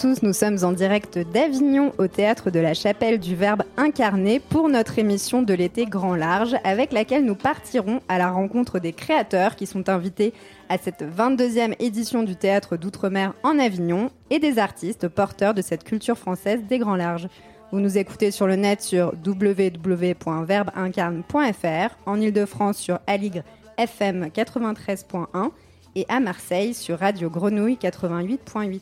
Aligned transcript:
Tous, 0.00 0.22
nous 0.22 0.32
sommes 0.32 0.56
en 0.62 0.72
direct 0.72 1.18
d'Avignon 1.18 1.92
au 1.98 2.06
théâtre 2.06 2.50
de 2.50 2.58
la 2.58 2.72
Chapelle 2.72 3.20
du 3.20 3.36
Verbe 3.36 3.64
incarné 3.76 4.40
pour 4.40 4.70
notre 4.70 4.98
émission 4.98 5.42
de 5.42 5.52
l'été 5.52 5.84
Grand 5.84 6.14
Large 6.14 6.56
avec 6.64 6.92
laquelle 6.92 7.26
nous 7.26 7.34
partirons 7.34 8.00
à 8.08 8.16
la 8.16 8.30
rencontre 8.30 8.78
des 8.78 8.94
créateurs 8.94 9.56
qui 9.56 9.66
sont 9.66 9.90
invités 9.90 10.32
à 10.70 10.78
cette 10.78 11.02
22e 11.02 11.74
édition 11.80 12.22
du 12.22 12.34
théâtre 12.34 12.78
d'outre-mer 12.78 13.34
en 13.42 13.58
Avignon 13.58 14.10
et 14.30 14.38
des 14.38 14.58
artistes 14.58 15.08
porteurs 15.08 15.52
de 15.52 15.60
cette 15.60 15.84
culture 15.84 16.16
française 16.16 16.62
des 16.66 16.78
Grands 16.78 16.96
Larges. 16.96 17.28
Vous 17.70 17.80
nous 17.80 17.98
écoutez 17.98 18.30
sur 18.30 18.46
le 18.46 18.56
net 18.56 18.80
sur 18.80 19.12
www.verbeincarne.fr, 19.26 21.96
en 22.06 22.20
Ile-de-France 22.20 22.78
sur 22.78 23.00
Aligre 23.06 23.42
FM 23.76 24.28
93.1 24.34 25.50
et 25.94 26.06
à 26.08 26.20
Marseille 26.20 26.72
sur 26.72 27.00
Radio 27.00 27.28
Grenouille 27.28 27.76
88.8. 27.76 28.80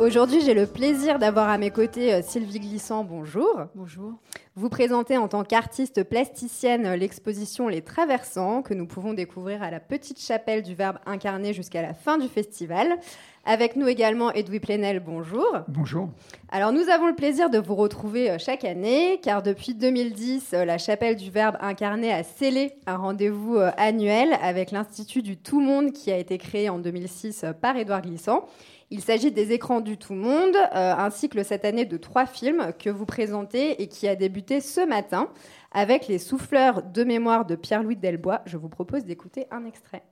Aujourd'hui, 0.00 0.40
j'ai 0.40 0.54
le 0.54 0.66
plaisir 0.66 1.20
d'avoir 1.20 1.48
à 1.48 1.56
mes 1.56 1.70
côtés 1.70 2.12
euh, 2.12 2.20
Sylvie 2.20 2.58
Glissant. 2.58 3.04
Bonjour. 3.04 3.66
Bonjour. 3.76 4.14
Vous 4.56 4.68
présentez 4.68 5.16
en 5.16 5.28
tant 5.28 5.44
qu'artiste 5.44 6.02
plasticienne 6.02 6.84
euh, 6.84 6.96
l'exposition 6.96 7.68
Les 7.68 7.80
Traversants 7.80 8.62
que 8.62 8.74
nous 8.74 8.86
pouvons 8.86 9.14
découvrir 9.14 9.62
à 9.62 9.70
la 9.70 9.78
Petite 9.78 10.20
Chapelle 10.20 10.62
du 10.62 10.74
Verbe 10.74 10.98
incarné 11.06 11.52
jusqu'à 11.52 11.80
la 11.80 11.94
fin 11.94 12.18
du 12.18 12.26
festival. 12.26 12.98
Avec 13.46 13.76
nous 13.76 13.86
également 13.86 14.32
Edoui 14.32 14.58
Plenel, 14.58 15.00
bonjour. 15.00 15.46
Bonjour. 15.68 16.08
Alors 16.50 16.72
nous 16.72 16.88
avons 16.88 17.06
le 17.06 17.14
plaisir 17.14 17.50
de 17.50 17.58
vous 17.58 17.74
retrouver 17.74 18.30
euh, 18.30 18.38
chaque 18.38 18.64
année 18.64 19.20
car 19.22 19.42
depuis 19.42 19.74
2010, 19.74 20.52
la 20.52 20.78
Chapelle 20.78 21.16
du 21.16 21.30
Verbe 21.30 21.56
incarné 21.60 22.12
a 22.12 22.22
scellé 22.22 22.72
un 22.86 22.96
rendez-vous 22.96 23.58
annuel 23.76 24.38
avec 24.40 24.70
l'Institut 24.70 25.22
du 25.22 25.36
Tout 25.36 25.60
Monde 25.60 25.92
qui 25.92 26.10
a 26.10 26.16
été 26.16 26.38
créé 26.38 26.70
en 26.70 26.78
2006 26.78 27.44
par 27.60 27.76
Édouard 27.76 28.02
Glissant. 28.02 28.46
Il 28.90 29.00
s'agit 29.00 29.32
des 29.32 29.52
écrans 29.52 29.80
du 29.80 29.96
tout 29.96 30.14
monde, 30.14 30.54
euh, 30.56 30.94
un 30.94 31.10
cycle 31.10 31.44
cette 31.44 31.64
année 31.64 31.84
de 31.84 31.96
trois 31.96 32.26
films 32.26 32.72
que 32.78 32.90
vous 32.90 33.06
présentez 33.06 33.82
et 33.82 33.88
qui 33.88 34.06
a 34.06 34.14
débuté 34.14 34.60
ce 34.60 34.86
matin 34.86 35.28
avec 35.72 36.06
Les 36.06 36.18
souffleurs 36.18 36.82
de 36.82 37.02
mémoire 37.02 37.44
de 37.44 37.56
Pierre-Louis 37.56 37.96
Delbois. 37.96 38.42
Je 38.46 38.56
vous 38.56 38.68
propose 38.68 39.04
d'écouter 39.04 39.46
un 39.50 39.64
extrait. 39.64 40.02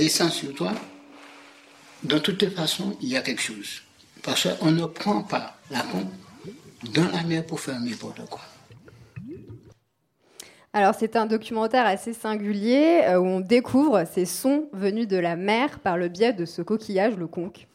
Descend 0.00 0.30
sur 0.30 0.54
toi, 0.54 0.72
de 2.04 2.18
toutes 2.18 2.40
les 2.42 2.50
façons, 2.50 2.96
il 3.02 3.08
y 3.10 3.16
a 3.16 3.20
quelque 3.22 3.42
chose. 3.42 3.82
Parce 4.22 4.48
qu'on 4.58 4.70
ne 4.72 4.86
prend 4.86 5.22
pas 5.22 5.58
la 5.70 5.82
conque 5.82 6.10
dans 6.94 7.08
la 7.10 7.22
mer 7.22 7.44
pour 7.46 7.60
faire 7.60 7.78
n'importe 7.78 8.22
quoi. 8.30 8.40
Alors 10.72 10.94
c'est 10.94 11.16
un 11.16 11.26
documentaire 11.26 11.84
assez 11.84 12.12
singulier 12.12 13.02
euh, 13.04 13.18
où 13.18 13.24
on 13.26 13.40
découvre 13.40 14.04
ces 14.06 14.24
sons 14.24 14.68
venus 14.72 15.08
de 15.08 15.16
la 15.16 15.36
mer 15.36 15.80
par 15.80 15.96
le 15.98 16.08
biais 16.08 16.32
de 16.32 16.44
ce 16.44 16.62
coquillage, 16.62 17.16
le 17.16 17.26
conque. 17.26 17.66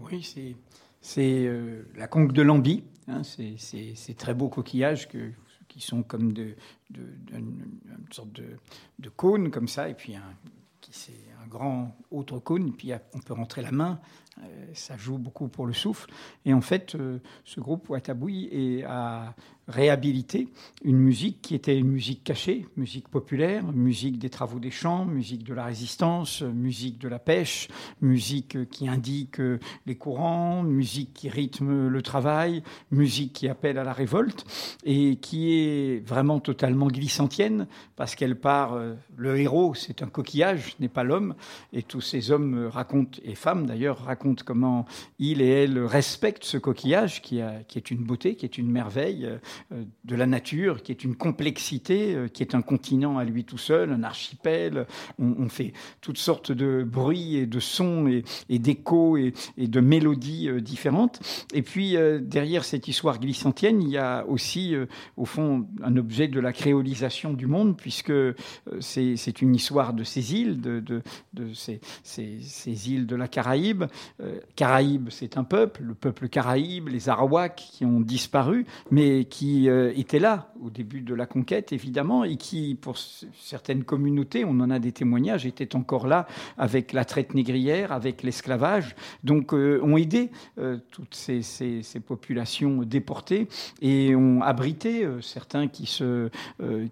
Oui, 0.00 0.22
c'est, 0.22 0.54
c'est 1.00 1.44
euh, 1.46 1.82
la 1.96 2.06
conque 2.06 2.32
de 2.32 2.42
Lambie. 2.42 2.84
Hein, 3.08 3.22
c'est, 3.24 3.54
c'est, 3.58 3.94
ces 3.96 4.14
très 4.14 4.32
beaux 4.32 4.48
coquillages 4.48 5.08
que, 5.08 5.30
qui 5.68 5.80
sont 5.80 6.02
comme 6.02 6.32
de, 6.32 6.54
de, 6.90 7.02
de- 7.30 7.36
une 7.36 8.06
sorte 8.12 8.32
de, 8.32 8.44
de 9.00 9.08
cône 9.08 9.50
comme 9.50 9.68
ça, 9.68 9.88
et 9.88 9.94
puis 9.94 10.14
un, 10.14 10.22
qui 10.80 10.92
c'est 10.92 11.12
grand 11.48 11.96
autre 12.10 12.38
cône, 12.38 12.72
puis 12.72 12.92
on 13.14 13.18
peut 13.18 13.34
rentrer 13.34 13.62
la 13.62 13.72
main. 13.72 14.00
Euh, 14.42 14.66
ça 14.74 14.96
joue 14.96 15.18
beaucoup 15.18 15.48
pour 15.48 15.66
le 15.66 15.72
souffle. 15.72 16.10
Et 16.44 16.52
en 16.52 16.60
fait, 16.60 16.94
euh, 16.94 17.18
ce 17.44 17.60
groupe 17.60 17.88
Ouattaboui 17.88 18.48
est- 18.52 18.84
a 18.84 19.34
réhabilité 19.68 20.46
une 20.84 20.98
musique 20.98 21.42
qui 21.42 21.54
était 21.56 21.76
une 21.76 21.88
musique 21.88 22.22
cachée, 22.22 22.66
musique 22.76 23.08
populaire, 23.08 23.72
musique 23.72 24.16
des 24.20 24.30
travaux 24.30 24.60
des 24.60 24.70
champs, 24.70 25.04
musique 25.04 25.42
de 25.42 25.54
la 25.54 25.64
résistance, 25.64 26.42
musique 26.42 26.98
de 27.00 27.08
la 27.08 27.18
pêche, 27.18 27.66
musique 28.00 28.68
qui 28.70 28.88
indique 28.88 29.40
euh, 29.40 29.58
les 29.86 29.96
courants, 29.96 30.62
musique 30.62 31.12
qui 31.14 31.28
rythme 31.28 31.88
le 31.88 32.02
travail, 32.02 32.62
musique 32.92 33.32
qui 33.32 33.48
appelle 33.48 33.76
à 33.78 33.82
la 33.84 33.92
révolte 33.92 34.44
et 34.84 35.16
qui 35.16 35.52
est 35.52 36.06
vraiment 36.06 36.38
totalement 36.38 36.86
glissantienne 36.86 37.66
parce 37.96 38.14
qu'elle 38.14 38.38
part, 38.38 38.74
euh, 38.74 38.94
le 39.16 39.36
héros 39.36 39.74
c'est 39.74 40.00
un 40.02 40.06
coquillage, 40.08 40.76
n'est 40.78 40.88
pas 40.88 41.02
l'homme 41.02 41.34
et 41.72 41.82
tous 41.82 42.00
ces 42.00 42.30
hommes 42.30 42.54
euh, 42.56 42.68
racontent, 42.68 43.18
et 43.24 43.34
femmes 43.34 43.66
d'ailleurs, 43.66 43.98
racontent 44.04 44.25
comment 44.34 44.86
ils 45.18 45.40
et 45.40 45.48
elles 45.48 45.78
respectent 45.78 46.44
ce 46.44 46.58
coquillage 46.58 47.22
qui, 47.22 47.38
est 47.40 47.90
une 47.90 48.04
beauté, 48.04 48.36
qui 48.36 48.44
est 48.44 48.58
une 48.58 48.70
merveille 48.70 49.28
euh, 49.72 49.84
de 50.04 50.16
la 50.16 50.26
nature, 50.26 50.82
qui 50.82 50.92
est 50.92 51.04
une 51.04 51.16
complexité, 51.16 52.14
euh, 52.14 52.28
qui 52.28 52.42
est 52.42 52.54
un 52.54 52.62
continent 52.62 53.18
à 53.18 53.24
lui 53.24 53.44
tout 53.44 53.58
seul, 53.58 53.92
un 53.92 54.02
archipel. 54.02 54.86
On, 55.18 55.48
fait 55.48 55.72
toutes 56.00 56.18
sortes 56.18 56.50
de 56.50 56.82
bruits 56.82 57.36
et 57.36 57.46
de 57.46 57.60
sons 57.60 58.08
et, 58.48 58.58
d'échos 58.58 59.16
et, 59.16 59.32
de 59.56 59.80
mélodies 59.80 60.48
euh, 60.48 60.60
différentes. 60.60 61.20
Et 61.54 61.62
puis 61.62 61.96
derrière 62.20 62.64
cette 62.64 62.88
histoire 62.88 63.20
glissantienne, 63.20 63.80
il 63.82 63.90
y 63.90 63.98
a 63.98 64.26
aussi 64.26 64.74
au 65.16 65.24
fond 65.24 65.66
un 65.82 65.96
objet 65.96 66.28
de 66.28 66.40
la 66.40 66.52
créolisation 66.52 67.32
du 67.32 67.46
monde, 67.46 67.76
puisque 67.76 68.12
c'est 68.80 69.42
une 69.42 69.54
histoire 69.54 69.92
de 69.94 70.04
ces 70.04 70.34
îles, 70.34 70.60
de, 70.60 71.02
ces 71.52 72.90
îles 72.90 73.06
de 73.06 73.16
la 73.16 73.28
Caraïbe. 73.28 73.84
Euh, 74.20 74.40
Caraïbes, 74.54 75.08
c'est 75.10 75.36
un 75.36 75.44
peuple, 75.44 75.82
le 75.82 75.94
peuple 75.94 76.28
caraïbe, 76.28 76.88
les 76.88 77.08
Arawaks 77.10 77.56
qui 77.56 77.84
ont 77.84 78.00
disparu, 78.00 78.64
mais 78.90 79.26
qui 79.26 79.68
euh, 79.68 79.92
étaient 79.94 80.18
là 80.18 80.52
au 80.62 80.70
début 80.70 81.02
de 81.02 81.14
la 81.14 81.26
conquête, 81.26 81.72
évidemment, 81.72 82.24
et 82.24 82.36
qui, 82.36 82.74
pour 82.80 82.96
certaines 82.96 83.84
communautés, 83.84 84.44
on 84.46 84.58
en 84.60 84.70
a 84.70 84.78
des 84.78 84.92
témoignages, 84.92 85.44
étaient 85.44 85.76
encore 85.76 86.06
là 86.06 86.26
avec 86.56 86.94
la 86.94 87.04
traite 87.04 87.34
négrière, 87.34 87.92
avec 87.92 88.22
l'esclavage, 88.22 88.96
donc 89.22 89.52
euh, 89.52 89.80
ont 89.82 89.98
aidé 89.98 90.30
toutes 90.90 91.14
ces, 91.14 91.42
ces- 91.42 91.82
populations 92.00 92.82
déportées 92.82 93.48
et 93.82 94.14
ont 94.14 94.40
abrité 94.42 95.06
certains 95.22 95.66
qui 95.66 95.86
se 95.86 96.30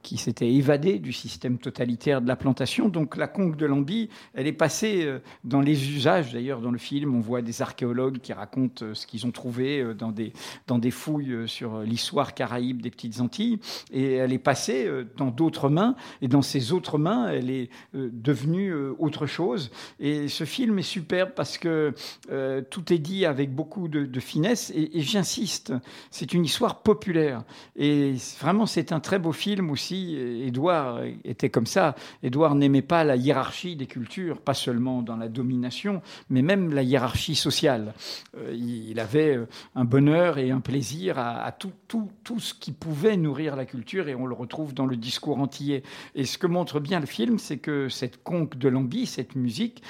qui 0.03 0.17
s'étaient 0.17 0.53
évadés 0.53 0.99
du 0.99 1.13
système 1.13 1.59
totalitaire 1.59 2.21
de 2.21 2.29
la 2.29 2.37
plantation. 2.37 2.89
Donc 2.89 3.17
la 3.17 3.29
conque 3.29 3.57
de 3.57 3.67
Lambie, 3.67 4.09
elle 4.35 4.47
est 4.47 4.53
passée 4.53 5.07
dans 5.45 5.61
les 5.61 5.91
usages. 5.91 6.33
D'ailleurs, 6.33 6.61
dans 6.61 6.71
le 6.71 6.79
film, 6.79 7.14
on 7.15 7.21
voit 7.21 7.43
des 7.43 7.63
archéologues 7.63 8.19
qui 8.19 8.33
racontent 8.33 8.85
euh, 8.85 8.95
ce 8.95 9.07
qu'ils 9.07 9.27
ont 9.27 9.31
trouvé 9.31 9.81
euh, 9.81 9.95
dans 9.95 10.13
des 10.13 10.33
dans 10.67 10.79
des 10.79 10.91
fouilles 10.91 11.33
euh, 11.33 11.47
sur 11.47 11.81
l'histoire 11.81 12.35
caraïbe 12.35 12.83
des 12.83 12.91
petites 12.91 13.21
Antilles. 13.21 13.59
Et 13.93 14.15
elle 14.15 14.33
est 14.33 14.39
passée 14.39 14.89
dans 15.17 15.31
d'autres 15.31 15.69
mains. 15.69 15.97
Et 16.23 16.29
dans 16.29 16.43
ces 16.43 16.73
autres 16.73 16.99
mains, 16.99 17.29
elle 17.29 17.51
est 17.51 17.71
devenue 17.93 18.75
autre 18.99 19.27
chose. 19.27 19.71
Et 20.01 20.29
ce 20.29 20.45
film 20.45 20.79
est 20.79 20.83
superbe 20.83 21.31
parce 21.35 21.59
que 21.59 21.95
tout 22.71 22.93
est 22.93 22.99
dit 22.99 23.27
avec 23.27 23.55
beaucoup 23.55 23.89
de, 23.89 24.21
finesse. 24.21 24.71
Et, 24.75 24.99
et 24.99 25.01
j'insiste, 25.03 25.73
c'est 26.11 26.35
une 26.35 26.45
histoire 26.45 26.83
populaire. 26.83 27.45
Et 27.77 28.15
vraiment, 28.41 28.67
c'est 28.67 28.93
un 28.93 29.01
très 29.01 29.19
beau 29.19 29.33
film 29.33 29.71
aussi. 29.71 30.17
Édouard 30.17 31.01
était 31.25 31.51
comme 31.51 31.67
ça. 31.67 31.95
Édouard 32.23 32.55
n'aimait 32.55 32.83
pas 32.83 33.05
la 33.05 33.17
hiérarchie 33.17 33.77
des 33.77 33.87
cultures 33.87 34.05
culture, 34.05 34.41
pas 34.41 34.55
seulement 34.55 35.01
dans 35.01 35.17
la 35.17 35.29
domination, 35.29 36.03
mais 36.29 36.43
même 36.43 36.75
la 36.75 36.83
hiérarchie 36.83 37.04
sociale. 37.13 37.95
Euh, 38.37 38.55
il 38.55 38.99
avait 39.01 39.37
euh, 39.37 39.47
un 39.75 39.85
bonheur 39.85 40.39
et 40.39 40.51
un 40.51 40.61
plaisir 40.61 41.19
à, 41.19 41.53
tout, 41.53 41.73
tout, 41.89 42.11
tout, 42.23 42.41
ce 42.41 42.55
qui 42.55 42.73
pouvait 42.73 43.17
nourrir 43.17 43.57
la 43.57 43.65
culture, 43.65 44.09
et 44.09 44.15
on 44.15 44.27
le 44.27 44.35
retrouve 44.35 44.75
dans 44.75 44.87
le 44.87 44.97
discours 44.97 45.39
antillais. 45.39 45.83
Et 46.15 46.25
ce 46.25 46.39
que 46.39 46.47
montre 46.47 46.81
bien 46.81 47.01
le 47.01 47.07
film, 47.07 47.39
c'est 47.39 47.59
que 47.59 47.89
cette 47.89 48.23
conque 48.23 48.57
de 48.57 48.69
l'ambi, 48.69 49.07
cette 49.07 49.37
musique, 49.37 49.83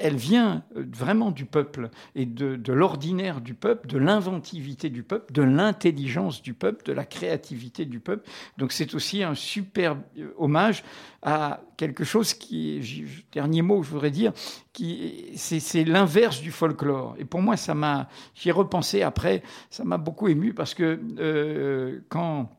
elle 0.00 0.16
vient 0.16 0.62
euh, 0.76 0.84
vraiment 0.92 1.30
du 1.30 1.44
peuple 1.44 1.90
et 2.14 2.26
de, 2.26 2.56
de 2.56 2.72
l'ordinaire 2.72 3.40
du 3.40 3.54
peuple, 3.54 3.88
de 3.88 3.98
l'inventivité 3.98 4.90
du 4.90 5.02
peuple, 5.02 5.32
de 5.32 5.42
l'intelligence 5.42 6.42
du 6.42 6.54
peuple, 6.54 6.84
de 6.84 6.92
la 6.92 7.04
créativité 7.04 7.84
du 7.84 8.00
peuple. 8.00 8.28
Donc 8.58 8.72
c'est 8.72 8.94
aussi 8.94 9.22
un 9.22 9.34
super 9.34 9.96
hommage 10.36 10.84
à 11.22 11.60
quelque 11.76 12.04
chose 12.04 12.34
qui, 12.34 13.04
dernier 13.32 13.62
mot, 13.62 13.82
je 13.82 13.90
voudrais 13.90 14.10
dire, 14.10 14.32
qui 14.72 15.30
c'est 15.36 15.84
l'inverse 15.84 16.40
du 16.40 16.50
folklore. 16.50 17.14
Et 17.18 17.24
pour 17.24 17.40
moi, 17.40 17.56
ça 17.56 17.74
m'a, 17.74 18.08
j'y 18.34 18.48
ai 18.48 18.52
repensé 18.52 19.02
après, 19.02 19.42
ça 19.70 19.84
m'a 19.84 19.98
beaucoup 19.98 20.28
ému 20.28 20.52
parce 20.52 20.74
que 20.74 21.00
euh, 21.18 22.00
quand 22.08 22.50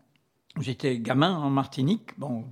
J'étais 0.61 0.99
gamin 0.99 1.35
en 1.35 1.49
Martinique. 1.49 2.11
Bon, 2.19 2.45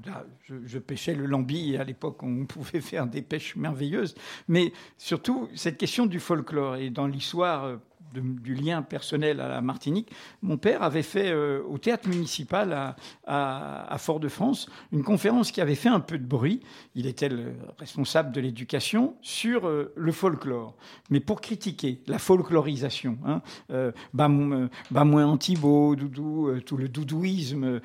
je, 0.66 0.80
pêchais 0.80 1.14
le 1.14 1.28
lambi 1.28 1.78
à 1.78 1.84
l'époque, 1.84 2.24
on 2.24 2.46
pouvait 2.46 2.82
faire 2.82 3.06
des 3.06 3.22
pêches 3.22 3.56
merveilleuses. 3.56 4.16
Mais 4.48 4.74
surtout, 4.98 5.50
cette 5.54 5.78
question 5.78 6.08
du 6.08 6.20
folklore. 6.20 6.78
Et 6.78 6.90
dans 6.90 7.06
l'histoire 7.06 7.78
euh, 8.18 8.22
du 8.22 8.56
lien 8.56 8.82
personnel 8.82 9.40
à 9.40 9.48
la 9.48 9.62
Martinique, 9.62 10.12
mon 10.42 10.58
père 10.58 10.84
avait 10.84 11.04
fait 11.04 11.32
euh, 11.32 11.62
au 11.68 11.78
théâtre 11.78 12.08
municipal 12.10 12.96
à, 13.26 13.98
Fort-de-France 13.98 14.68
une 14.92 15.04
conférence 15.04 15.52
qui 15.52 15.62
avait 15.62 15.76
fait 15.76 15.90
un 15.90 16.00
peu 16.00 16.18
de 16.18 16.26
bruit. 16.26 16.62
Il 16.96 17.06
était 17.06 17.30
le 17.30 17.54
responsable 17.78 18.32
de 18.32 18.42
l'éducation 18.42 19.16
sur 19.22 19.68
euh, 19.68 19.94
le 19.96 20.12
folklore, 20.12 20.76
mais 21.10 21.20
pour 21.20 21.42
critiquer 21.42 22.02
la 22.08 22.20
folklorisation. 22.20 23.18
Hein, 23.26 23.42
euh, 23.72 23.92
bas, 24.14 24.28
moins 24.28 25.26
antibo, 25.26 25.96
doudou, 25.96 26.60
tout 26.66 26.78
le 26.78 26.88
doudouisme. 26.88 27.82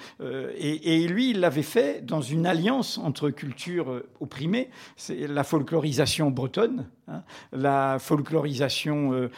Et, 0.59 1.07
lui, 1.07 1.31
il 1.31 1.41
l'avait 1.41 1.63
fait 1.63 2.05
dans 2.05 2.21
une 2.21 2.47
alliance 2.47 2.99
entre 2.99 3.31
cultures 3.31 4.03
opprimées, 4.21 4.71
c'est 4.97 5.27
la 5.27 5.45
folklorisation 5.45 6.31
bretonne, 6.31 6.87
Hein. 7.09 7.23
la 7.53 7.99
folklorisation 8.01 9.13
euh, 9.13 9.31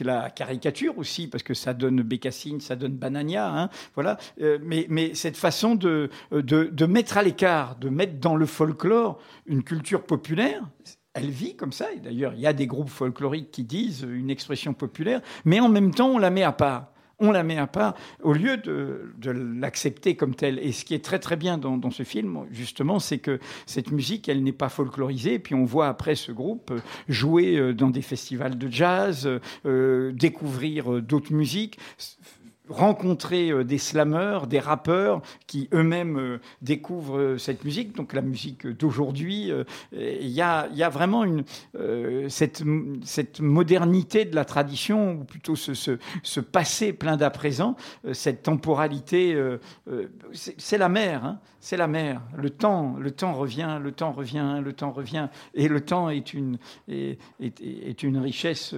la 0.00 0.30
caricature 0.30 0.98
aussi, 0.98 1.26
parce 1.26 1.42
que 1.42 1.54
ça 1.54 1.74
donne 1.74 2.02
Bécassine, 2.02 2.60
ça 2.60 2.76
donne 2.76 2.94
Banania, 2.94 3.48
hein, 3.48 3.70
voilà. 3.94 4.18
Euh, 4.40 4.58
mais, 4.62 4.86
mais, 4.88 5.14
cette 5.14 5.36
façon 5.36 5.74
de, 5.74 6.10
de, 6.32 6.64
de 6.64 6.86
mettre 6.86 7.18
à 7.18 7.22
l'écart, 7.22 7.76
de 7.76 7.88
mettre 7.88 8.18
dans 8.18 8.36
le 8.36 8.46
folklore 8.46 9.18
une 9.46 9.62
culture 9.62 10.04
populaire, 10.04 10.62
elle 11.14 11.30
vit 11.30 11.56
comme 11.56 11.72
ça. 11.72 11.92
Et 11.92 12.00
d'ailleurs, 12.00 12.34
il 12.34 12.40
y 12.40 12.46
a 12.46 12.52
des 12.52 12.66
groupes 12.66 12.90
folkloriques 12.90 13.50
qui 13.50 13.64
disent 13.64 14.06
une 14.08 14.30
expression 14.30 14.74
populaire, 14.74 15.20
mais 15.44 15.60
en 15.60 15.68
même 15.68 15.94
temps, 15.94 16.08
on 16.08 16.18
la 16.18 16.30
met 16.30 16.42
à 16.42 16.52
part 16.52 16.93
on 17.18 17.30
la 17.30 17.42
met 17.42 17.58
à 17.58 17.66
part 17.66 17.94
au 18.22 18.32
lieu 18.32 18.56
de, 18.56 19.12
l'accepter 19.30 20.16
comme 20.16 20.34
telle. 20.34 20.58
Et 20.58 20.72
ce 20.72 20.84
qui 20.84 20.94
est 20.94 21.04
très 21.04 21.18
très 21.18 21.36
bien 21.36 21.58
dans, 21.58 21.90
ce 21.90 22.02
film, 22.02 22.46
justement, 22.50 22.98
c'est 22.98 23.18
que 23.18 23.38
cette 23.66 23.90
musique, 23.90 24.28
elle 24.28 24.42
n'est 24.42 24.52
pas 24.52 24.68
folklorisée. 24.68 25.38
Puis 25.38 25.54
on 25.54 25.64
voit 25.64 25.88
après 25.88 26.14
ce 26.14 26.32
groupe 26.32 26.72
jouer 27.08 27.56
euh, 27.56 27.72
dans 27.72 27.90
des 27.90 28.02
festivals 28.02 28.58
de 28.58 28.68
jazz, 28.68 29.28
euh, 29.66 30.12
découvrir 30.12 30.94
euh, 30.94 31.02
d'autres 31.02 31.32
musiques 31.32 31.78
rencontrer 32.68 33.50
euh, 33.50 33.64
des 33.64 33.78
slammeurs, 33.78 34.46
des 34.46 34.58
rappeurs 34.58 35.20
qui 35.46 35.68
eux-mêmes 35.72 36.18
euh, 36.18 36.40
découvrent 36.62 37.18
euh, 37.18 37.38
cette 37.38 37.64
musique, 37.64 37.94
donc 37.94 38.12
la 38.12 38.22
musique 38.22 38.66
d'aujourd'hui. 38.66 39.52
Il 39.92 40.28
y 40.28 40.40
a, 40.40 40.88
vraiment 40.88 41.24
cette, 42.28 42.62
modernité 43.40 44.24
de 44.24 44.34
la 44.34 44.44
tradition, 44.44 45.20
ou 45.20 45.24
plutôt 45.24 45.56
ce, 45.56 46.40
passé 46.40 46.92
plein 46.92 47.16
d'à 47.16 47.30
présent, 47.30 47.76
cette 48.12 48.42
temporalité. 48.42 49.36
C'est 50.32 50.78
la 50.78 50.88
mer, 50.88 51.24
hein, 51.24 51.38
c'est 51.60 51.76
la 51.76 51.86
mer. 51.86 52.22
Le 52.36 52.50
temps, 52.50 52.96
le 52.98 53.10
temps 53.10 53.34
revient, 53.34 53.78
le 53.82 53.92
temps 53.92 54.12
revient, 54.12 54.60
le 54.62 54.72
temps 54.72 54.92
revient, 54.92 55.28
et 55.54 55.68
le 55.68 55.80
temps 55.80 56.10
est 56.10 56.34
une, 56.34 56.58
est, 56.88 57.18
est 57.40 58.02
une 58.02 58.18
richesse 58.18 58.74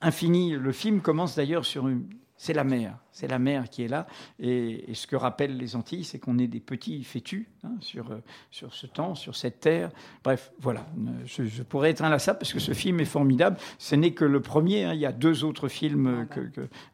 infinie. 0.00 0.52
Le 0.52 0.72
film 0.72 1.00
commence 1.00 1.36
d'ailleurs 1.36 1.64
sur 1.64 1.88
une 1.88 2.04
c'est 2.44 2.52
la 2.52 2.62
mer. 2.62 3.03
C'est 3.14 3.28
la 3.28 3.38
mer 3.38 3.70
qui 3.70 3.84
est 3.84 3.88
là. 3.88 4.08
Et, 4.40 4.92
ce 4.92 5.06
que 5.06 5.14
rappellent 5.14 5.56
les 5.56 5.76
Antilles, 5.76 6.02
c'est 6.02 6.18
qu'on 6.18 6.36
est 6.36 6.48
des 6.48 6.58
petits 6.58 7.04
fœtus 7.04 7.46
hein, 7.62 7.70
sur, 7.78 8.10
euh, 8.10 8.18
sur 8.50 8.74
ce 8.74 8.88
temps, 8.88 9.14
sur 9.14 9.36
cette 9.36 9.60
terre. 9.60 9.90
Bref, 10.24 10.50
voilà. 10.58 10.84
Je, 11.24 11.62
pourrais 11.62 11.90
être 11.90 12.02
inlassable 12.02 12.40
parce 12.40 12.52
que 12.52 12.58
ce 12.58 12.72
film 12.72 12.98
est 12.98 13.04
formidable. 13.04 13.56
Ce 13.78 13.94
n'est 13.94 14.14
que 14.14 14.24
le 14.24 14.42
premier. 14.42 14.82
Hein. 14.82 14.94
Il 14.94 15.00
y 15.00 15.06
a 15.06 15.12
deux 15.12 15.44
autres 15.44 15.68
films 15.68 16.26
que, 16.28 16.40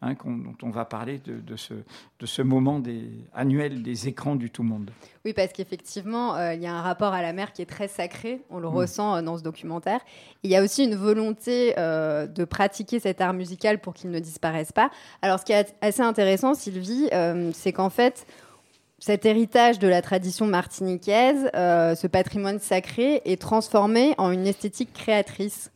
hein, 0.02 0.14
dont 0.26 0.56
on 0.62 0.68
va 0.68 0.84
parler 0.84 1.20
de, 1.24 1.56
ce, 1.56 1.72
de 1.72 2.26
ce 2.26 2.42
moment 2.42 2.80
des, 2.80 3.10
annuel 3.32 3.82
des 3.82 4.06
écrans 4.06 4.36
du 4.36 4.50
tout 4.50 4.62
monde. 4.62 4.90
Oui, 5.24 5.32
parce 5.32 5.54
qu'effectivement, 5.54 6.36
euh, 6.36 6.52
il 6.52 6.60
y 6.60 6.66
a 6.66 6.74
un 6.74 6.82
rapport 6.82 7.14
à 7.14 7.22
la 7.22 7.32
mer 7.32 7.52
qui 7.52 7.62
est 7.62 7.66
très 7.66 7.88
sacré. 7.88 8.42
On 8.50 8.58
le 8.58 8.68
mm. 8.68 8.74
ressent 8.74 9.16
euh, 9.16 9.22
dans 9.22 9.38
ce 9.38 9.42
documentaire. 9.42 10.00
Il 10.42 10.50
y 10.50 10.56
a 10.56 10.62
aussi 10.62 10.84
une 10.84 10.96
volonté 10.96 11.74
de 11.76 12.44
pratiquer 12.44 13.00
cet 13.00 13.20
art 13.22 13.32
musical 13.32 13.80
pour 13.80 13.94
qu'il 13.94 14.10
ne 14.10 14.18
disparaisse 14.18 14.72
pas. 14.72 14.90
Alors, 15.22 15.38
ce 15.38 15.44
qui 15.44 15.52
est 15.52 15.74
assez 15.80 16.02
intéressant, 16.10 16.54
Sylvie, 16.54 17.08
euh, 17.12 17.50
c'est 17.54 17.72
qu'en 17.72 17.88
fait, 17.88 18.26
cet 18.98 19.24
héritage 19.24 19.78
de 19.78 19.88
la 19.88 20.02
tradition 20.02 20.46
martiniquaise, 20.46 21.50
euh, 21.54 21.94
ce 21.94 22.06
patrimoine 22.06 22.58
sacré, 22.58 23.22
est 23.24 23.40
transformé 23.40 24.14
en 24.18 24.30
une 24.30 24.46
esthétique 24.46 24.92
créatrice. 24.92 25.70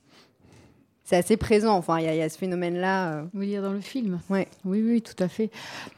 C'est 1.05 1.17
assez 1.17 1.37
présent, 1.37 1.75
enfin, 1.75 1.99
il 2.01 2.05
y, 2.05 2.23
a 2.23 2.29
ce 2.29 2.39
phénomène-là. 2.39 3.13
Euh. 3.13 3.25
Dire 3.35 3.63
dans 3.63 3.73
le 3.73 3.81
film 3.81 4.21
ouais. 4.31 4.49
Oui, 4.65 4.83
oui, 4.83 5.03
tout 5.03 5.23
à 5.23 5.29
fait. 5.29 5.51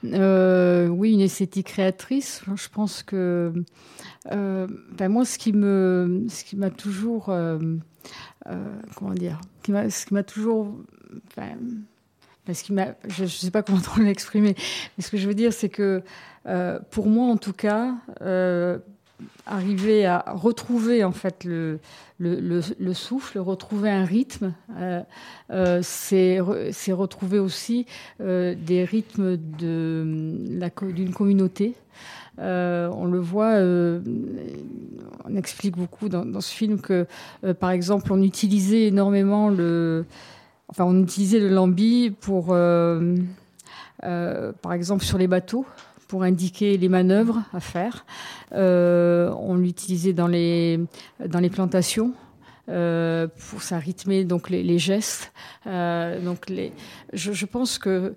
oui, 0.02 1.12
une 1.12 1.20
esthétique 1.20 1.68
créatrice. 1.68 2.42
Je 2.54 2.68
pense 2.68 3.02
que, 3.02 3.52
ben 4.30 5.08
moi, 5.08 5.24
ce 5.24 5.38
qui 5.38 5.52
me, 5.52 6.26
ce 6.28 6.44
qui 6.44 6.56
m'a 6.56 6.70
toujours, 6.70 7.26
comment 7.26 9.14
dire, 9.14 9.40
ce 9.64 10.06
qui 10.06 10.14
m'a 10.14 10.24
toujours, 10.24 10.74
parce 12.46 12.62
qu'il 12.62 12.74
m'a, 12.74 12.94
je 13.08 13.24
ne 13.24 13.28
sais 13.28 13.50
pas 13.50 13.62
comment 13.62 13.80
l'exprimer, 13.98 14.54
mais 14.96 15.04
ce 15.04 15.10
que 15.10 15.16
je 15.16 15.26
veux 15.26 15.34
dire, 15.34 15.52
c'est 15.52 15.68
que 15.68 16.02
euh, 16.46 16.78
pour 16.90 17.06
moi, 17.08 17.26
en 17.26 17.36
tout 17.36 17.52
cas, 17.52 17.94
euh, 18.22 18.78
arriver 19.46 20.06
à 20.06 20.24
retrouver 20.28 21.02
en 21.02 21.12
fait 21.12 21.44
le, 21.44 21.80
le, 22.18 22.60
le, 22.78 22.94
souffle, 22.94 23.38
retrouver 23.38 23.90
un 23.90 24.04
rythme, 24.04 24.54
euh, 24.78 25.80
c'est, 25.82 26.38
retrouver 26.40 27.38
aussi 27.38 27.86
des 28.20 28.84
rythmes 28.84 29.36
de, 29.36 30.38
d'une 30.92 31.12
communauté. 31.12 31.74
on 32.38 33.06
le 33.06 33.18
voit, 33.18 33.54
on 35.24 35.36
explique 35.36 35.76
beaucoup 35.76 36.08
dans 36.08 36.40
ce 36.40 36.54
film 36.54 36.80
que, 36.80 37.06
par 37.58 37.70
exemple, 37.70 38.12
on 38.12 38.22
utilisait 38.22 38.86
énormément 38.86 39.48
le 39.48 40.04
on 40.78 41.02
utilisait 41.02 41.40
le 41.40 41.48
lambi 41.48 42.10
pour, 42.10 42.48
euh, 42.50 43.16
euh, 44.04 44.52
par 44.62 44.72
exemple, 44.72 45.04
sur 45.04 45.18
les 45.18 45.26
bateaux, 45.26 45.66
pour 46.08 46.22
indiquer 46.22 46.76
les 46.76 46.88
manœuvres 46.88 47.42
à 47.52 47.60
faire. 47.60 48.04
Euh, 48.52 49.30
on 49.38 49.56
l'utilisait 49.56 50.12
dans 50.12 50.28
les, 50.28 50.86
plantations. 51.50 52.12
pour 52.66 53.62
ça 53.62 53.78
rythmer 53.78 54.24
donc 54.24 54.50
les, 54.50 54.78
gestes. 54.78 55.32
donc 55.64 56.52
je, 57.12 57.46
pense 57.46 57.78
que 57.78 58.14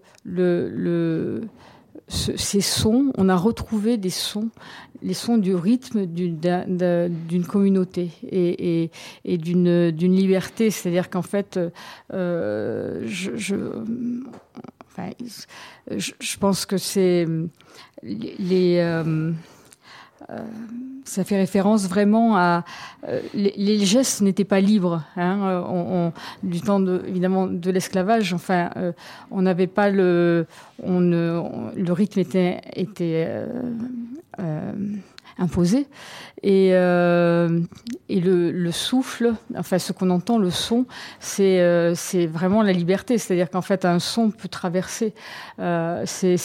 ces 2.07 2.61
sons, 2.61 3.11
on 3.17 3.29
a 3.29 3.35
retrouvé 3.35 3.97
des 3.97 4.09
sons, 4.09 4.49
les 5.01 5.13
sons 5.13 5.37
du 5.37 5.55
rythme 5.55 6.05
d'une 6.05 7.45
communauté 7.47 8.11
et, 8.23 8.91
d'une 9.25 10.15
liberté. 10.15 10.71
C'est-à-dire 10.71 11.09
qu'en 11.09 11.21
fait, 11.21 11.59
euh, 12.13 13.01
je, 13.05 13.35
je, 13.35 13.55
pense 16.39 16.65
que 16.65 16.77
c'est 16.77 17.25
les, 18.03 18.77
euh, 18.79 19.31
euh, 20.29 20.39
ça 21.05 21.23
fait 21.23 21.37
référence 21.37 21.87
vraiment 21.87 22.35
à 22.35 22.65
euh, 23.07 23.21
les, 23.33 23.85
gestes 23.85 24.21
n'étaient 24.21 24.43
pas 24.43 24.59
libres 24.59 25.03
hein, 25.15 25.63
on, 25.69 26.11
du 26.43 26.61
temps 26.61 26.79
de, 26.79 27.01
évidemment 27.07 27.47
de 27.47 27.71
l'esclavage 27.71 28.33
enfin 28.33 28.69
euh, 28.75 28.91
on 29.31 29.41
n'avait 29.41 29.67
pas 29.67 29.89
le 29.89 30.45
on, 30.83 30.99
le 30.99 31.91
rythme 31.91 32.19
était 32.19 32.59
était 32.75 33.27
imposé. 35.39 35.87
Et, 36.41 36.69
euh, 36.73 37.59
et 38.07 38.21
le, 38.21 38.51
le, 38.51 38.71
souffle, 38.71 39.33
enfin 39.57 39.77
ce 39.77 39.91
qu'on 39.91 40.09
entend, 40.09 40.37
le 40.37 40.51
son, 40.51 40.85
c'est 41.19 41.59
euh, 41.59 41.93
vraiment 42.31 42.61
la 42.61 42.71
liberté. 42.71 43.17
C'est-à-dire 43.17 43.49
qu'en 43.49 43.61
fait, 43.61 43.83
un 43.83 43.99
son 43.99 44.31
peut 44.31 44.47
traverser, 44.47 45.13
euh, 45.59 46.03
c'est 46.05 46.37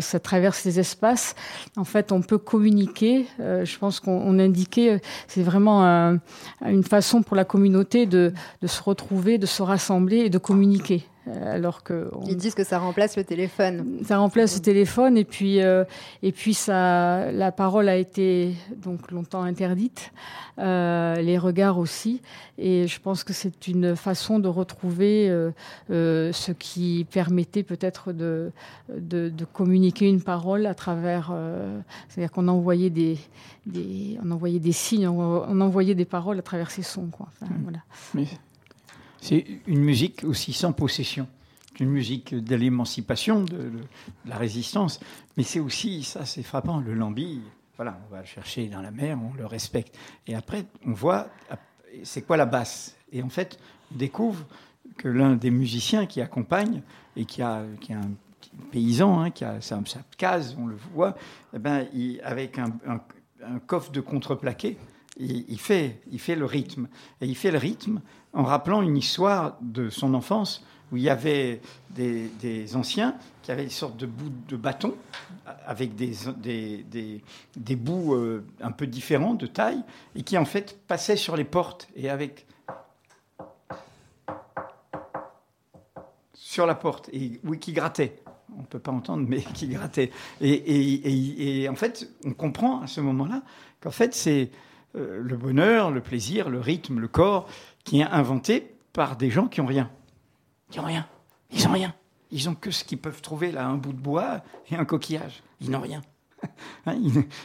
ça 0.00 0.18
traverse 0.20 0.64
les 0.64 0.80
espaces. 0.80 1.36
En 1.76 1.84
fait, 1.84 2.10
on 2.10 2.22
peut 2.22 2.38
communiquer. 2.38 3.26
Euh, 3.40 3.64
je 3.64 3.78
pense 3.78 4.00
qu'on 4.00 4.38
indiquait, 4.38 5.00
c'est 5.28 5.42
vraiment 5.42 5.84
un, 5.84 6.18
une 6.64 6.84
façon 6.84 7.22
pour 7.22 7.36
la 7.36 7.44
communauté 7.44 8.06
de, 8.06 8.32
de 8.62 8.66
se 8.66 8.82
retrouver, 8.82 9.38
de 9.38 9.46
se 9.46 9.62
rassembler 9.62 10.18
et 10.18 10.30
de 10.30 10.38
communiquer. 10.38 11.04
Euh, 11.28 11.56
alors 11.56 11.82
que 11.82 12.08
ils 12.28 12.36
disent 12.36 12.54
que 12.54 12.62
ça 12.62 12.78
remplace 12.78 13.16
le 13.16 13.24
téléphone. 13.24 13.98
Ça 14.04 14.18
remplace 14.18 14.54
le 14.54 14.62
téléphone 14.62 15.18
et 15.18 15.24
puis 15.24 15.60
euh, 15.60 15.84
et 16.22 16.30
puis 16.30 16.54
ça, 16.54 17.32
la 17.32 17.50
parole 17.50 17.88
a 17.88 17.96
été 17.96 18.54
donc 18.76 19.10
longtemps 19.10 19.42
interdite, 19.42 20.12
euh, 20.58 21.16
les 21.16 21.36
regards 21.36 21.78
aussi, 21.78 22.22
et 22.58 22.86
je 22.86 23.00
pense 23.00 23.24
que 23.24 23.32
c'est 23.32 23.66
une 23.66 23.96
façon 23.96 24.38
de 24.38 24.46
retrouver 24.46 25.28
euh, 25.28 25.50
euh, 25.90 26.32
ce 26.32 26.52
qui 26.52 27.06
permettait 27.10 27.64
peut-être 27.64 28.12
de, 28.12 28.52
de, 28.88 29.28
de 29.28 29.44
communiquer 29.44 30.08
une 30.08 30.22
parole 30.22 30.64
à 30.66 30.74
travers, 30.74 31.30
euh, 31.32 31.80
c'est-à-dire 32.08 32.30
qu'on 32.30 32.46
envoyait 32.46 32.90
des, 32.90 33.18
des 33.66 34.16
on 34.24 34.30
envoyait 34.30 34.60
des 34.60 34.72
signes, 34.72 35.08
on, 35.08 35.44
on, 35.48 35.60
envoyait 35.60 35.96
des 35.96 36.04
paroles 36.04 36.38
à 36.38 36.42
travers 36.42 36.70
ces 36.70 36.82
sons 36.82 37.08
quoi. 37.10 37.26
Enfin, 37.32 37.52
mmh. 37.52 37.62
voilà. 37.64 37.78
Mais 38.14 38.26
c'est 39.26 39.44
une 39.66 39.80
musique 39.80 40.22
aussi 40.22 40.52
sans 40.52 40.72
possession. 40.72 41.26
Une 41.80 41.90
musique 41.90 42.32
de 42.32 42.54
l'émancipation, 42.54 43.42
de, 43.42 43.72
la 44.24 44.38
résistance. 44.38 45.00
Mais 45.36 45.42
c'est 45.42 45.58
aussi, 45.58 46.04
ça 46.04 46.24
c'est 46.24 46.44
frappant, 46.44 46.78
le 46.78 46.94
lambi, 46.94 47.40
voilà, 47.76 47.98
on 48.06 48.14
va 48.14 48.20
le 48.20 48.26
chercher 48.26 48.68
dans 48.68 48.80
la 48.80 48.92
mer, 48.92 49.18
on 49.20 49.34
le 49.36 49.44
respecte. 49.44 49.98
Et 50.28 50.36
après, 50.36 50.66
on 50.86 50.92
voit, 50.92 51.28
c'est 52.04 52.22
quoi 52.22 52.36
la 52.36 52.46
basse? 52.46 52.94
Et 53.10 53.20
en 53.20 53.28
fait, 53.28 53.58
on 53.92 53.96
découvre 53.96 54.46
que 54.96 55.08
l'un 55.08 55.34
des 55.34 55.50
musiciens 55.50 56.06
qui 56.06 56.20
accompagne 56.20 56.82
et 57.16 57.24
qui 57.24 57.42
a, 57.42 57.64
qui 57.80 57.92
a 57.92 57.98
un 57.98 58.10
paysan, 58.70 59.20
hein, 59.20 59.30
qui 59.30 59.44
a 59.44 59.60
sa, 59.60 59.82
case, 60.16 60.56
on 60.56 60.66
le 60.66 60.76
voit, 60.94 61.16
eh 61.52 61.58
ben, 61.58 61.84
avec 62.22 62.58
un, 62.58 62.70
coffre 63.66 63.90
de 63.90 64.00
contreplaqué, 64.00 64.78
il, 65.18 65.58
fait, 65.58 66.00
il 66.10 66.20
fait 66.20 66.36
le 66.36 66.44
rythme. 66.44 66.88
Et 67.20 67.26
il 67.26 67.36
fait 67.36 67.50
le 67.50 67.58
rythme 67.58 68.00
en 68.32 68.44
rappelant 68.44 68.82
une 68.82 68.96
histoire 68.96 69.56
de 69.60 69.88
son 69.90 70.14
enfance 70.14 70.64
où 70.92 70.96
il 70.96 71.02
y 71.02 71.10
avait 71.10 71.60
des, 71.90 72.28
des 72.40 72.76
anciens 72.76 73.16
qui 73.42 73.50
avaient 73.50 73.64
une 73.64 73.70
sorte 73.70 73.96
de 73.96 74.06
bout 74.06 74.30
de 74.48 74.56
bâton 74.56 74.94
avec 75.66 75.96
des, 75.96 76.12
des, 76.36 76.84
des, 76.84 77.22
des 77.56 77.76
bouts 77.76 78.14
euh, 78.14 78.44
un 78.60 78.70
peu 78.70 78.86
différents 78.86 79.34
de 79.34 79.46
taille 79.46 79.82
et 80.14 80.22
qui 80.22 80.38
en 80.38 80.44
fait 80.44 80.78
passaient 80.86 81.16
sur 81.16 81.36
les 81.36 81.44
portes 81.44 81.88
et 81.96 82.08
avec 82.08 82.46
sur 86.34 86.66
la 86.66 86.74
porte 86.74 87.08
et 87.12 87.40
oui 87.44 87.58
qui 87.58 87.72
grattait 87.72 88.22
on 88.56 88.60
ne 88.60 88.66
peut 88.66 88.78
pas 88.78 88.92
entendre 88.92 89.26
mais 89.28 89.40
qui 89.40 89.68
grattait 89.68 90.10
et, 90.40 90.52
et, 90.52 91.62
et, 91.62 91.68
en 91.68 91.74
fait 91.74 92.08
on 92.24 92.32
comprend 92.32 92.80
à 92.82 92.86
ce 92.86 93.00
moment 93.00 93.26
là 93.26 93.42
qu'en 93.80 93.90
fait 93.90 94.14
c'est 94.14 94.50
le 94.96 95.36
bonheur 95.36 95.90
le 95.90 96.00
plaisir 96.00 96.48
le 96.48 96.60
rythme 96.60 96.98
le 96.98 97.08
corps 97.08 97.48
qui 97.84 98.00
est 98.00 98.04
inventé 98.04 98.74
par 98.92 99.16
des 99.16 99.30
gens 99.30 99.46
qui 99.46 99.60
ont 99.60 99.66
rien 99.66 99.90
qui 100.70 100.80
ont 100.80 100.84
rien. 100.84 101.06
Ils 101.50 101.66
ont 101.66 101.72
rien. 101.72 101.94
Ils 102.30 102.48
ont 102.48 102.54
que 102.54 102.70
ce 102.70 102.84
qu'ils 102.84 102.98
peuvent 102.98 103.22
trouver 103.22 103.52
là, 103.52 103.66
un 103.66 103.76
bout 103.76 103.92
de 103.92 104.00
bois 104.00 104.42
et 104.70 104.76
un 104.76 104.84
coquillage. 104.84 105.42
Ils 105.60 105.70
n'ont 105.70 105.80
rien. 105.80 106.02
Hein, 106.84 106.96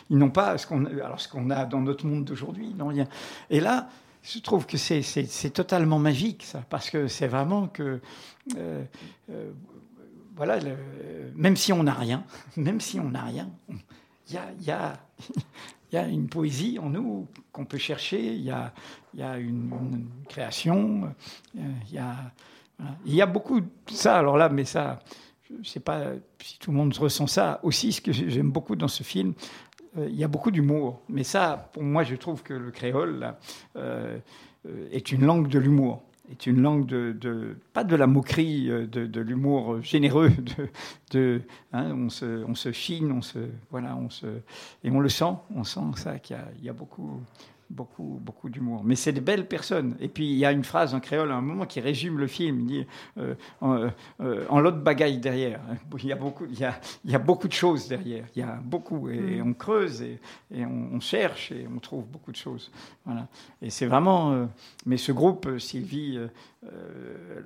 ils, 0.09 0.17
n'ont 0.17 0.29
pas 0.29 0.59
ce 0.59 0.67
qu'on 0.67 0.85
alors 0.85 1.19
ce 1.19 1.27
qu'on 1.27 1.49
a 1.49 1.65
dans 1.65 1.79
notre 1.79 2.05
monde 2.05 2.25
d'aujourd'hui. 2.25 2.67
Ils 2.69 2.77
n'ont 2.77 2.89
rien. 2.89 3.07
Et 3.49 3.59
là, 3.59 3.89
je 4.21 4.37
trouve 4.39 4.67
que 4.67 4.77
c'est 4.77 5.49
totalement 5.51 5.97
magique 5.97 6.43
ça, 6.43 6.63
parce 6.69 6.91
que 6.91 7.07
c'est 7.07 7.27
vraiment 7.27 7.67
que 7.67 7.99
euh, 8.57 8.83
euh, 9.31 9.51
voilà, 10.35 10.59
même 11.35 11.55
si 11.55 11.73
on 11.73 11.83
n'a 11.83 11.93
rien, 11.93 12.23
même 12.57 12.79
si 12.79 12.99
on 12.99 13.09
n'a 13.09 13.23
rien, 13.23 13.49
il 14.29 14.39
y, 14.65 14.71
a, 14.71 14.99
y 15.93 15.97
a 15.97 16.07
une 16.07 16.27
poésie 16.27 16.79
en 16.79 16.89
nous 16.89 17.27
qu'on 17.51 17.65
peut 17.65 17.77
chercher. 17.77 18.33
Il 18.33 18.43
y 18.43 18.51
a, 18.51 19.37
une, 19.37 20.07
création. 20.29 21.13
Il 21.55 21.93
y 21.93 21.97
a 21.97 22.15
il 23.05 23.15
y 23.15 23.21
a 23.21 23.25
beaucoup 23.25 23.61
de 23.61 23.67
ça, 23.87 24.17
alors 24.17 24.37
là, 24.37 24.49
mais 24.49 24.65
ça, 24.65 24.99
je 25.49 25.59
ne 25.59 25.63
sais 25.63 25.79
pas 25.79 26.13
si 26.41 26.59
tout 26.59 26.71
le 26.71 26.77
monde 26.77 26.95
ressent 26.97 27.27
ça. 27.27 27.59
Aussi, 27.63 27.91
ce 27.91 28.01
que 28.01 28.11
j'aime 28.11 28.51
beaucoup 28.51 28.75
dans 28.75 28.87
ce 28.87 29.03
film, 29.03 29.33
euh, 29.97 30.07
il 30.09 30.15
y 30.15 30.23
a 30.23 30.27
beaucoup 30.27 30.51
d'humour. 30.51 31.01
Mais 31.09 31.23
ça, 31.23 31.69
pour 31.73 31.83
moi, 31.83 32.03
je 32.03 32.15
trouve 32.15 32.43
que 32.43 32.53
le 32.53 32.71
créole 32.71 33.33
euh, 33.75 34.17
est 34.91 35.11
une 35.11 35.25
langue 35.25 35.47
de 35.47 35.59
l'humour. 35.59 36.03
Est 36.31 36.47
une 36.47 36.61
langue 36.61 36.85
de, 36.85 37.57
pas 37.73 37.83
de 37.83 37.95
la 37.95 38.07
moquerie, 38.07 38.69
euh, 38.69 38.87
de, 38.87 39.21
l'humour 39.21 39.81
généreux. 39.81 40.31
De, 41.11 41.41
hein, 41.73 41.91
on, 41.93 42.09
se, 42.09 42.45
on 42.45 42.55
se 42.55 42.69
on 43.11 43.21
se, 43.21 43.39
voilà, 43.69 43.97
on 43.97 44.09
se, 44.09 44.27
et 44.81 44.89
on 44.89 45.01
le 45.01 45.09
sent. 45.09 45.33
On 45.53 45.65
sent 45.65 45.81
ça 45.95 46.19
qu'il 46.19 46.37
y, 46.61 46.69
a 46.69 46.73
beaucoup, 46.73 47.21
beaucoup, 47.71 48.19
beaucoup 48.21 48.49
d'humour. 48.49 48.81
Mais 48.83 48.95
c'est 48.95 49.11
des 49.11 49.21
belles 49.21 49.47
personnes. 49.47 49.95
Et 49.99 50.07
puis 50.07 50.29
il 50.29 50.37
y 50.37 50.45
a 50.45 50.51
une 50.51 50.63
phrase 50.63 50.93
en 50.93 50.99
créole 50.99 51.31
à 51.31 51.35
un 51.35 51.41
moment 51.41 51.65
qui 51.65 51.79
résume 51.79 52.19
le 52.19 52.27
film. 52.27 52.59
Il 52.61 52.65
dit 52.65 52.87
euh, 53.17 53.35
en, 53.61 53.89
euh, 54.21 54.45
en 54.49 54.59
l'autre 54.59 54.77
bagaille 54.77 55.17
derrière. 55.17 55.59
Il 55.97 56.05
y, 56.05 56.11
a 56.11 56.15
beaucoup, 56.15 56.45
il, 56.49 56.59
y 56.59 56.65
a, 56.65 56.79
il 57.05 57.11
y 57.11 57.15
a 57.15 57.19
beaucoup 57.19 57.47
de 57.47 57.53
choses 57.53 57.87
derrière. 57.87 58.25
Il 58.35 58.39
y 58.39 58.43
a 58.43 58.59
beaucoup. 58.63 59.09
Et, 59.09 59.19
mm. 59.19 59.47
on 59.47 59.53
creuse 59.53 60.01
et, 60.01 60.19
et 60.53 60.65
on, 60.65 60.89
on, 60.93 60.99
cherche 60.99 61.51
et 61.51 61.67
on 61.73 61.79
trouve 61.79 62.05
beaucoup 62.05 62.31
de 62.31 62.37
choses. 62.37 62.71
Voilà. 63.05 63.27
Et 63.61 63.69
c'est 63.69 63.85
vraiment. 63.85 64.31
Euh, 64.31 64.45
mais 64.85 64.97
ce 64.97 65.11
groupe, 65.11 65.57
Sylvie. 65.59 66.19
Euh, 66.67 67.41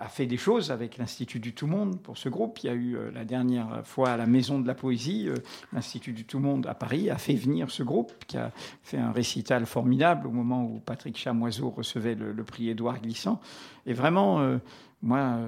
a 0.00 0.08
fait 0.08 0.24
des 0.24 0.38
choses 0.38 0.70
avec 0.70 0.96
l'Institut 0.96 1.38
du 1.38 1.52
Tout 1.52 1.66
Monde 1.66 2.00
pour 2.00 2.16
ce 2.16 2.30
groupe. 2.30 2.58
Il 2.62 2.66
y 2.66 2.70
a 2.70 2.72
eu 2.72 2.96
euh, 2.96 3.10
la 3.10 3.26
dernière 3.26 3.86
fois 3.86 4.10
à 4.10 4.16
la 4.16 4.26
Maison 4.26 4.58
de 4.58 4.66
la 4.66 4.74
Poésie, 4.74 5.28
euh, 5.28 5.34
l'Institut 5.74 6.12
du 6.12 6.24
Tout 6.24 6.38
Monde 6.38 6.66
à 6.66 6.74
Paris 6.74 7.10
a 7.10 7.18
fait 7.18 7.34
venir 7.34 7.70
ce 7.70 7.82
groupe 7.82 8.12
qui 8.26 8.38
a 8.38 8.52
fait 8.82 8.96
un 8.96 9.12
récital 9.12 9.66
formidable 9.66 10.26
au 10.26 10.30
moment 10.30 10.64
où 10.64 10.80
Patrick 10.80 11.18
Chamoiseau 11.18 11.68
recevait 11.68 12.14
le, 12.14 12.44
prix 12.44 12.70
Édouard 12.70 13.00
Glissant. 13.00 13.38
Et 13.84 13.92
vraiment, 13.92 14.58
moi, 15.02 15.40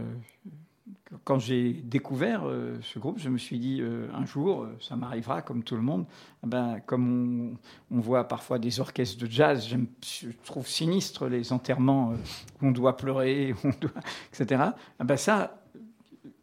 quand 1.25 1.39
j'ai 1.39 1.73
découvert 1.73 2.43
euh, 2.47 2.79
ce 2.83 2.99
groupe, 2.99 3.19
je 3.19 3.29
me 3.29 3.39
suis 3.39 3.59
dit 3.59 3.81
euh, 3.81 4.09
un 4.15 4.25
jour, 4.25 4.63
euh, 4.63 4.77
ça 4.81 4.97
m'arrivera 4.97 5.43
comme 5.43 5.63
tout 5.63 5.77
le 5.77 5.83
monde. 5.83 6.05
Ben, 6.43 6.81
comme 6.85 7.57
on, 7.91 8.01
voit 8.01 8.29
parfois 8.29 8.59
des 8.59 8.81
orchestres 8.81 9.19
de 9.19 9.31
jazz, 9.31 9.69
je 9.69 10.29
trouve 10.45 10.67
sinistre 10.67 11.27
les 11.27 11.53
enterrements 11.53 12.13
où 12.61 12.67
on 12.67 12.71
doit 12.71 12.97
pleurer, 12.97 13.55
on 13.65 13.71
doit, 13.81 13.91
etc. 14.33 14.71
Ben, 14.99 15.17
ça, 15.17 15.63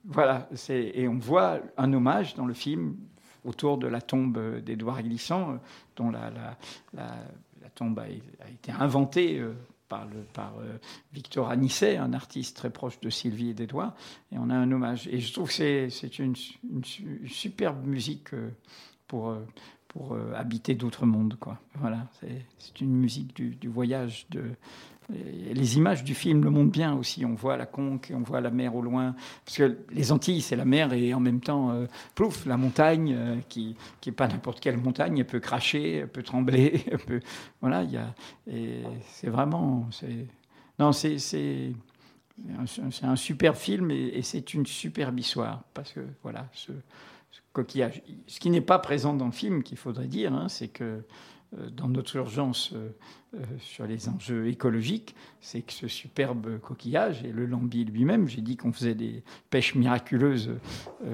voilà, 0.06 0.50
et 0.70 1.08
on 1.08 1.18
voit 1.18 1.60
un 1.78 1.94
hommage 1.94 2.36
dans 2.36 2.46
le 2.46 2.54
film 2.54 2.96
autour 3.46 3.78
de 3.78 3.88
la 3.88 4.02
tombe 4.02 4.62
d'Édouard 4.62 5.02
Glissant, 5.04 5.60
dont 5.96 6.10
la, 6.12 6.56
tombe 7.76 8.00
a, 8.00 8.08
été 8.50 8.72
inventée 8.72 9.42
par, 9.88 10.08
euh, 10.60 10.78
Victor 11.13 11.50
Anisset, 11.50 11.98
un 11.98 12.13
artiste 12.13 12.58
très 12.58 12.70
proche 12.70 13.00
de 13.00 13.10
Sylvie 13.10 13.50
et 13.50 13.54
d'Edouard, 13.54 13.96
et 14.32 14.38
on 14.38 14.50
a 14.50 14.56
un 14.56 14.72
hommage. 14.72 15.08
Et 15.08 15.20
je 15.20 15.34
trouve 15.34 15.50
que 15.50 15.90
c'est 15.90 16.20
une, 16.20 16.36
superbe 17.28 17.86
musique 17.86 18.34
euh, 18.34 18.50
pour, 19.08 19.30
euh, 19.30 19.46
pour 19.88 20.18
habiter 20.36 20.75
d'autres 20.75 21.06
mondes. 21.06 21.36
Quoi. 21.40 21.60
Voilà, 21.75 22.08
c'est 22.58 22.82
une 22.82 22.96
musique 22.96 23.36
du, 23.36 23.56
du 23.56 23.68
voyage, 23.68 24.25
de, 24.32 24.52
les 25.10 25.77
images 25.77 26.03
du 26.03 26.15
film 26.15 26.43
le 26.43 26.50
montrent 26.50 26.72
bien 26.72 26.95
aussi. 26.95 27.25
On 27.25 27.33
voit 27.33 27.57
la 27.57 27.65
conque, 27.65 28.12
on 28.13 28.22
voit 28.22 28.41
la 28.41 28.51
mer 28.51 28.75
au 28.75 28.81
loin. 28.81 29.15
Parce 29.45 29.57
que 29.57 29.77
les 29.91 30.12
Antilles, 30.12 30.41
c'est 30.41 30.55
la 30.55 30.65
mer 30.65 30.93
et 30.93 31.13
en 31.13 31.19
même 31.19 31.39
temps, 31.39 31.72
euh, 31.72 31.86
plouf, 32.15 32.45
la 32.45 32.57
montagne, 32.57 33.15
euh, 33.17 33.36
qui 33.50 33.75
n'est 34.05 34.12
pas 34.12 34.27
n'importe 34.27 34.60
quelle 34.60 34.77
montagne. 34.77 35.19
Elle 35.19 35.27
peut 35.27 35.39
cracher, 35.39 35.98
elle 35.98 36.07
peut 36.07 36.24
trembler. 36.24 36.83
Elle 36.91 37.00
peut... 37.00 37.19
Voilà, 37.62 37.86
c'est 38.45 39.29
vraiment. 39.29 39.89
Non, 40.79 40.91
c'est. 40.91 41.74
Un, 42.57 42.65
un 43.03 43.15
super 43.15 43.55
film 43.55 43.91
et, 43.91 44.22
c'est 44.24 44.53
une 44.53 44.65
superbe 44.65 45.19
histoire. 45.19 45.63
Parce 45.74 45.93
que, 45.93 46.01
voilà, 46.24 46.48
ce, 46.53 46.72
coquillage. 47.53 48.01
Ce 48.27 48.39
qui 48.39 48.50
n'est 48.50 48.62
pas 48.62 48.79
présent 48.79 49.13
dans 49.13 49.27
le 49.27 49.31
film, 49.31 49.63
qu'il 49.63 49.77
faudrait 49.77 50.07
dire, 50.07 50.33
hein, 50.33 50.50
c'est 50.50 50.67
que 50.67 51.03
dans 51.72 51.88
notre 51.88 52.15
urgence 52.15 52.72
euh, 52.74 52.89
euh, 53.36 53.43
sur 53.60 53.86
les 53.86 54.10
enjeux 54.10 54.48
écologiques, 54.48 55.15
c'est 55.41 55.62
que 55.62 55.74
ce 55.74 55.88
superbe 55.88 56.60
coquillage 56.60 57.24
et 57.24 57.31
le 57.31 57.45
lambi 57.45 57.86
lui-même, 57.86 58.27
j'ai 58.27 58.41
dit 58.41 58.57
qu'on 58.57 58.72
faisait 58.72 58.95
des 58.95 59.24
pêches 59.50 59.75
miraculeuses 59.75 60.51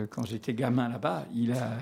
quand 0.10 0.25
j'étais 0.25 0.53
gamin 0.53 0.89
là-bas, 0.89 1.25
il 1.34 1.53
a, 1.53 1.77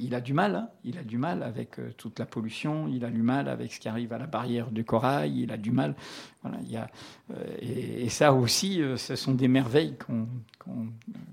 il, 0.00 0.14
a 0.14 0.20
du 0.20 0.32
mal, 0.32 0.56
hein, 0.56 0.68
il 0.84 0.98
a 0.98 1.04
du 1.04 1.18
mal 1.18 1.42
avec 1.42 1.76
toute 1.96 2.18
la 2.18 2.26
pollution, 2.26 2.88
il 2.88 3.04
a 3.04 3.10
du 3.10 3.22
mal 3.22 3.48
avec 3.48 3.72
ce 3.72 3.80
qui 3.80 3.88
arrive 3.88 4.12
à 4.12 4.18
la 4.18 4.26
barrière 4.26 4.70
du 4.70 4.84
corail, 4.84 5.42
il 5.42 5.52
a 5.52 5.56
du 5.56 5.70
mal. 5.70 5.94
Voilà, 6.42 6.58
il 6.62 6.70
y 6.70 6.76
a, 6.76 6.90
et, 7.60 8.04
et 8.04 8.08
ça 8.08 8.32
aussi, 8.32 8.80
ce 8.96 9.14
sont 9.14 9.34
des 9.34 9.48
merveilles 9.48 9.96
qu'on 9.96 10.26
qu 10.58 10.70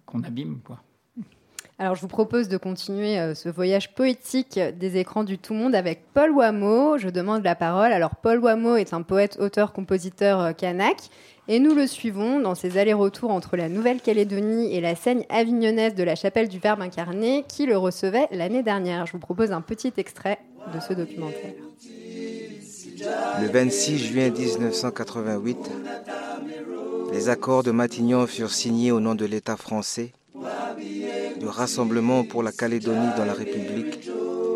qu 0.05 0.25
abîme. 0.25 0.59
Quoi. 0.63 0.81
Alors 1.81 1.95
je 1.95 2.01
vous 2.01 2.09
propose 2.09 2.50
de 2.50 2.57
continuer 2.57 3.17
euh, 3.17 3.33
ce 3.33 3.48
voyage 3.48 3.95
poétique 3.95 4.59
des 4.59 4.98
écrans 4.98 5.24
du 5.24 5.38
tout 5.38 5.53
monde 5.53 5.74
avec 5.74 6.01
Paul 6.13 6.31
Wameau. 6.31 6.98
Je 6.98 7.07
demande 7.07 7.41
la 7.41 7.55
parole. 7.55 7.93
Alors 7.93 8.17
Paul 8.17 8.39
Wameau 8.39 8.75
est 8.75 8.93
un 8.93 9.01
poète, 9.01 9.38
auteur, 9.39 9.71
compositeur 9.71 10.41
euh, 10.41 10.51
et 11.48 11.59
nous 11.59 11.74
le 11.74 11.88
suivons 11.88 12.41
dans 12.41 12.53
ses 12.53 12.77
allers-retours 12.77 13.31
entre 13.31 13.55
la 13.55 13.69
Nouvelle-Calédonie 13.69 14.75
et 14.75 14.81
la 14.81 14.93
scène 14.93 15.24
avignonnaise 15.29 15.95
de 15.95 16.03
la 16.03 16.15
chapelle 16.15 16.50
du 16.50 16.59
Verbe 16.59 16.81
incarné 16.81 17.45
qui 17.48 17.65
le 17.65 17.77
recevait 17.77 18.27
l'année 18.31 18.62
dernière. 18.62 19.05
Je 19.05 19.13
vous 19.13 19.19
propose 19.19 19.53
un 19.53 19.62
petit 19.62 19.93
extrait 19.95 20.38
de 20.74 20.81
ce 20.81 20.91
documentaire. 20.91 21.53
Le 23.41 23.48
26 23.48 23.98
juin 24.00 24.29
1988, 24.31 25.57
les 27.13 27.29
accords 27.29 27.63
de 27.63 27.71
Matignon 27.71 28.27
furent 28.27 28.51
signés 28.51 28.91
au 28.91 29.00
nom 29.00 29.15
de 29.15 29.24
l'État 29.24 29.55
français 29.55 30.12
du 31.39 31.48
Rassemblement 31.48 32.24
pour 32.24 32.43
la 32.43 32.51
Calédonie 32.51 33.10
dans 33.17 33.25
la 33.25 33.34
République 33.34 34.10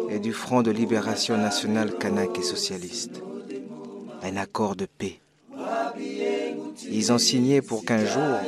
et 0.09 0.19
du 0.19 0.33
Front 0.33 0.61
de 0.61 0.71
libération 0.71 1.37
nationale 1.37 1.97
kanak 1.97 2.37
et 2.37 2.43
socialiste. 2.43 3.21
Un 4.21 4.37
accord 4.37 4.75
de 4.75 4.85
paix. 4.85 5.19
Ils 6.91 7.11
ont 7.11 7.17
signé 7.17 7.61
pour 7.61 7.85
qu'un 7.85 8.05
jour 8.05 8.39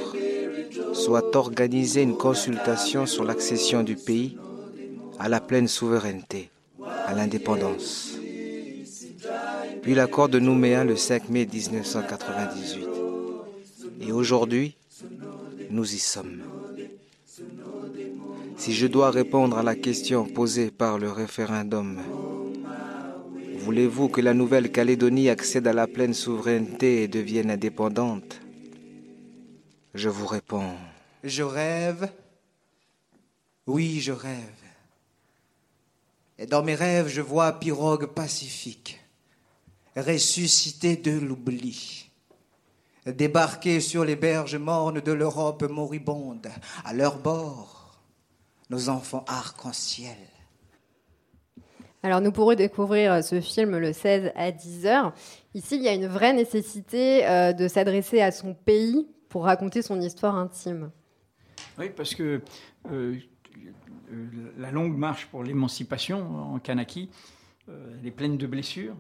soit 0.94 1.36
organisée 1.36 2.01
une 2.01 2.18
consultation 2.18 3.06
sur 3.06 3.24
l'accession 3.24 3.84
du 3.84 3.96
pays 3.96 4.38
à 5.20 5.30
la 5.30 5.39
pleine 5.39 5.68
souveraineté, 5.68 6.50
à 7.06 7.13
l'indépendance. 7.13 8.18
Puis 9.82 9.94
l'accord 9.94 10.30
de 10.30 10.39
Nouméa 10.39 10.84
le 10.84 10.96
5 10.96 11.30
mai 11.30 11.48
1998. 11.51 12.88
Et 14.01 14.12
aujourd'hui, 14.12 14.75
nous 15.70 15.94
y 15.94 16.00
sommes. 16.00 16.42
Si 18.58 18.74
je 18.74 18.88
dois 18.88 19.12
répondre 19.12 19.58
à 19.58 19.64
la 19.64 19.76
question 19.76 20.26
posée 20.26 20.72
par 20.72 20.98
le 20.98 21.12
référendum, 21.12 22.02
voulez-vous 23.58 24.10
que 24.10 24.22
la 24.22 24.34
Nouvelle-Calédonie 24.34 25.30
accède 25.30 25.68
à 25.68 25.74
la 25.74 25.88
pleine 25.88 26.14
souveraineté 26.14 27.04
et 27.04 27.08
devienne 27.08 27.52
indépendante? 27.52 28.40
Je 29.94 30.10
vous 30.10 30.26
réponds. 30.26 30.74
Je 31.24 31.44
rêve. 31.44 32.10
Oui, 33.68 34.00
je 34.00 34.14
rêve. 34.14 34.64
Et 36.38 36.46
dans 36.46 36.64
mes 36.64 36.76
rêves, 36.76 37.08
je 37.08 37.22
vois 37.22 37.60
pirogue 37.60 38.08
pacifique, 38.08 39.00
ressuscité 39.96 40.98
de 40.98 41.12
l'oubli, 41.12 42.10
débarquer 43.06 43.80
sur 43.80 44.04
les 44.04 44.16
berges 44.16 44.58
mornes 44.58 45.02
de 45.02 45.12
l'Europe 45.12 45.64
moribonde, 45.64 46.50
à 46.84 46.94
leur 46.94 47.20
bord 47.20 47.85
nos 48.70 48.90
enfants 48.90 49.24
arc-en-ciel. 49.28 50.18
Alors 52.06 52.22
nous 52.22 52.32
pourrons 52.32 52.54
découvrir 52.54 53.14
euh, 53.14 53.22
ce 53.22 53.42
film 53.42 53.78
le 53.78 53.92
16 53.92 54.32
à 54.36 54.52
10 54.52 54.86
heures. 54.86 55.14
Ici, 55.56 55.78
il 55.78 55.82
y 55.82 55.88
a 55.88 55.94
une 55.94 56.06
vraie 56.06 56.34
nécessité 56.34 57.26
euh, 57.26 57.52
de 57.52 57.68
s'adresser 57.68 58.22
à 58.22 58.32
son 58.32 58.54
pays 58.54 59.08
pour 59.28 59.46
raconter 59.46 59.82
son 59.82 60.00
histoire 60.00 60.36
intime. 60.36 60.92
Oui, 61.80 61.90
parce 61.90 62.14
que 62.14 62.42
euh, 62.92 63.16
la 64.60 64.70
longue 64.70 64.96
marche 64.96 65.26
pour 65.26 65.44
l'émancipation 65.44 66.54
en 66.54 66.60
Kanaki, 66.60 67.10
elle 67.68 68.06
est 68.06 68.12
pleine 68.12 68.38
de 68.38 68.46
blessures. 68.46 68.96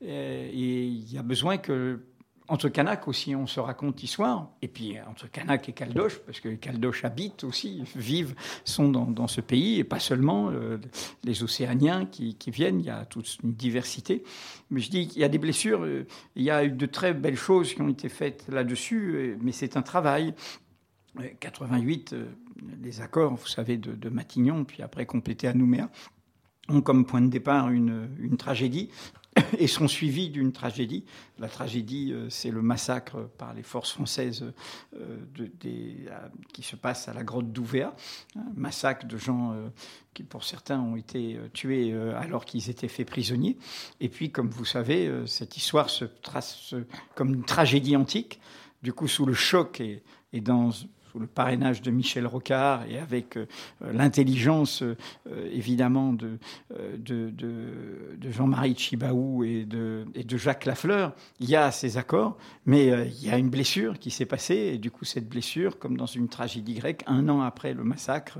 Et 0.00 0.48
il 0.48 1.12
y 1.12 1.18
a 1.18 1.22
besoin 1.22 1.58
que 1.58 2.00
entre 2.48 2.70
Kanak 2.70 3.06
aussi, 3.08 3.36
on 3.36 3.46
se 3.46 3.60
raconte 3.60 4.00
l'histoire. 4.00 4.48
Et 4.62 4.68
puis 4.68 4.96
entre 5.06 5.30
Kanak 5.30 5.68
et 5.68 5.72
Caldoche, 5.72 6.18
parce 6.20 6.40
que 6.40 6.48
Caldoche 6.54 7.04
habite 7.04 7.44
aussi, 7.44 7.84
vivent, 7.94 8.34
sont 8.64 8.88
dans, 8.88 9.28
ce 9.28 9.40
pays, 9.40 9.78
et 9.78 9.84
pas 9.84 10.00
seulement 10.00 10.50
euh, 10.50 10.78
les 11.24 11.42
Océaniens 11.42 12.06
qui, 12.06 12.36
viennent, 12.50 12.80
il 12.80 12.86
y 12.86 12.90
a 12.90 13.04
toute 13.04 13.38
une 13.42 13.52
diversité. 13.52 14.24
Mais 14.70 14.80
je 14.80 14.90
dis 14.90 15.08
qu'il 15.08 15.20
y 15.20 15.24
a 15.24 15.28
des 15.28 15.38
blessures, 15.38 15.84
euh, 15.84 16.06
il 16.36 16.42
y 16.42 16.50
a 16.50 16.64
eu 16.64 16.70
de 16.70 16.86
très 16.86 17.12
belles 17.12 17.36
choses 17.36 17.74
qui 17.74 17.82
ont 17.82 17.88
été 17.88 18.08
faites 18.08 18.46
là-dessus, 18.48 19.14
euh, 19.14 19.36
mais 19.40 19.52
c'est 19.52 19.76
un 19.76 19.82
travail. 19.82 20.34
88, 21.40 22.14
les 22.80 23.00
accords, 23.00 23.34
vous 23.34 23.48
savez, 23.48 23.76
de, 23.76 24.08
Matignon, 24.08 24.64
puis 24.64 24.82
après 24.82 25.04
complétés 25.04 25.48
à 25.48 25.54
Nouméa, 25.54 25.90
ont 26.68 26.80
comme 26.80 27.04
point 27.06 27.20
de 27.20 27.28
départ 27.28 27.70
une, 27.70 28.08
une 28.20 28.36
tragédie 28.36 28.90
et 29.58 29.66
sont 29.66 29.88
suivis 29.88 30.30
d'une 30.30 30.52
tragédie. 30.52 31.04
La 31.38 31.48
tragédie, 31.48 32.12
euh, 32.12 32.28
c'est 32.30 32.50
le 32.50 32.62
massacre 32.62 33.28
par 33.38 33.54
les 33.54 33.62
forces 33.62 33.92
françaises 33.92 34.44
euh, 34.94 35.16
qui 36.52 36.62
se 36.62 36.76
passe 36.76 37.08
à 37.08 37.12
la 37.12 37.24
grotte 37.24 37.52
d'Ouvéa, 37.52 37.94
un 38.36 38.52
massacre 38.56 39.06
de 39.06 39.16
gens 39.16 39.52
euh, 39.52 39.68
qui, 40.14 40.22
pour 40.22 40.44
certains, 40.44 40.80
ont 40.80 40.96
été 40.96 41.38
tués 41.52 41.92
alors 42.16 42.44
qu'ils 42.44 42.70
étaient 42.70 42.88
faits 42.88 43.06
prisonniers. 43.06 43.56
Et 44.00 44.08
puis, 44.08 44.30
comme 44.30 44.50
vous 44.50 44.64
savez, 44.64 45.10
cette 45.26 45.56
histoire 45.56 45.90
se 45.90 46.04
trace 46.04 46.74
comme 47.14 47.34
une 47.34 47.44
tragédie 47.44 47.94
antique, 47.94 48.40
du 48.82 48.92
coup 48.92 49.06
sous 49.06 49.26
le 49.26 49.34
choc 49.34 49.80
et 49.80 50.40
dans 50.40 50.70
le 51.18 51.26
parrainage 51.26 51.82
de 51.82 51.90
Michel 51.90 52.26
Rocard 52.26 52.84
et 52.88 52.98
avec 52.98 53.36
euh, 53.36 53.46
l'intelligence 53.80 54.82
euh, 54.82 54.96
évidemment 55.50 56.12
de, 56.12 56.38
euh, 56.72 58.16
Jean-Marie 58.30 58.76
Chibaou 58.76 59.44
et 59.44 59.64
de, 59.64 60.06
Jacques 60.36 60.66
Lafleur, 60.66 61.14
il 61.40 61.48
y 61.48 61.56
a 61.56 61.70
ces 61.70 61.96
accords, 61.96 62.36
mais 62.64 62.86
il 63.08 63.26
y 63.26 63.30
a 63.30 63.38
une 63.38 63.50
blessure 63.50 63.98
qui 63.98 64.10
s'est 64.10 64.26
passée 64.26 64.72
et 64.74 64.78
du 64.78 64.90
coup 64.90 65.04
cette 65.04 65.28
blessure, 65.28 65.78
comme 65.78 65.96
dans 65.96 66.06
une 66.06 66.28
tragédie 66.28 66.74
grecque, 66.74 67.02
un 67.06 67.28
an 67.28 67.40
après 67.40 67.74
le 67.74 67.82
massacre, 67.82 68.38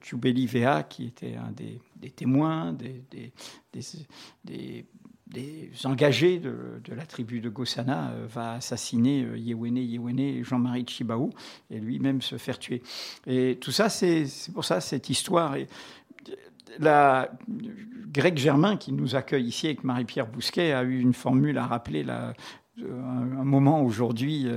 Tchoubeli 0.00 0.46
Véa, 0.46 0.82
qui 0.82 1.06
était 1.06 1.36
un 1.36 1.52
des, 1.52 2.10
témoins, 2.10 2.72
des 2.74 3.32
des 5.26 5.70
engagés 5.84 6.38
de, 6.38 6.80
la 6.94 7.06
tribu 7.06 7.40
de 7.40 7.48
Gossana 7.48 8.10
euh, 8.10 8.26
va 8.28 8.54
assassiner 8.54 9.24
euh, 9.24 9.38
Yewene 9.38 10.44
Jean-Marie 10.44 10.84
Chibaou 10.86 11.30
et 11.70 11.80
lui-même 11.80 12.20
se 12.20 12.36
faire 12.36 12.58
tuer. 12.58 12.82
Et 13.26 13.56
tout 13.60 13.72
ça, 13.72 13.88
c'est 13.88 14.26
pour 14.52 14.64
ça 14.64 14.80
cette 14.80 15.08
histoire. 15.08 15.56
Et 15.56 15.66
la 16.78 17.30
Greg 18.12 18.36
Germain, 18.36 18.76
qui 18.76 18.92
nous 18.92 19.16
accueille 19.16 19.46
ici 19.46 19.66
avec 19.66 19.82
Marie-Pierre 19.82 20.26
Bousquet, 20.26 20.72
a 20.72 20.82
eu 20.82 21.00
une 21.00 21.14
formule 21.14 21.58
à 21.58 21.66
rappeler 21.66 22.04
la, 22.04 22.34
un 22.82 23.44
moment 23.44 23.82
aujourd'hui, 23.82 24.48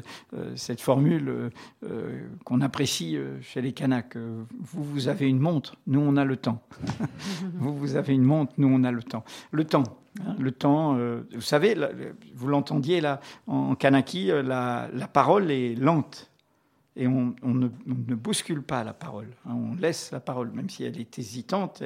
cette 0.56 0.82
formule 0.82 1.52
euh, 1.84 2.28
qu'on 2.44 2.62
apprécie 2.62 3.18
chez 3.42 3.62
les 3.62 3.74
Kanaks. 3.74 4.18
Vous, 4.18 4.84
vous 4.84 5.08
avez 5.08 5.28
une 5.28 5.40
montre, 5.40 5.76
nous, 5.86 6.00
on 6.00 6.18
a 6.18 6.26
le 6.26 6.38
temps. 6.38 6.62
vous, 7.54 7.78
vous 7.78 7.96
avez 7.96 8.14
une 8.14 8.24
montre, 8.24 8.54
nous, 8.58 8.68
on 8.68 8.84
a 8.84 8.92
le 8.92 9.04
temps. 9.04 9.24
Le 9.52 9.66
temps, 9.66 9.84
Hein, 10.26 10.36
le 10.40 10.52
temps, 10.52 10.98
euh, 10.98 11.22
vous 11.34 11.42
savez, 11.42 11.76
vous 12.34 12.48
l'entendiez 12.48 13.02
là 13.02 13.20
en 13.46 13.76
Kanaki, 13.76 14.32
euh, 14.32 14.42
la, 14.42 15.08
parole 15.08 15.52
est 15.52 15.76
lente 15.76 16.32
et 16.96 17.08
on, 17.08 17.36
ne, 17.44 17.68
bouscule 18.16 18.64
pas 18.64 18.84
la 18.84 18.94
parole. 18.94 19.30
Hein, 19.46 19.54
on 19.54 19.76
laisse 19.76 20.12
la 20.12 20.20
parole, 20.20 20.52
même 20.52 20.70
si 20.70 20.84
elle 20.84 21.00
est 21.00 21.20
hésitante. 21.20 21.84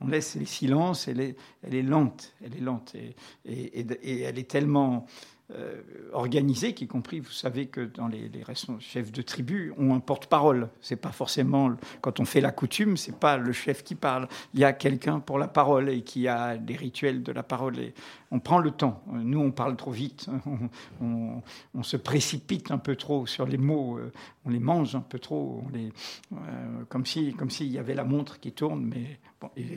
on 0.00 0.06
laisse 0.06 0.36
les 0.36 0.44
silences. 0.44 1.08
Elle 1.08 1.20
est, 1.20 1.36
elle 1.62 1.74
est 1.74 1.82
lente, 1.82 2.34
elle 2.44 2.56
est 2.56 2.60
lente 2.60 2.94
et, 2.94 3.14
et 3.44 4.20
elle 4.20 4.38
est 4.38 4.50
tellement 4.50 5.06
euh, 5.50 5.82
organisé, 6.14 6.72
qui 6.72 6.86
compris, 6.86 7.20
vous 7.20 7.30
savez 7.30 7.66
que 7.66 7.82
dans 7.82 8.08
les, 8.08 8.30
chefs 8.78 9.12
de 9.12 9.20
tribu 9.20 9.74
ont 9.76 9.94
un 9.94 10.00
porte-parole. 10.00 10.70
C'est 10.80 10.96
pas 10.96 11.12
forcément 11.12 11.70
quand 12.00 12.18
on 12.18 12.24
fait 12.24 12.40
la 12.40 12.50
coutume, 12.50 12.96
c'est 12.96 13.18
pas 13.18 13.36
le 13.36 13.52
chef 13.52 13.84
qui 13.84 13.94
parle. 13.94 14.26
Il 14.54 14.60
y 14.60 14.64
a 14.64 14.72
quelqu'un 14.72 15.20
pour 15.20 15.38
la 15.38 15.46
parole 15.46 15.90
et 15.90 16.00
qui 16.00 16.28
a 16.28 16.56
des 16.56 16.76
rituels 16.76 17.22
de 17.22 17.30
la 17.30 17.42
parole. 17.42 17.78
Et 17.78 17.92
on 18.30 18.40
prend 18.40 18.58
le 18.58 18.70
temps. 18.70 19.02
Nous, 19.12 19.38
on 19.38 19.50
parle 19.50 19.76
trop 19.76 19.90
vite. 19.90 20.28
On, 21.00 21.42
se 21.82 21.98
précipite 21.98 22.70
un 22.70 22.78
peu 22.78 22.96
trop 22.96 23.26
sur 23.26 23.44
les 23.44 23.58
mots. 23.58 23.98
Euh, 23.98 24.10
on 24.46 24.50
les 24.50 24.58
mange 24.58 24.96
un 24.96 25.00
peu 25.00 25.18
trop. 25.18 25.62
On 25.66 25.68
les, 25.76 25.92
euh, 26.32 26.84
comme 26.88 27.04
si, 27.04 27.34
comme 27.34 27.50
s'il 27.50 27.70
y 27.70 27.78
avait 27.78 27.94
la 27.94 28.04
montre 28.04 28.40
qui 28.40 28.52
tourne. 28.52 28.82
Mais 28.82 29.18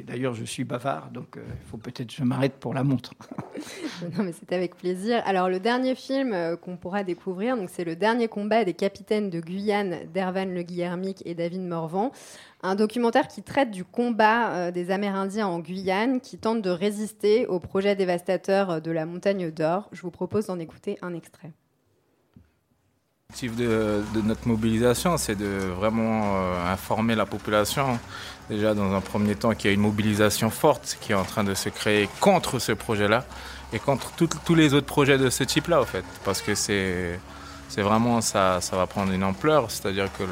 d'ailleurs, 0.05 0.33
je 0.33 0.45
suis 0.45 0.63
bavard, 0.63 1.11
donc 1.11 1.37
il 1.37 1.67
faut 1.67 1.77
peut-être 1.77 2.07
que 2.07 2.13
je 2.13 2.23
m'arrête 2.23 2.53
pour 2.53 2.73
la 2.73 2.83
montre. 2.83 3.13
non, 4.17 4.23
mais 4.23 4.33
c'est 4.33 4.53
avec 4.53 4.75
plaisir. 4.75 5.21
Alors 5.25 5.49
le 5.49 5.59
dernier 5.59 5.95
film 5.95 6.33
euh, 6.33 6.55
qu'on 6.55 6.77
pourra 6.77 7.03
découvrir, 7.03 7.57
c'est 7.67 7.83
le 7.83 7.95
dernier 7.95 8.27
combat 8.27 8.63
des 8.63 8.73
capitaines 8.73 9.29
de 9.29 9.39
Guyane 9.39 10.11
d'Ervan 10.13 10.45
Le 10.45 10.61
Guillermic 10.61 11.23
et 11.25 11.35
David 11.35 11.61
Morvan. 11.61 12.11
Un 12.63 12.75
documentaire 12.75 13.27
qui 13.27 13.43
traite 13.43 13.71
du 13.71 13.83
combat 13.83 14.51
euh, 14.51 14.71
des 14.71 14.91
Amérindiens 14.91 15.47
en 15.47 15.59
Guyane, 15.59 16.19
qui 16.21 16.37
tente 16.37 16.61
de 16.61 16.69
résister 16.69 17.45
au 17.47 17.59
projet 17.59 17.95
dévastateur 17.95 18.81
de 18.81 18.91
la 18.91 19.05
montagne 19.05 19.51
d'or. 19.51 19.89
Je 19.91 20.01
vous 20.01 20.11
propose 20.11 20.47
d'en 20.47 20.59
écouter 20.59 20.97
un 21.01 21.13
extrait. 21.13 21.51
L'objectif 23.29 23.57
de, 23.57 24.03
de, 24.15 24.21
notre 24.21 24.47
mobilisation, 24.47 25.17
c'est 25.17 25.35
de 25.35 25.69
vraiment 25.77 26.37
euh, 26.37 26.71
informer 26.71 27.13
la 27.13 27.25
population. 27.25 27.99
Déjà, 28.49 28.73
dans 28.73 28.93
un 28.93 29.01
premier 29.01 29.35
temps, 29.35 29.53
qu'il 29.53 29.69
y 29.69 29.71
a 29.71 29.73
une 29.73 29.81
mobilisation 29.81 30.49
forte 30.49 30.97
qui 31.01 31.11
est 31.11 31.15
en 31.15 31.25
train 31.25 31.43
de 31.43 31.53
se 31.53 31.67
créer 31.67 32.07
contre 32.21 32.57
ce 32.59 32.71
projet-là 32.71 33.25
et 33.73 33.79
contre 33.79 34.13
tous 34.15 34.55
les 34.55 34.73
autres 34.73 34.85
projets 34.85 35.17
de 35.17 35.29
ce 35.29 35.43
type-là, 35.43 35.81
en 35.81 35.85
fait. 35.85 36.05
Parce 36.23 36.41
que 36.41 36.55
c'est 36.55 37.19
vraiment 37.75 38.21
ça, 38.21 38.61
ça 38.61 38.77
va 38.77 38.87
prendre 38.87 39.11
une 39.11 39.25
ampleur. 39.25 39.71
C'est-à-dire 39.71 40.07
que 40.17 40.23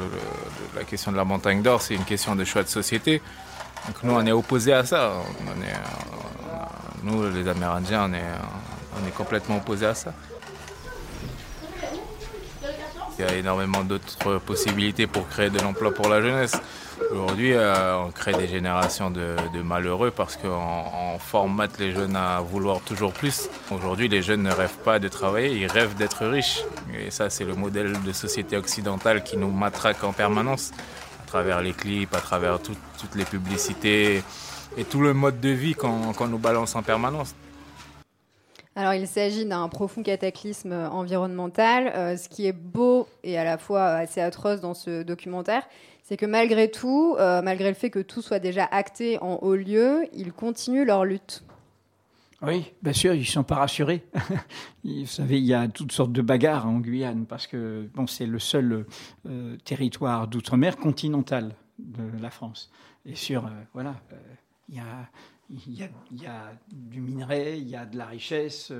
la 0.74 0.84
question 0.84 1.12
de 1.12 1.18
la 1.18 1.24
montagne 1.26 1.60
d'or, 1.60 1.82
c'est 1.82 1.94
une 1.94 2.06
question 2.06 2.34
de 2.34 2.44
choix 2.44 2.62
de 2.62 2.68
société. 2.68 3.20
Donc 3.86 4.02
nous, 4.04 4.14
on 4.14 4.24
est 4.24 4.32
opposés 4.32 4.72
à 4.72 4.86
ça. 4.86 5.12
On 5.46 5.62
est, 5.62 7.04
nous, 7.04 7.30
les 7.30 7.46
Amérindiens, 7.46 8.08
on 8.08 8.14
est, 8.14 8.32
on 8.98 9.06
est 9.06 9.14
complètement 9.14 9.58
opposés 9.58 9.86
à 9.86 9.94
ça. 9.94 10.14
Il 13.18 13.24
y 13.24 13.28
a 13.28 13.34
énormément 13.34 13.82
d'autres 13.82 14.38
possibilités 14.38 15.06
pour 15.06 15.26
créer 15.26 15.48
de 15.48 15.58
l'emploi 15.58 15.94
pour 15.94 16.08
la 16.08 16.20
jeunesse. 16.20 16.52
Aujourd'hui, 17.10 17.52
euh, 17.54 17.98
on 17.98 18.10
crée 18.10 18.34
des 18.34 18.46
générations 18.46 19.10
de, 19.10 19.36
malheureux 19.62 20.10
parce 20.10 20.36
qu'on 20.36 21.18
formate 21.18 21.78
les 21.78 21.92
jeunes 21.92 22.14
à 22.14 22.40
vouloir 22.40 22.80
toujours 22.80 23.12
plus. 23.12 23.48
Aujourd'hui, 23.70 24.08
les 24.08 24.20
jeunes 24.20 24.42
ne 24.42 24.52
rêvent 24.52 24.78
pas 24.84 24.98
de 24.98 25.08
travailler, 25.08 25.56
ils 25.56 25.66
rêvent 25.66 25.94
d'être 25.94 26.26
riches. 26.26 26.62
Et 26.98 27.10
ça, 27.10 27.30
c'est 27.30 27.44
le 27.44 27.54
modèle 27.54 27.94
de 28.02 28.12
société 28.12 28.56
occidentale 28.56 29.22
qui 29.22 29.38
nous 29.38 29.50
matraque 29.50 30.04
en 30.04 30.12
permanence, 30.12 30.72
à 31.22 31.26
travers 31.26 31.62
les 31.62 31.72
clips, 31.72 32.14
à 32.14 32.20
travers 32.20 32.60
toutes 32.60 33.14
les 33.14 33.24
publicités 33.24 34.22
et 34.76 34.84
tout 34.84 35.00
le 35.00 35.14
mode 35.14 35.40
de 35.40 35.50
vie 35.50 35.74
qu'on 35.74 36.28
nous 36.28 36.38
balance 36.38 36.76
en 36.76 36.82
permanence. 36.82 37.34
Alors, 38.78 38.92
il 38.92 39.06
s'agit 39.06 39.46
d'un 39.46 39.66
profond 39.70 40.02
cataclysme 40.02 40.72
environnemental. 40.92 41.90
Euh, 41.94 42.16
ce 42.18 42.28
qui 42.28 42.46
est 42.46 42.52
beau 42.52 43.08
et 43.24 43.38
à 43.38 43.44
la 43.44 43.56
fois 43.56 43.86
assez 43.86 44.20
atroce 44.20 44.60
dans 44.60 44.74
ce 44.74 45.02
documentaire, 45.02 45.66
c'est 46.02 46.18
que 46.18 46.26
malgré 46.26 46.70
tout, 46.70 47.16
euh, 47.18 47.40
malgré 47.40 47.70
le 47.70 47.74
fait 47.74 47.88
que 47.88 48.00
tout 48.00 48.20
soit 48.20 48.38
déjà 48.38 48.66
acté 48.66 49.18
en 49.22 49.36
haut 49.36 49.54
lieu, 49.54 50.06
ils 50.12 50.30
continuent 50.30 50.84
leur 50.84 51.06
lutte. 51.06 51.42
Oui, 52.42 52.70
bien 52.82 52.92
sûr, 52.92 53.14
ils 53.14 53.20
ne 53.20 53.24
sont 53.24 53.44
pas 53.44 53.54
rassurés. 53.54 54.04
Vous 54.84 55.06
savez, 55.06 55.38
il 55.38 55.46
y 55.46 55.54
a 55.54 55.68
toutes 55.68 55.92
sortes 55.92 56.12
de 56.12 56.20
bagarres 56.20 56.66
en 56.66 56.80
Guyane 56.80 57.24
parce 57.24 57.46
que 57.46 57.88
bon, 57.94 58.06
c'est 58.06 58.26
le 58.26 58.38
seul 58.38 58.84
euh, 59.26 59.56
territoire 59.64 60.28
d'outre-mer 60.28 60.76
continental 60.76 61.54
de 61.78 62.04
la 62.20 62.28
France. 62.28 62.70
Et 63.06 63.14
sur, 63.14 63.50
voilà, 63.72 63.94
il 64.68 64.74
y 64.74 64.80
a 64.80 65.08
il 65.48 65.78
y, 65.78 66.26
a, 66.26 66.52
du 66.72 67.00
minerai, 67.00 67.58
il 67.58 67.68
y 67.68 67.76
a 67.76 67.86
de 67.86 67.96
la 67.96 68.06
richesse, 68.06 68.72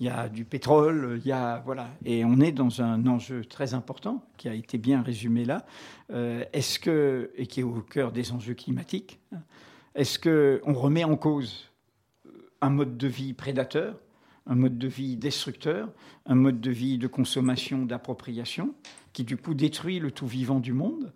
il 0.00 0.06
y 0.06 0.08
a 0.08 0.28
du 0.28 0.44
pétrole, 0.44 1.20
il 1.22 1.28
y 1.28 1.32
a 1.32 1.62
voilà. 1.64 1.88
Et 2.04 2.24
on 2.24 2.40
est 2.40 2.50
dans 2.50 2.82
un 2.82 3.06
enjeu 3.06 3.44
très 3.44 3.74
important 3.74 4.24
qui 4.36 4.48
a 4.48 4.54
été 4.54 4.78
bien 4.78 5.02
résumé 5.02 5.44
là. 5.44 5.64
Euh, 6.10 6.44
est-ce 6.52 6.78
que 6.80 7.30
et 7.36 7.46
qui 7.46 7.60
est 7.60 7.64
au 7.64 7.80
cœur 7.82 8.10
des 8.10 8.32
enjeux 8.32 8.54
climatiques 8.54 9.20
hein, 9.32 9.42
Est-ce 9.94 10.18
que 10.18 10.60
on 10.64 10.72
remet 10.72 11.04
en 11.04 11.16
cause 11.16 11.70
un 12.60 12.70
mode 12.70 12.96
de 12.96 13.06
vie 13.06 13.32
prédateur, 13.32 14.00
un 14.46 14.56
mode 14.56 14.76
de 14.76 14.88
vie 14.88 15.16
destructeur, 15.16 15.92
un 16.26 16.34
mode 16.34 16.60
de 16.60 16.70
vie 16.70 16.98
de 16.98 17.06
consommation, 17.06 17.84
d'appropriation, 17.84 18.74
qui 19.12 19.22
du 19.22 19.36
coup 19.36 19.54
détruit 19.54 20.00
le 20.00 20.10
tout 20.10 20.26
vivant 20.26 20.58
du 20.58 20.72
monde 20.72 21.12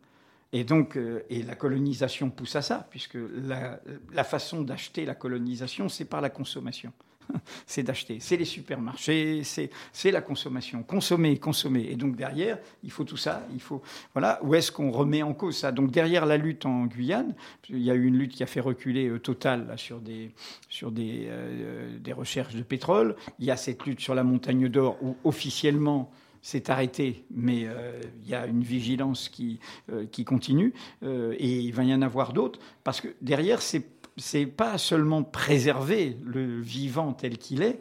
et 0.53 0.65
donc, 0.65 0.97
euh, 0.97 1.25
et 1.31 1.43
la 1.43 1.55
colonisation 1.55 2.31
pousse 2.31 2.57
à 2.57 2.63
ça, 2.63 2.87
puisque 2.91 3.17
la, 3.43 4.25
façon 4.25 4.63
d'acheter 4.63 5.07
la 5.07 5.15
colonisation, 5.15 5.89
c'est 5.89 6.05
par 6.05 6.21
la 6.21 6.29
consommation. 6.29 6.93
c'est 7.67 7.83
d'acheter, 7.83 8.19
c'est 8.21 8.37
les 8.37 8.45
supermarchés, 8.45 9.43
c'est 9.45 10.11
la 10.11 10.21
consommation, 10.21 10.83
consommer, 10.83 11.39
consommer. 11.39 11.87
Et 11.89 11.97
donc 11.97 12.17
derrière, 12.17 12.59
il 12.83 12.91
faut 12.91 13.05
tout 13.05 13.17
ça, 13.17 13.47
il 13.55 13.61
faut 13.61 13.81
voilà. 14.13 14.41
Où 14.43 14.55
est-ce 14.55 14.73
qu'on 14.73 14.91
remet 14.91 15.23
en 15.23 15.33
cause 15.33 15.57
ça? 15.57 15.73
Donc 15.73 15.91
derrière 15.91 16.27
la 16.27 16.37
lutte 16.37 16.67
en 16.67 16.85
Guyane, 16.87 17.35
il 17.71 17.79
y 17.79 17.91
a 17.91 17.95
eu 17.95 18.05
une 18.05 18.19
lutte 18.19 18.33
qui 18.33 18.43
a 18.43 18.47
fait 18.47 18.61
reculer 18.61 19.09
euh, 19.09 19.21
Total 19.21 19.73
sur 19.77 20.01
des 20.01 20.33
sur 20.69 20.91
des, 20.91 21.27
euh, 21.29 21.97
des 21.99 22.13
recherches 22.13 22.57
de 22.57 22.63
pétrole. 22.63 23.15
Il 23.39 23.47
y 23.47 23.53
a 23.53 23.57
cette 23.57 23.87
lutte 23.87 24.01
sur 24.01 24.15
la 24.15 24.25
montagne 24.25 24.69
d'or 24.69 24.99
où 25.01 25.17
officiellement 25.25 26.11
c'est 26.43 26.71
arrêté, 26.71 27.25
mais 27.31 27.67
euh, 27.67 28.01
il 28.25 28.29
y 28.29 28.35
a 28.35 28.47
une 28.47 28.63
vigilance 28.63 29.29
qui, 29.29 29.61
euh, 29.91 30.07
qui 30.07 30.25
continue, 30.25 30.75
euh, 31.05 31.35
et 31.39 31.61
il 31.61 31.73
va 31.73 31.85
y 31.85 31.95
en 31.95 32.03
avoir 32.03 32.33
d'autres, 32.33 32.59
parce 32.85 33.01
que 33.01 33.09
derrière, 33.23 33.63
c'est 33.63 33.87
c'est 34.19 34.45
pas 34.45 34.77
seulement 34.77 35.23
préserver 35.23 36.19
le 36.23 36.61
vivant 36.61 37.15
tel 37.15 37.39
qu'il 37.39 37.63
est, 37.63 37.81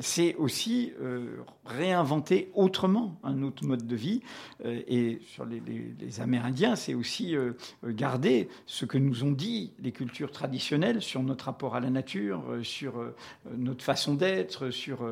c'est 0.00 0.34
aussi 0.36 0.92
euh, 1.00 1.36
réinventer 1.64 2.50
autrement 2.54 3.18
un 3.22 3.42
autre 3.42 3.64
mode 3.64 3.86
de 3.86 3.96
vie. 3.96 4.20
Euh, 4.64 4.82
et 4.86 5.20
sur 5.26 5.44
les, 5.44 5.62
Amérindiens, 6.20 6.74
c'est 6.74 6.94
aussi 6.94 7.36
garder 7.84 8.48
ce 8.66 8.84
que 8.84 8.98
nous 8.98 9.22
ont 9.22 9.30
dit 9.30 9.72
les 9.78 9.92
cultures 9.92 10.32
traditionnelles 10.32 11.00
sur 11.00 11.22
notre 11.22 11.44
rapport 11.44 11.76
à 11.76 11.80
la 11.80 11.90
nature, 11.90 12.42
sur 12.62 12.94
notre 13.56 13.84
façon 13.84 14.14
d'être, 14.14 14.70
sur 14.70 15.06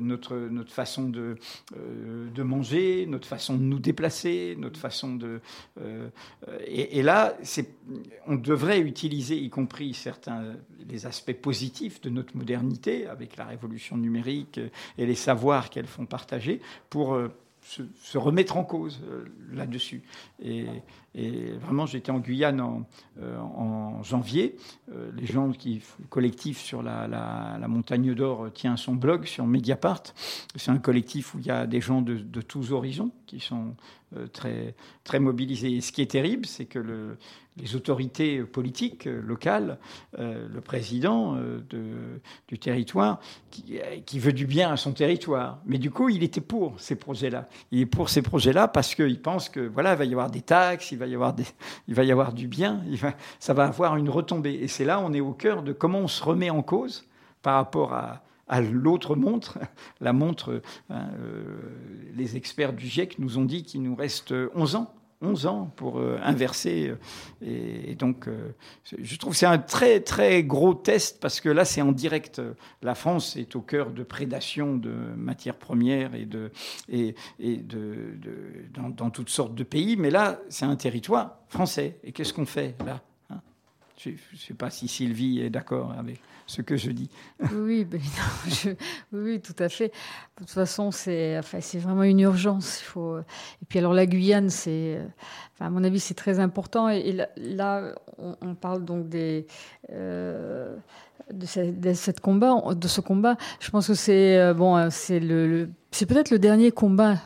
notre, 0.00 0.36
notre 0.36 0.72
façon 0.72 1.08
de, 1.08 1.36
de 1.74 2.42
manger, 2.42 3.06
notre 3.06 3.26
façon 3.26 3.56
de 3.56 3.62
nous 3.62 3.78
déplacer, 3.78 4.56
notre 4.58 4.78
façon 4.78 5.16
de... 5.16 5.40
Et, 6.66 6.98
et, 6.98 7.02
là, 7.02 7.36
on 8.26 8.36
devrait 8.36 8.80
utiliser, 8.80 9.36
y 9.36 9.50
compris 9.50 9.92
certains 9.92 10.54
les 10.88 11.06
aspects 11.06 11.32
positifs 11.32 12.00
de 12.00 12.10
notre 12.10 12.36
modernité, 12.36 13.06
avec 13.06 13.36
la 13.36 13.44
révolution 13.44 13.81
numérique 13.90 14.60
et 14.98 15.06
les 15.06 15.14
savoirs 15.14 15.70
qu'elles 15.70 15.86
font 15.86 16.06
partager 16.06 16.60
pour 16.90 17.14
euh, 17.14 17.28
se, 17.62 18.18
remettre 18.18 18.56
en 18.56 18.64
cause 18.64 19.00
euh, 19.04 19.24
là-dessus. 19.52 20.02
Et, 20.42 20.66
vraiment, 21.60 21.84
j'étais 21.84 22.10
en 22.10 22.20
Guyane 22.20 22.60
en, 22.60 22.86
euh, 23.20 24.02
janvier. 24.02 24.56
les 25.14 25.26
gens 25.26 25.52
qui 25.52 25.82
collectif 26.08 26.58
sur 26.58 26.82
la, 26.82 27.58
montagne 27.68 28.14
d'or 28.14 28.50
tient 28.54 28.78
son 28.78 28.94
blog 28.94 29.26
sur 29.26 29.46
Mediapart. 29.46 30.02
C'est 30.56 30.70
un 30.70 30.78
collectif 30.78 31.34
où 31.34 31.38
il 31.38 31.46
y 31.46 31.50
a 31.50 31.66
des 31.66 31.82
gens 31.82 32.00
de, 32.00 32.16
de 32.16 32.40
tous 32.40 32.72
horizons 32.72 33.10
qui 33.26 33.40
sont 33.40 33.76
très, 34.32 34.74
très 35.04 35.20
mobilisés. 35.20 35.76
Et 35.76 35.80
ce 35.82 35.92
qui 35.92 36.00
est 36.00 36.10
terrible, 36.10 36.46
c'est 36.46 36.64
que 36.64 36.78
le, 36.78 37.18
les 37.58 37.76
autorités 37.76 38.42
politiques 38.42 39.04
locales, 39.04 39.78
euh, 40.18 40.48
le 40.52 40.60
président 40.60 41.36
euh, 41.36 41.60
du 42.48 42.58
territoire, 42.58 43.20
qui, 43.50 44.18
veut 44.18 44.32
du 44.32 44.46
bien 44.46 44.72
à 44.72 44.76
son 44.76 44.92
territoire. 44.92 45.58
Mais 45.66 45.78
du 45.78 45.90
coup, 45.90 46.08
il 46.08 46.22
était 46.22 46.40
pour 46.40 46.80
ces 46.80 46.94
projets-là. 46.94 47.48
Il 47.70 47.80
est 47.80 47.86
pour 47.86 48.08
ces 48.08 48.22
projets-là 48.22 48.68
parce 48.68 48.94
qu'il 48.94 49.20
pense 49.20 49.48
que 49.48 49.60
voilà, 49.60 49.92
il 49.92 49.98
va 49.98 50.04
y 50.04 50.12
avoir 50.12 50.30
des 50.30 50.40
taxes, 50.40 50.92
il 50.92 50.98
va 50.98 51.06
y 51.06 51.14
avoir, 51.14 51.34
des, 51.34 51.44
il 51.88 51.94
va 51.94 52.04
y 52.04 52.12
avoir 52.12 52.32
du 52.32 52.46
bien, 52.46 52.82
ça 53.38 53.52
va 53.52 53.64
avoir 53.64 53.96
une 53.96 54.08
retombée. 54.08 54.54
Et 54.54 54.68
c'est 54.68 54.84
là, 54.84 55.00
on 55.00 55.12
est 55.12 55.20
au 55.20 55.32
cœur 55.32 55.62
de 55.62 55.72
comment 55.72 55.98
on 55.98 56.08
se 56.08 56.22
remet 56.22 56.50
en 56.50 56.62
cause 56.62 57.06
par 57.42 57.56
rapport 57.56 57.92
à, 57.92 58.22
l'autre 58.60 59.16
montre, 59.16 59.58
la 60.00 60.12
montre, 60.12 60.62
hein, 60.90 61.08
euh, 61.18 61.42
les 62.14 62.36
experts 62.36 62.74
du 62.74 62.86
GIEC 62.86 63.18
nous 63.18 63.38
ont 63.38 63.44
dit 63.44 63.62
qu'il 63.64 63.82
nous 63.82 63.94
reste 63.94 64.34
11 64.54 64.76
ans 64.76 64.94
11 65.22 65.46
ans 65.46 65.72
pour 65.76 65.98
euh, 65.98 66.18
inverser. 66.22 66.88
Euh, 66.88 67.86
et, 67.90 67.94
donc, 67.94 68.28
euh, 68.28 68.54
je 68.98 69.16
trouve 69.16 69.32
que 69.32 69.38
c'est 69.38 69.46
un 69.46 69.58
très, 69.58 70.00
très 70.00 70.42
gros 70.42 70.74
test 70.74 71.20
parce 71.20 71.40
que 71.40 71.48
là, 71.48 71.64
c'est 71.64 71.80
en 71.80 71.92
direct. 71.92 72.42
La 72.82 72.94
France 72.94 73.36
est 73.36 73.56
au 73.56 73.60
cœur 73.60 73.90
de 73.90 74.02
prédation 74.02 74.76
de 74.76 74.90
matières 75.16 75.56
premières 75.56 76.14
et, 76.14 76.26
de, 76.26 76.50
et, 76.88 77.14
de, 77.38 78.18
dans, 78.74 79.10
toutes 79.10 79.30
sortes 79.30 79.54
de 79.54 79.64
pays. 79.64 79.96
Mais 79.96 80.10
là, 80.10 80.40
c'est 80.48 80.66
un 80.66 80.76
territoire 80.76 81.38
français. 81.48 81.98
Et 82.02 82.12
qu'est-ce 82.12 82.32
qu'on 82.32 82.46
fait 82.46 82.74
là? 82.84 83.00
Je 84.04 84.10
ne 84.10 84.38
sais 84.38 84.54
pas 84.54 84.70
si 84.70 84.88
Sylvie 84.88 85.40
est 85.40 85.50
d'accord 85.50 85.92
avec 85.96 86.20
ce 86.46 86.60
que 86.62 86.76
je 86.76 86.90
dis. 86.90 87.08
Oui, 87.54 87.84
ben, 87.84 88.00
tout 89.40 89.56
à 89.58 89.68
fait. 89.68 89.88
De 89.88 90.38
toute 90.38 90.50
façon, 90.50 90.90
c'est 90.90 91.40
vraiment 91.74 92.02
une 92.02 92.20
urgence. 92.20 92.80
Il 92.80 92.84
faut... 92.84 93.18
Et 93.18 93.64
puis 93.68 93.78
alors 93.78 93.94
la 93.94 94.06
Guyane, 94.06 94.48
à 95.60 95.70
mon 95.70 95.84
avis, 95.84 96.00
c'est 96.00 96.14
très 96.14 96.40
important. 96.40 96.88
Et, 96.88 97.16
là, 97.36 97.94
on, 98.18 98.54
parle 98.54 98.84
donc 98.84 99.06
euh, 99.14 100.76
de, 101.32 101.46
cette, 101.94 102.20
combat, 102.20 102.74
de 102.74 102.88
ce 102.88 103.00
combat. 103.00 103.36
Je 103.60 103.70
pense 103.70 103.86
que 103.86 103.94
c'est 103.94 104.38
euh, 104.38 104.54
bon, 104.54 104.90
c'est 104.90 105.20
le, 105.20 105.70
peut-être 105.92 106.30
le 106.30 106.38
dernier 106.38 106.72
combat 106.72 107.18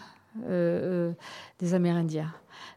euh, 0.49 1.12
des 1.59 1.73
Amérindiens, 1.73 2.33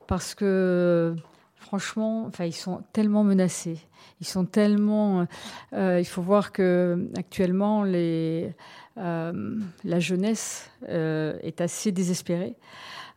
parce 0.08 0.34
que 0.34 1.16
franchement, 1.60 2.26
enfin, 2.26 2.46
ils 2.46 2.54
sont 2.54 2.82
tellement 2.94 3.24
menacés. 3.24 3.78
Ils 4.22 4.28
sont 4.28 4.46
tellement. 4.46 5.28
Euh, 5.74 6.00
il 6.00 6.06
faut 6.06 6.22
voir 6.22 6.52
que 6.52 7.10
actuellement, 7.18 7.84
euh, 7.86 8.50
la 8.98 10.00
jeunesse 10.00 10.70
euh, 10.88 11.38
est 11.42 11.62
assez 11.62 11.92
désespérée. 11.92 12.56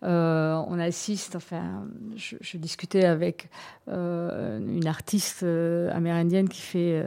on 0.03 0.79
assiste, 0.79 1.37
enfin, 1.37 1.87
je, 2.17 2.57
discutais 2.57 3.05
avec 3.05 3.49
une 3.87 4.87
artiste 4.87 5.45
amérindienne 5.45 6.49
qui 6.49 6.61
fait 6.61 7.07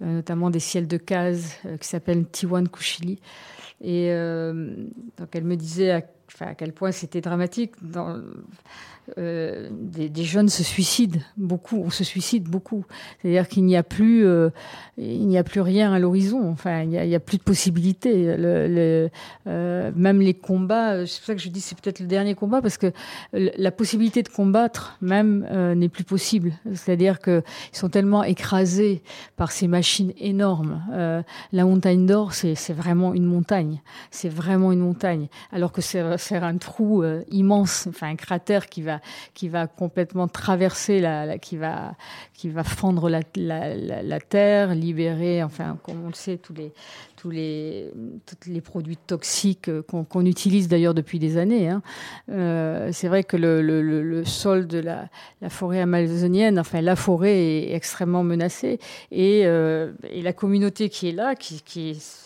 notamment 0.00 0.50
des 0.50 0.60
ciels 0.60 0.86
de 0.86 0.96
cases, 0.96 1.58
qui 1.80 1.88
s'appelle 1.88 2.26
Tiwan 2.26 2.68
Kushili. 2.68 3.20
Et 3.80 4.10
donc 5.18 5.28
elle 5.32 5.44
me 5.44 5.56
disait 5.56 5.90
à 5.90 6.54
quel 6.54 6.72
point 6.72 6.92
c'était 6.92 7.20
dramatique. 7.20 7.72
Euh, 9.18 9.68
des, 9.70 10.24
jeunes 10.24 10.48
se 10.48 10.64
suicident 10.64 11.20
beaucoup, 11.36 11.80
on 11.84 11.90
se 11.90 12.02
suicide 12.02 12.48
beaucoup. 12.48 12.84
C'est-à-dire 13.22 13.48
qu'il 13.48 13.64
n'y 13.64 13.76
a 13.76 13.84
plus, 13.84 14.26
euh, 14.26 14.50
il 14.98 15.28
n'y 15.28 15.38
a 15.38 15.44
plus 15.44 15.60
rien 15.60 15.92
à 15.92 15.98
l'horizon. 15.98 16.50
Enfin, 16.50 16.82
il 16.82 16.88
n'y 16.88 17.14
a, 17.14 17.20
plus 17.20 17.38
de 17.38 17.42
possibilités. 17.42 18.24
Euh, 18.26 19.08
même 19.94 20.20
les 20.20 20.34
combats, 20.34 21.06
c'est 21.06 21.18
pour 21.18 21.26
ça 21.26 21.34
que 21.34 21.40
je 21.40 21.48
dis 21.48 21.60
c'est 21.60 21.78
peut-être 21.80 22.00
le 22.00 22.06
dernier 22.06 22.34
combat 22.34 22.60
parce 22.60 22.78
que 22.78 22.92
la 23.32 23.70
possibilité 23.70 24.22
de 24.22 24.28
combattre 24.28 24.98
même 25.00 25.46
n'est 25.76 25.88
plus 25.88 26.04
possible. 26.04 26.52
C'est-à-dire 26.74 27.20
qu'ils 27.20 27.42
sont 27.72 27.88
tellement 27.88 28.24
écrasés 28.24 29.02
par 29.36 29.52
ces 29.52 29.68
machines 29.68 30.12
énormes. 30.18 30.82
la 31.52 31.64
montagne 31.64 32.06
d'or, 32.06 32.32
c'est 32.34 32.72
vraiment 32.72 33.14
une 33.14 33.24
montagne. 33.24 33.80
C'est 34.10 34.28
vraiment 34.28 34.72
une 34.72 34.80
montagne. 34.80 35.28
Alors 35.52 35.72
que 35.72 35.80
c'est 35.80 36.00
un 36.00 36.56
trou 36.56 37.04
immense, 37.30 37.86
enfin 37.88 38.08
un 38.08 38.16
cratère 38.16 38.66
qui 38.66 38.82
va 38.82 38.95
qui 39.34 39.48
va 39.48 39.66
complètement 39.66 40.28
traverser, 40.28 41.00
la, 41.00 41.38
qui, 41.38 41.56
va, 41.56 41.94
qui 42.34 42.48
va 42.48 42.64
fendre 42.64 43.08
la, 43.08 43.20
la, 43.34 44.20
terre, 44.20 44.74
libérer, 44.74 45.42
enfin, 45.42 45.78
comme 45.82 46.04
on 46.04 46.08
le 46.08 46.14
sait, 46.14 46.36
tous 46.36 46.54
les, 46.54 46.72
tous 47.16 47.30
les, 47.30 47.92
tous 48.26 48.50
les 48.50 48.60
produits 48.60 48.96
toxiques 48.96 49.70
qu'on 49.88 50.26
utilise 50.26 50.68
d'ailleurs 50.68 50.94
depuis 50.94 51.18
des 51.18 51.38
années. 51.38 51.68
Hein. 51.68 51.82
Euh, 52.30 52.90
c'est 52.92 53.08
vrai 53.08 53.24
que 53.24 53.36
le, 53.36 53.62
le, 53.62 53.82
le, 53.82 54.24
sol 54.24 54.66
de 54.66 54.78
la, 54.78 55.08
la, 55.40 55.48
forêt 55.48 55.80
amazonienne, 55.80 56.58
enfin 56.58 56.80
la 56.80 56.96
forêt 56.96 57.36
est 57.36 57.74
extrêmement 57.74 58.22
menacée 58.22 58.78
et, 59.10 59.42
euh, 59.44 59.92
et 60.10 60.22
la 60.22 60.32
communauté 60.32 60.88
qui 60.88 61.08
est 61.08 61.12
là, 61.12 61.34
qui, 61.34 61.62
qui 61.62 61.90
est 61.90 62.25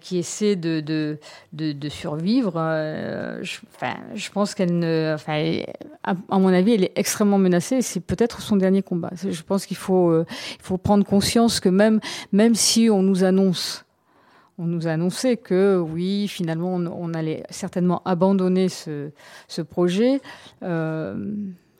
qui 0.00 0.18
essaie 0.18 0.56
de, 0.56 0.80
de, 0.80 1.18
de, 1.52 1.88
survivre, 1.88 2.54
euh, 2.56 3.38
je, 3.42 3.58
enfin, 3.74 3.94
je 4.14 4.30
pense 4.30 4.54
qu'elle 4.54 4.78
ne. 4.78 5.12
Enfin, 5.14 5.62
à, 6.02 6.38
mon 6.38 6.48
avis, 6.48 6.74
elle 6.74 6.84
est 6.84 6.92
extrêmement 6.96 7.38
menacée 7.38 7.82
c'est 7.82 8.00
peut-être 8.00 8.40
son 8.40 8.56
dernier 8.56 8.82
combat. 8.82 9.10
Je 9.14 9.42
pense 9.42 9.66
qu'il 9.66 9.76
faut, 9.76 10.10
euh, 10.10 10.26
faut 10.60 10.78
prendre 10.78 11.04
conscience 11.04 11.60
que 11.60 11.68
même, 11.68 12.00
même 12.32 12.54
si 12.54 12.88
on 12.90 13.02
nous 13.02 13.24
annonce. 13.24 13.84
On 14.58 14.66
nous 14.66 14.86
a 14.86 14.96
que 15.36 15.78
oui, 15.78 16.28
finalement, 16.28 16.74
on, 16.74 17.14
allait 17.14 17.44
certainement 17.48 18.02
abandonner 18.04 18.68
ce, 18.68 19.10
ce 19.48 19.62
projet. 19.62 20.20
Euh, 20.62 21.14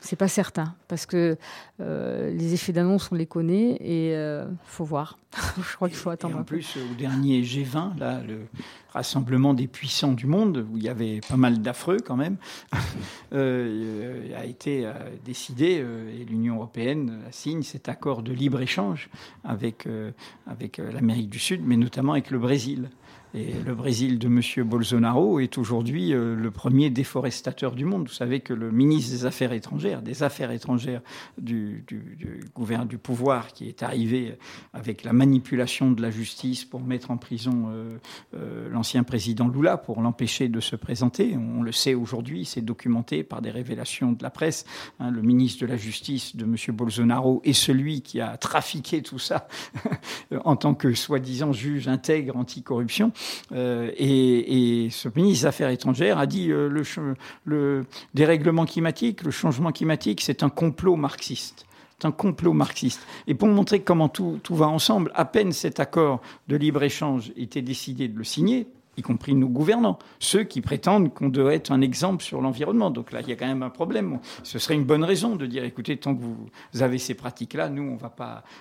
c'est 0.01 0.15
pas 0.15 0.27
certain 0.27 0.75
parce 0.87 1.05
que 1.05 1.37
euh, 1.79 2.31
les 2.31 2.53
effets 2.53 2.73
d'annonce 2.73 3.11
on 3.11 3.15
les 3.15 3.27
connaît 3.27 3.77
et 3.79 4.15
euh, 4.15 4.45
faut 4.65 4.83
voir. 4.83 5.17
Je 5.57 5.75
crois 5.75 5.87
qu'il 5.87 5.97
faut 5.97 6.09
attendre. 6.09 6.37
en 6.37 6.43
plus, 6.43 6.77
au 6.77 6.95
dernier 6.95 7.41
G20, 7.41 7.97
là, 7.99 8.21
le 8.27 8.47
rassemblement 8.91 9.53
des 9.53 9.67
puissants 9.67 10.11
du 10.11 10.25
monde, 10.25 10.67
où 10.69 10.77
il 10.77 10.83
y 10.83 10.89
avait 10.89 11.21
pas 11.21 11.37
mal 11.37 11.61
d'affreux 11.61 11.97
quand 12.05 12.17
même, 12.17 12.35
euh, 13.33 14.37
a 14.37 14.45
été 14.45 14.91
décidé 15.23 15.85
et 16.19 16.25
l'Union 16.25 16.55
européenne 16.55 17.19
signe 17.31 17.63
cet 17.63 17.87
accord 17.87 18.23
de 18.23 18.33
libre 18.33 18.59
échange 18.59 19.09
avec 19.45 19.87
avec 20.47 20.79
l'Amérique 20.79 21.29
du 21.29 21.39
Sud, 21.39 21.61
mais 21.63 21.77
notamment 21.77 22.13
avec 22.13 22.31
le 22.31 22.39
Brésil. 22.39 22.89
Et 23.33 23.53
le 23.65 23.75
Brésil 23.75 24.19
de 24.19 24.27
M. 24.27 24.67
Bolsonaro 24.67 25.39
est 25.39 25.57
aujourd'hui 25.57 26.13
euh, 26.13 26.35
le 26.35 26.51
premier 26.51 26.89
déforestateur 26.89 27.71
du 27.71 27.85
monde. 27.85 28.09
Vous 28.09 28.13
savez 28.13 28.41
que 28.41 28.53
le 28.53 28.71
ministre 28.71 29.11
des 29.11 29.25
Affaires 29.25 29.53
étrangères, 29.53 30.01
des 30.01 30.21
Affaires 30.21 30.51
étrangères 30.51 31.01
du, 31.37 31.85
gouvernement 32.53 32.89
du 32.89 32.97
pouvoir, 32.97 33.53
qui 33.53 33.69
est 33.69 33.83
arrivé 33.83 34.37
avec 34.73 35.05
la 35.05 35.13
manipulation 35.13 35.91
de 35.91 36.01
la 36.01 36.11
justice 36.11 36.65
pour 36.65 36.81
mettre 36.81 37.09
en 37.09 37.17
prison 37.17 37.67
euh, 37.69 37.97
euh, 38.35 38.69
l'ancien 38.69 39.03
président 39.03 39.47
Lula, 39.47 39.77
pour 39.77 40.01
l'empêcher 40.01 40.49
de 40.49 40.59
se 40.59 40.75
présenter. 40.75 41.37
On 41.37 41.63
le 41.63 41.71
sait 41.71 41.93
aujourd'hui, 41.93 42.43
c'est 42.43 42.61
documenté 42.61 43.23
par 43.23 43.41
des 43.41 43.51
révélations 43.51 44.11
de 44.11 44.23
la 44.23 44.29
presse. 44.29 44.65
Hein, 44.99 45.09
le 45.09 45.21
ministre 45.21 45.61
de 45.61 45.67
la 45.67 45.77
Justice 45.77 46.35
de 46.35 46.43
M. 46.43 46.55
Bolsonaro 46.75 47.41
est 47.45 47.53
celui 47.53 48.01
qui 48.01 48.19
a 48.19 48.35
trafiqué 48.35 49.01
tout 49.01 49.19
ça 49.19 49.47
en 50.43 50.57
tant 50.57 50.73
que 50.73 50.93
soi-disant 50.93 51.53
juge 51.53 51.87
intègre 51.87 52.35
anticorruption. 52.35 53.13
Euh, 53.51 53.91
et, 53.97 54.89
ce 54.91 55.09
ministre 55.15 55.43
des 55.43 55.45
Affaires 55.47 55.69
étrangères 55.69 56.17
a 56.17 56.25
dit 56.25 56.51
euh, 56.51 56.67
le, 56.67 56.83
le 57.45 57.85
dérèglement 58.13 58.65
climatique, 58.65 59.23
le 59.23 59.31
changement 59.31 59.71
climatique, 59.71 60.21
c'est 60.21 60.43
un 60.43 60.49
complot 60.49 60.95
marxiste 60.95 61.65
un 62.03 62.11
complot 62.11 62.53
marxiste. 62.53 63.05
Et 63.27 63.35
pour 63.35 63.47
montrer 63.47 63.81
comment 63.81 64.09
tout, 64.09 64.39
tout, 64.41 64.55
va 64.55 64.67
ensemble, 64.67 65.11
à 65.15 65.25
peine 65.25 65.51
cet 65.51 65.79
accord 65.79 66.21
de 66.47 66.55
libre-échange 66.55 67.31
était 67.35 67.61
décidé 67.61 68.07
de 68.07 68.17
le 68.17 68.23
signer, 68.23 68.67
y 68.97 69.01
compris 69.01 69.33
nos 69.33 69.47
gouvernants, 69.47 69.97
ceux 70.19 70.43
qui 70.43 70.61
prétendent 70.61 71.13
qu'on 71.13 71.29
doit 71.29 71.53
être 71.53 71.71
un 71.71 71.81
exemple 71.81 72.23
sur 72.23 72.41
l'environnement. 72.41 72.91
Donc 72.91 73.11
là, 73.11 73.21
il 73.21 73.29
y 73.29 73.31
a 73.31 73.35
quand 73.35 73.47
même 73.47 73.63
un 73.63 73.69
problème. 73.69 74.19
Ce 74.43 74.59
serait 74.59 74.75
une 74.75 74.83
bonne 74.83 75.03
raison 75.03 75.35
de 75.35 75.45
dire, 75.45 75.63
écoutez, 75.63 75.97
tant 75.97 76.15
que 76.15 76.21
vous 76.21 76.49
avez 76.81 76.97
ces 76.97 77.13
pratiques-là, 77.13 77.69
nous, 77.69 77.83
on 77.83 77.97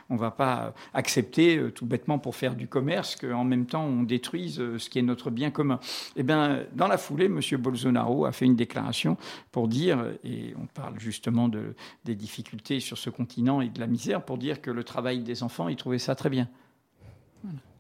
on 0.09 0.16
va 0.16 0.31
pas 0.31 0.75
accepter 0.95 1.57
euh, 1.57 1.71
tout 1.71 1.87
bêtement 1.87 2.19
pour 2.19 2.37
faire 2.37 2.55
du 2.55 2.69
commerce 2.69 3.16
qu'en 3.16 3.45
même 3.45 3.66
temps 3.66 3.85
on 3.85 4.03
détruise 4.03 4.61
euh, 4.61 4.79
ce 4.79 4.90
qui 4.90 4.99
est 4.99 5.03
notre 5.03 5.31
bien 5.31 5.51
commun. 5.51 5.81
Eh 6.16 6.23
bien, 6.23 6.61
dans 6.75 6.88
la 6.88 6.99
foulée, 6.99 7.27
M. 7.27 7.40
Bolsonaro 7.59 8.25
a 8.27 8.33
fait 8.33 8.45
une 8.45 8.57
déclaration 8.57 9.16
pour 9.51 9.69
dire, 9.69 10.05
et 10.25 10.55
on 10.61 10.66
parle 10.66 10.99
justement 10.99 11.49
de, 11.49 11.75
des 12.05 12.14
difficultés 12.14 12.81
sur 12.81 12.99
ce 12.99 13.11
continent 13.11 13.61
et 13.61 13.69
de 13.69 13.81
la 13.81 13.87
misère, 13.87 14.25
pour 14.25 14.38
dire 14.38 14.61
que 14.61 14.71
le 14.71 14.85
travail 14.85 15.21
des 15.21 15.43
enfants, 15.43 15.69
il 15.69 15.77
trouvait 15.77 15.99
ça 15.99 16.14
très 16.14 16.31
bien. 16.31 16.49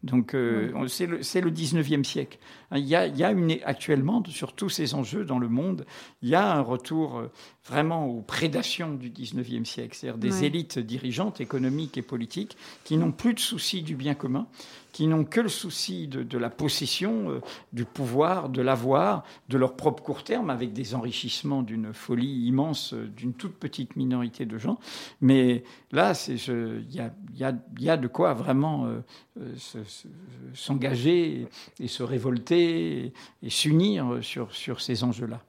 Donc 0.02 0.34
euh, 0.34 0.72
c'est 0.88 1.06
le, 1.06 1.18
le, 1.18 1.50
19e 1.50 2.04
siècle. 2.04 2.38
Il 2.74 2.86
y 2.86 2.96
a, 2.96 3.06
il 3.06 3.16
y 3.16 3.24
a 3.24 3.32
une, 3.32 3.58
actuellement, 3.64 4.22
sur 4.28 4.54
tous 4.54 4.70
ces 4.70 4.94
enjeux 4.94 5.24
dans 5.24 5.38
le 5.38 5.48
monde, 5.48 5.84
il 6.22 6.30
y 6.30 6.34
a 6.34 6.54
un 6.54 6.60
retour 6.60 7.18
euh, 7.18 7.30
vraiment 7.66 8.06
aux 8.06 8.22
prédations 8.22 8.94
du 8.94 9.10
19e 9.10 9.64
siècle, 9.64 9.96
c'est-à-dire 9.96 10.18
des 10.18 10.44
élites 10.44 10.78
dirigeantes 10.78 11.40
économiques 11.40 11.98
et 11.98 12.02
politiques 12.02 12.56
qui 12.84 12.96
n'ont 12.96 13.12
plus 13.12 13.34
de 13.34 13.40
souci 13.40 13.82
du 13.82 13.94
bien 13.94 14.14
commun, 14.14 14.46
qui 14.92 15.06
n'ont 15.06 15.24
que 15.24 15.40
le 15.40 15.48
souci 15.48 16.08
de, 16.08 16.38
la 16.38 16.50
possession, 16.50 17.30
euh, 17.30 17.40
du 17.72 17.84
pouvoir, 17.84 18.48
de 18.48 18.62
l'avoir, 18.62 19.24
de 19.48 19.56
leur 19.56 19.76
propre 19.76 20.02
court 20.02 20.24
terme, 20.24 20.50
avec 20.50 20.72
des 20.72 20.94
enrichissements 20.94 21.62
d'une 21.62 21.92
folie 21.92 22.46
immense 22.46 22.94
euh, 22.94 23.06
d'une 23.16 23.34
toute 23.34 23.54
petite 23.54 23.96
minorité 23.96 24.46
de 24.46 24.58
gens. 24.58 24.78
Mais 25.20 25.64
là, 25.92 26.12
il 26.28 26.94
y 26.94 27.00
a, 27.00 27.12
y, 27.34 27.44
a, 27.44 27.52
y 27.78 27.90
a, 27.90 27.96
de 27.96 28.08
quoi 28.08 28.34
vraiment 28.34 28.86
euh, 28.86 29.00
s'engager 30.54 31.46
et, 31.78 31.88
se 31.88 32.02
révolter 32.02 33.12
et, 33.42 33.50
s'unir 33.50 34.18
sur, 34.22 34.52
sur 34.52 34.80
ces 34.80 35.04
enjeux-là. 35.04 35.40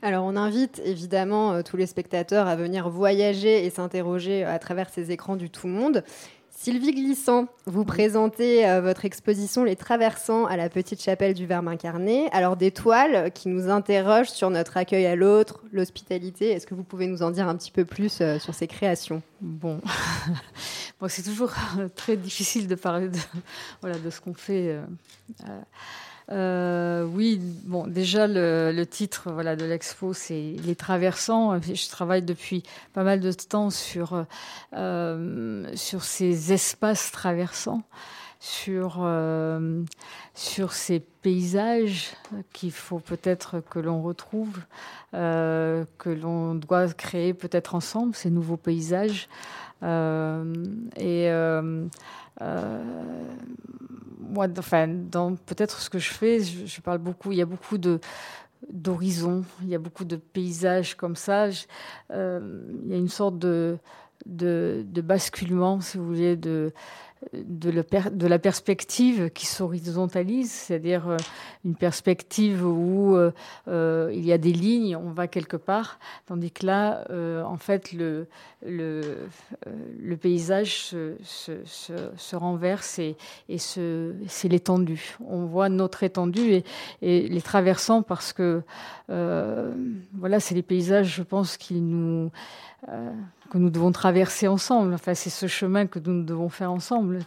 Alors 0.00 0.24
on 0.24 0.36
invite 0.36 0.80
évidemment 0.84 1.62
tous 1.62 1.76
les 1.76 1.86
spectateurs 1.86 2.46
à 2.46 2.56
venir 2.56 2.88
voyager 2.88 3.64
et 3.64 3.70
s'interroger 3.70 4.44
à 4.44 4.58
travers 4.58 4.90
ces 4.90 5.10
écrans 5.10 5.36
du 5.36 5.50
tout 5.50 5.68
monde. 5.68 6.02
Sylvie 6.62 6.92
Glissant, 6.92 7.48
vous 7.66 7.84
présentez 7.84 8.68
euh, 8.68 8.80
votre 8.80 9.04
exposition 9.04 9.64
Les 9.64 9.74
Traversants 9.74 10.46
à 10.46 10.56
la 10.56 10.68
Petite 10.68 11.02
Chapelle 11.02 11.34
du 11.34 11.44
Verbe 11.44 11.66
incarné. 11.66 12.28
Alors 12.30 12.56
des 12.56 12.70
toiles 12.70 13.32
qui 13.32 13.48
nous 13.48 13.68
interrogent 13.68 14.28
sur 14.28 14.48
notre 14.48 14.76
accueil 14.76 15.06
à 15.06 15.16
l'autre, 15.16 15.64
l'hospitalité. 15.72 16.52
Est-ce 16.52 16.68
que 16.68 16.76
vous 16.76 16.84
pouvez 16.84 17.08
nous 17.08 17.24
en 17.24 17.32
dire 17.32 17.48
un 17.48 17.56
petit 17.56 17.72
peu 17.72 17.84
plus 17.84 18.20
euh, 18.20 18.38
sur 18.38 18.54
ces 18.54 18.68
créations? 18.68 19.22
Bon, 19.40 19.80
bon 21.00 21.08
c'est 21.08 21.24
toujours 21.24 21.52
très 21.96 22.16
difficile 22.16 22.68
de 22.68 22.76
parler 22.76 23.08
de, 23.08 23.18
voilà, 23.80 23.98
de 23.98 24.10
ce 24.10 24.20
qu'on 24.20 24.34
fait. 24.34 24.68
Euh, 24.68 24.84
euh, 26.30 27.04
oui, 27.04 27.40
bon, 27.64 27.86
déjà 27.86 28.26
le, 28.26 28.84
titre 28.84 29.30
voilà, 29.32 29.56
de 29.56 29.64
l'expo, 29.64 30.12
c'est 30.12 30.54
Les 30.64 30.76
Traversants. 30.76 31.60
Je 31.60 31.88
travaille 31.88 32.22
depuis 32.22 32.62
pas 32.92 33.02
mal 33.02 33.20
de 33.20 33.32
temps 33.32 33.70
sur, 33.70 34.24
euh, 34.74 35.66
sur 35.74 36.04
ces 36.04 36.52
espaces 36.52 37.10
traversants, 37.10 37.82
sur, 38.44 38.96
euh, 38.98 39.84
sur 40.34 40.72
ces 40.72 40.98
paysages 40.98 42.10
qu'il 42.52 42.72
faut 42.72 42.98
peut-être 42.98 43.60
que 43.70 43.78
l'on 43.78 44.02
retrouve, 44.02 44.58
que 45.12 46.10
l'on 46.10 46.54
doit 46.54 46.88
créer 46.88 47.34
peut-être 47.34 47.74
ensemble, 47.74 48.16
ces 48.16 48.30
nouveaux 48.30 48.56
paysages. 48.56 49.28
et 49.82 51.30
euh, 52.40 52.84
moi, 54.18 54.46
enfin, 54.58 54.88
dans 54.88 55.34
peut-être 55.34 55.80
ce 55.80 55.90
que 55.90 55.98
je 55.98 56.12
fais, 56.12 56.40
je, 56.40 56.80
parle 56.80 56.98
beaucoup. 56.98 57.32
Il 57.32 57.38
y 57.38 57.42
a 57.42 57.46
beaucoup 57.46 57.78
de 57.78 58.00
d'horizons, 58.70 59.44
il 59.62 59.68
y 59.68 59.74
a 59.74 59.78
beaucoup 59.78 60.04
de 60.04 60.16
paysages 60.16 60.94
comme 60.94 61.16
ça. 61.16 61.48
euh, 62.12 62.62
il 62.84 62.90
y 62.90 62.94
a 62.94 62.96
une 62.96 63.08
sorte 63.08 63.38
de, 63.38 63.76
de, 64.24 64.84
de, 64.86 65.00
basculement, 65.00 65.80
si 65.80 65.98
vous 65.98 66.06
voulez, 66.06 66.36
de 66.36 66.72
de, 67.32 68.26
la 68.26 68.38
perspective 68.38 69.30
qui 69.30 69.46
s'horizontalise, 69.46 70.50
c'est-à-dire 70.50 71.08
euh, 71.08 71.16
une 71.64 71.74
perspective 71.74 72.66
où 72.66 73.16
euh, 73.16 74.10
il 74.12 74.24
y 74.24 74.32
a 74.32 74.38
des 74.38 74.52
lignes, 74.52 74.96
on 74.96 75.10
va 75.10 75.28
quelque 75.28 75.56
part, 75.56 75.98
tandis 76.26 76.50
que 76.50 76.66
là, 76.66 77.04
en 77.44 77.56
fait, 77.56 77.92
le, 77.92 78.26
paysage 80.20 80.78
se, 80.78 81.14
se, 81.22 81.52
se, 82.16 82.36
renverse 82.36 82.98
et, 82.98 83.16
c'est 83.58 84.48
l'étendue. 84.48 85.16
On 85.26 85.44
voit 85.46 85.68
notre 85.68 86.02
étendue 86.02 86.62
et, 87.02 87.28
les 87.28 87.42
traversant 87.42 88.02
parce 88.02 88.32
que, 88.32 88.62
voilà, 89.08 90.40
c'est 90.40 90.54
les 90.54 90.62
paysages, 90.62 91.14
je 91.14 91.22
pense, 91.22 91.56
qui 91.56 91.80
nous 91.80 92.30
que 92.86 93.58
nous 93.58 93.70
devons 93.70 93.92
traverser 93.92 94.48
ensemble. 94.48 94.94
Enfin, 94.94 95.14
c'est 95.14 95.30
ce 95.30 95.46
chemin 95.46 95.86
que 95.86 95.98
nous 95.98 96.24
devons 96.24 96.48
faire 96.48 96.72
ensemble, 96.72 97.20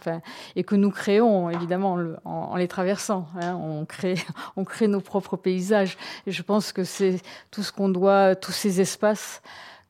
et 0.54 0.64
que 0.64 0.74
nous 0.74 0.90
créons 0.90 1.50
évidemment 1.50 1.98
en, 2.24 2.56
les 2.56 2.68
traversant. 2.68 3.26
Hein. 3.40 3.54
on 3.54 3.84
crée, 3.84 4.16
on 4.56 4.64
crée 4.64 4.88
nos 4.88 5.00
propres 5.00 5.36
paysages. 5.36 5.96
Et 6.26 6.32
je 6.32 6.42
pense 6.42 6.72
que 6.72 6.84
c'est 6.84 7.20
tout 7.50 7.62
ce 7.62 7.72
qu'on 7.72 7.88
doit, 7.88 8.34
tous 8.34 8.52
ces 8.52 8.80
espaces 8.80 9.40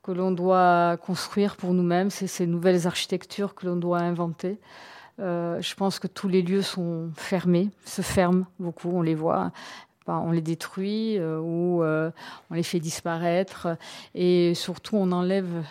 que 0.02 0.12
l'on 0.12 0.30
doit 0.30 0.96
construire 0.98 1.56
pour 1.56 1.74
nous-mêmes, 1.74 2.10
c'est 2.10 2.28
ces 2.28 2.46
nouvelles 2.46 2.86
architectures 2.86 3.56
que 3.56 3.66
l'on 3.66 3.76
doit 3.76 3.98
inventer. 3.98 4.58
Euh, 5.18 5.60
je 5.62 5.74
pense 5.74 5.98
que 5.98 6.06
tous 6.06 6.28
les 6.28 6.42
lieux 6.42 6.62
sont 6.62 7.10
fermés, 7.16 7.70
se 7.84 8.02
ferment 8.02 8.44
beaucoup, 8.60 8.90
on 8.90 9.02
les 9.02 9.14
voit 9.14 9.50
on 10.08 10.30
les 10.30 10.40
détruit 10.40 11.18
euh, 11.18 11.38
ou 11.40 11.82
euh, 11.82 12.10
on 12.50 12.54
les 12.54 12.62
fait 12.62 12.80
disparaître. 12.80 13.76
Et 14.14 14.54
surtout, 14.54 14.96
on 14.96 15.12
enlève 15.12 15.64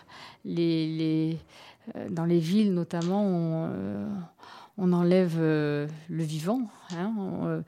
euh, 0.47 1.33
dans 2.09 2.25
les 2.25 2.39
villes 2.39 2.73
notamment, 2.73 3.69
on, 4.77 4.91
enlève 4.91 5.39
le 5.39 5.87
vivant. 6.09 6.61
Hein. 6.91 7.63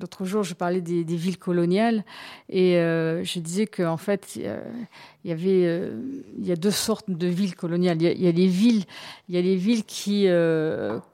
L'autre 0.00 0.24
jour, 0.24 0.42
je 0.42 0.54
parlais 0.54 0.80
des, 0.80 1.04
villes 1.04 1.38
coloniales 1.38 2.04
et 2.48 2.72
je 2.74 3.38
disais 3.38 3.66
qu'en 3.66 3.98
fait, 3.98 4.36
il 4.36 4.50
y 5.24 6.52
a 6.52 6.56
deux 6.56 6.70
sortes 6.70 7.10
de 7.10 7.26
villes 7.28 7.54
coloniales. 7.54 8.02
Il 8.02 8.20
y 8.20 8.28
a, 8.28 8.32
les 8.32 8.48
villes, 8.48 8.84
il 9.28 9.34
y 9.36 9.38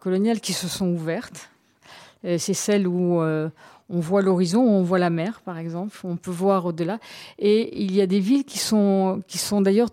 coloniales 0.01 0.40
qui 0.40 0.53
se 0.55 0.68
sont 0.68 0.88
ouvertes 0.88 1.51
c'est 2.24 2.55
celle 2.55 2.87
où 2.87 3.20
euh, 3.20 3.48
on 3.88 4.00
voit 4.00 4.22
l'horizon, 4.22 4.62
on 4.62 4.83
voit 4.83 4.98
la 4.98 5.11
mer, 5.11 5.40
par 5.42 5.59
exemple, 5.59 5.96
on 6.05 6.16
peut 6.16 6.31
voir 6.31 6.66
au-delà. 6.66 6.98
Et 7.38 7.83
il 7.83 7.94
y 7.94 8.00
a 8.00 8.07
des 8.07 8.20
villes 8.20 8.44
qui 8.44 8.59
sont, 8.59 9.22
qui 9.29 9.38
sont 9.38 9.61
d'ailleurs, 9.61 9.90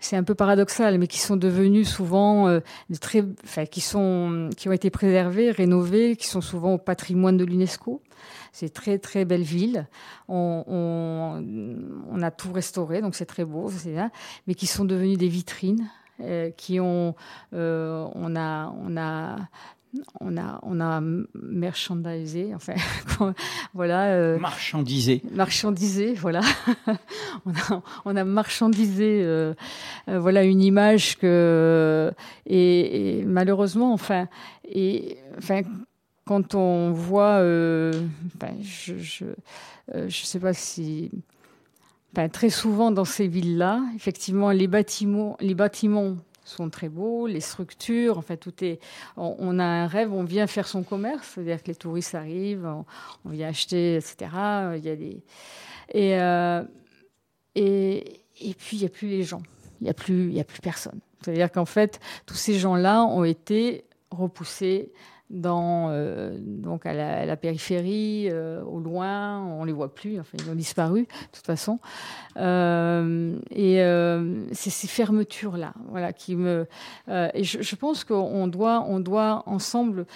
c'est 0.00 0.16
un 0.16 0.24
peu 0.24 0.34
paradoxal, 0.34 0.98
mais 0.98 1.06
qui 1.06 1.20
sont 1.20 1.36
devenues 1.36 1.84
souvent 1.84 2.48
euh, 2.48 2.60
très, 3.00 3.24
qui 3.70 3.80
sont, 3.80 4.50
qui 4.56 4.68
ont 4.68 4.72
été 4.72 4.90
préservées, 4.90 5.52
rénovées, 5.52 6.16
qui 6.16 6.26
sont 6.26 6.40
souvent 6.40 6.74
au 6.74 6.78
patrimoine 6.78 7.36
de 7.36 7.44
l'UNESCO. 7.44 8.02
C'est 8.52 8.72
très 8.72 8.98
très 8.98 9.24
belle 9.24 9.42
ville. 9.42 9.86
On, 10.28 10.64
on, 10.66 12.22
a 12.22 12.30
tout 12.30 12.52
restauré, 12.52 13.00
donc 13.00 13.14
c'est 13.14 13.26
très 13.26 13.44
beau, 13.44 13.70
mais 14.46 14.54
qui 14.54 14.66
sont 14.66 14.84
devenues 14.84 15.16
des 15.16 15.28
vitrines. 15.28 15.88
qui 16.56 16.80
ont, 16.80 17.14
on 17.52 18.36
a 18.36 19.36
on 20.20 20.36
a, 20.36 20.58
on 20.62 20.80
a 20.80 21.02
merchandisé, 21.34 22.54
enfin, 22.54 22.74
voilà. 23.74 24.12
Euh, 24.12 24.38
marchandisé. 24.38 25.22
Marchandisé, 25.30 26.14
voilà. 26.14 26.40
on, 27.46 27.52
a, 27.52 27.82
on 28.04 28.16
a 28.16 28.24
marchandisé, 28.24 29.22
euh, 29.22 29.54
euh, 30.08 30.18
voilà, 30.18 30.44
une 30.44 30.62
image 30.62 31.18
que, 31.18 32.12
et, 32.46 33.22
malheureusement, 33.26 33.92
enfin, 33.92 34.28
et, 34.64 35.18
enfin, 35.36 35.62
quand 36.24 36.54
on 36.54 36.92
voit, 36.92 37.40
je, 37.42 38.02
je, 38.98 39.26
je 39.92 40.24
sais 40.24 40.40
pas 40.40 40.54
si, 40.54 41.10
très 42.32 42.50
souvent 42.50 42.90
dans 42.90 43.04
ces 43.04 43.26
villes-là, 43.26 43.82
effectivement, 43.94 44.50
les 44.50 44.68
bâtiments, 44.68 45.36
les 45.40 45.54
bâtiments 45.54 46.16
sont 46.44 46.70
très 46.70 46.88
beaux, 46.88 47.26
les 47.26 47.40
structures, 47.40 48.18
en 48.18 48.22
fait, 48.22 48.36
tout 48.36 48.64
est. 48.64 48.80
On, 49.16 49.58
a 49.58 49.64
un 49.64 49.86
rêve, 49.86 50.12
on 50.12 50.24
vient 50.24 50.46
faire 50.46 50.66
son 50.66 50.82
commerce, 50.82 51.32
c'est-à-dire 51.34 51.62
que 51.62 51.68
les 51.68 51.74
touristes 51.74 52.14
arrivent, 52.14 52.68
on, 53.24 53.30
vient 53.30 53.48
acheter, 53.48 53.96
etc. 53.96 54.16
Il 54.76 54.84
y 54.84 54.90
a 54.90 54.96
des. 54.96 55.22
Et, 55.92 56.20
euh, 56.20 56.62
et, 57.54 58.24
et, 58.40 58.54
puis, 58.54 58.78
il 58.78 58.80
n'y 58.80 58.86
a 58.86 58.88
plus 58.88 59.08
les 59.08 59.22
gens, 59.22 59.42
il 59.80 59.84
n'y 59.84 59.88
a, 59.88 60.40
a 60.40 60.44
plus 60.44 60.60
personne. 60.62 61.00
C'est-à-dire 61.22 61.50
qu'en 61.52 61.64
fait, 61.64 62.00
tous 62.26 62.34
ces 62.34 62.58
gens-là 62.58 63.04
ont 63.04 63.24
été 63.24 63.84
repoussés 64.10 64.92
euh, 65.32 66.36
donc 66.38 66.86
à 66.86 66.92
la, 67.24 67.36
périphérie, 67.36 68.28
euh, 68.30 68.62
au 68.64 68.78
loin, 68.78 69.40
on 69.40 69.64
les 69.64 69.72
voit 69.72 69.94
plus, 69.94 70.20
enfin 70.20 70.36
ils 70.38 70.50
ont 70.50 70.54
disparu 70.54 71.02
de 71.02 71.32
toute 71.32 71.46
façon. 71.46 71.78
Euh, 72.36 73.38
et 73.50 73.76
c'est 74.54 74.70
ces 74.70 74.88
fermetures 74.88 75.56
là, 75.56 75.72
voilà, 75.88 76.12
qui 76.12 76.36
me. 76.36 76.66
et 77.08 77.44
je, 77.44 77.62
je 77.62 77.76
pense 77.76 78.04
qu'on 78.04 78.46
doit, 78.46 78.84
on 78.86 79.00
doit 79.00 79.42
ensemble 79.46 80.06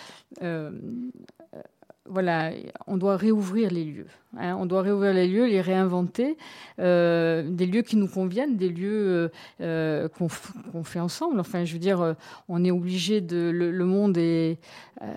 voilà, 2.08 2.52
on 2.86 2.96
doit 2.96 3.16
réouvrir 3.16 3.70
les 3.70 3.84
lieux. 3.84 4.06
Hein. 4.38 4.56
on 4.58 4.66
doit 4.66 4.82
réouvrir 4.82 5.12
les 5.12 5.26
lieux, 5.26 5.46
les 5.46 5.60
réinventer, 5.60 6.36
euh, 6.78 7.48
des 7.48 7.66
lieux 7.66 7.82
qui 7.82 7.96
nous 7.96 8.08
conviennent, 8.08 8.56
des 8.56 8.68
lieux 8.68 9.30
euh, 9.60 10.08
qu'on 10.08 10.84
fait 10.84 11.00
ensemble. 11.00 11.40
Enfin, 11.40 11.64
je 11.64 11.72
veux 11.72 11.78
dire, 11.78 12.00
euh, 12.00 12.14
on 12.48 12.64
est 12.64 12.70
obligé 12.70 13.20
de. 13.20 13.50
Le, 13.50 13.84
monde 13.84 14.18
est. 14.18 14.58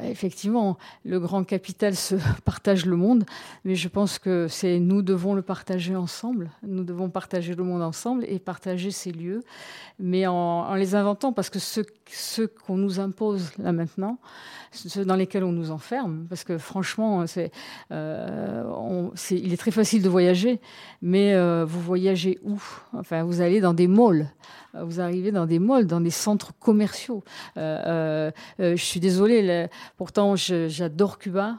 effectivement, 0.04 0.78
le 1.04 1.20
grand 1.20 1.44
capital 1.44 1.96
se 1.96 2.16
partage 2.46 2.86
le 2.86 2.96
monde, 2.96 3.26
mais 3.66 3.76
je 3.76 3.88
pense 3.88 4.20
que 4.20 4.48
c'est 4.48 4.80
nous 4.80 5.02
devons 5.02 5.34
le 5.34 5.42
partager 5.42 5.96
ensemble. 5.96 6.52
Nous 6.64 6.84
devons 6.84 7.10
partager 7.10 7.56
le 7.56 7.64
monde 7.64 7.82
ensemble 7.82 8.24
et 8.28 8.40
partager 8.40 8.92
ces 8.92 9.12
lieux, 9.12 9.42
mais 10.00 10.28
en, 10.28 10.74
les 10.76 10.96
inventant, 10.96 11.34
parce 11.34 11.50
que 11.50 11.60
ce, 11.60 11.82
ce 12.08 12.44
qu'on 12.44 12.78
nous 12.78 13.00
impose 13.00 13.52
là 13.58 13.74
maintenant, 13.74 14.18
ceux 14.72 15.04
dans 15.04 15.16
lesquels 15.16 15.44
on 15.44 15.52
nous 15.52 15.72
enferme, 15.72 16.26
parce 16.30 16.44
que 16.44 16.58
franchement, 16.58 17.26
c'est, 17.28 17.52
euh, 19.10 19.36
il 19.36 19.54
est 19.54 19.58
très 19.58 19.72
facile 19.72 20.02
de 20.02 20.10
voyager, 20.10 20.60
mais 21.02 21.34
euh, 21.34 21.66
vous 21.66 21.82
voyagez 21.82 22.40
où? 22.44 22.62
Enfin, 22.94 23.24
vous 23.24 23.42
allez 23.42 23.62
dans 23.62 23.74
des 23.74 23.88
malls, 23.88 24.28
vous 24.74 25.00
arrivez 25.00 25.32
dans 25.32 25.46
des 25.46 25.60
malls, 25.60 25.88
dans 25.88 26.02
des 26.02 26.12
centres 26.12 26.54
commerciaux. 26.60 27.24
Euh, 27.58 28.32
je 28.60 28.76
suis 28.76 29.00
désolée, 29.00 29.68
pourtant 29.98 30.36
j'adore 30.36 31.18
Cuba, 31.18 31.58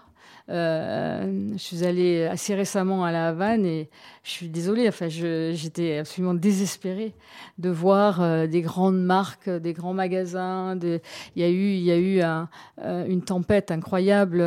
euh, 0.50 1.52
je 1.52 1.58
suis 1.58 1.84
allée 1.84 2.24
assez 2.24 2.54
récemment 2.54 3.04
à 3.04 3.12
La 3.12 3.28
Havane 3.28 3.64
et 3.64 3.88
je 4.24 4.30
suis 4.30 4.48
désolée, 4.48 4.88
enfin, 4.88 5.08
j'étais 5.08 5.98
absolument 5.98 6.34
désespérée 6.34 7.14
de 7.58 7.70
voir 7.70 8.20
euh, 8.20 8.46
des 8.46 8.60
grandes 8.60 9.00
marques, 9.00 9.48
des 9.48 9.72
grands 9.72 9.94
magasins. 9.94 10.76
il 10.82 11.00
y 11.36 11.44
a 11.44 11.48
eu, 11.48 12.20
euh, 12.20 13.06
une 13.06 13.22
tempête 13.22 13.70
incroyable, 13.70 14.44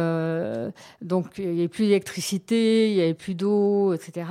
donc 1.01 1.27
il 1.37 1.51
n'y 1.51 1.59
avait 1.59 1.67
plus 1.67 1.85
d'électricité, 1.85 2.89
il 2.89 2.95
n'y 2.95 3.01
avait 3.01 3.13
plus 3.13 3.35
d'eau, 3.35 3.93
etc. 3.93 4.27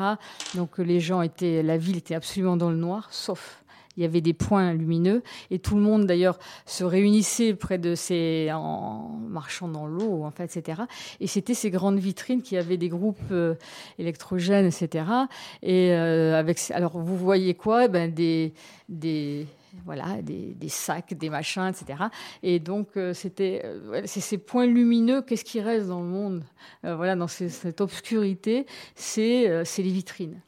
Donc 0.54 0.78
les 0.78 1.00
gens 1.00 1.22
étaient, 1.22 1.62
la 1.62 1.78
ville 1.78 1.96
était 1.96 2.14
absolument 2.14 2.56
dans 2.56 2.70
le 2.70 2.76
noir, 2.76 3.08
sauf 3.10 3.61
il 3.96 4.02
y 4.02 4.06
avait 4.06 4.20
des 4.20 4.32
points 4.32 4.72
lumineux 4.72 5.22
et 5.50 5.58
tout 5.58 5.76
le 5.76 5.82
monde 5.82 6.06
d'ailleurs 6.06 6.38
se 6.66 6.84
réunissait 6.84 7.54
près 7.54 7.78
de 7.78 7.94
ces 7.94 8.50
en 8.52 9.08
marchant 9.28 9.68
dans 9.68 9.86
l'eau 9.86 10.24
en 10.24 10.30
fait 10.30 10.44
etc 10.44 10.82
et 11.20 11.26
c'était 11.26 11.54
ces 11.54 11.70
grandes 11.70 11.98
vitrines 11.98 12.42
qui 12.42 12.56
avaient 12.56 12.76
des 12.76 12.88
groupes 12.88 13.18
euh, 13.30 13.54
électrogènes 13.98 14.66
etc 14.66 15.04
et 15.62 15.92
euh, 15.92 16.38
avec 16.38 16.58
alors 16.70 16.98
vous 16.98 17.16
voyez 17.16 17.54
quoi? 17.54 17.88
Ben 17.88 18.12
des 18.12 18.52
des 18.88 19.46
voilà, 19.86 20.20
des, 20.20 20.52
des, 20.54 20.68
sacs, 20.68 21.14
des 21.14 21.30
machins, 21.30 21.70
etc. 21.70 22.04
Et 22.42 22.58
donc, 22.58 22.88
euh, 22.98 23.14
c'était, 23.14 23.64
c'est 24.04 24.20
ces 24.20 24.36
points 24.36 24.66
lumineux. 24.66 25.22
Qu'est-ce 25.22 25.46
qui 25.46 25.62
reste 25.62 25.88
dans 25.88 26.02
le 26.02 26.08
monde? 26.08 26.44
Voilà, 26.82 27.16
dans 27.16 27.26
cette 27.26 27.80
obscurité, 27.80 28.66
c'est 28.94 29.64
les 29.78 29.90
vitrines. 29.90 30.42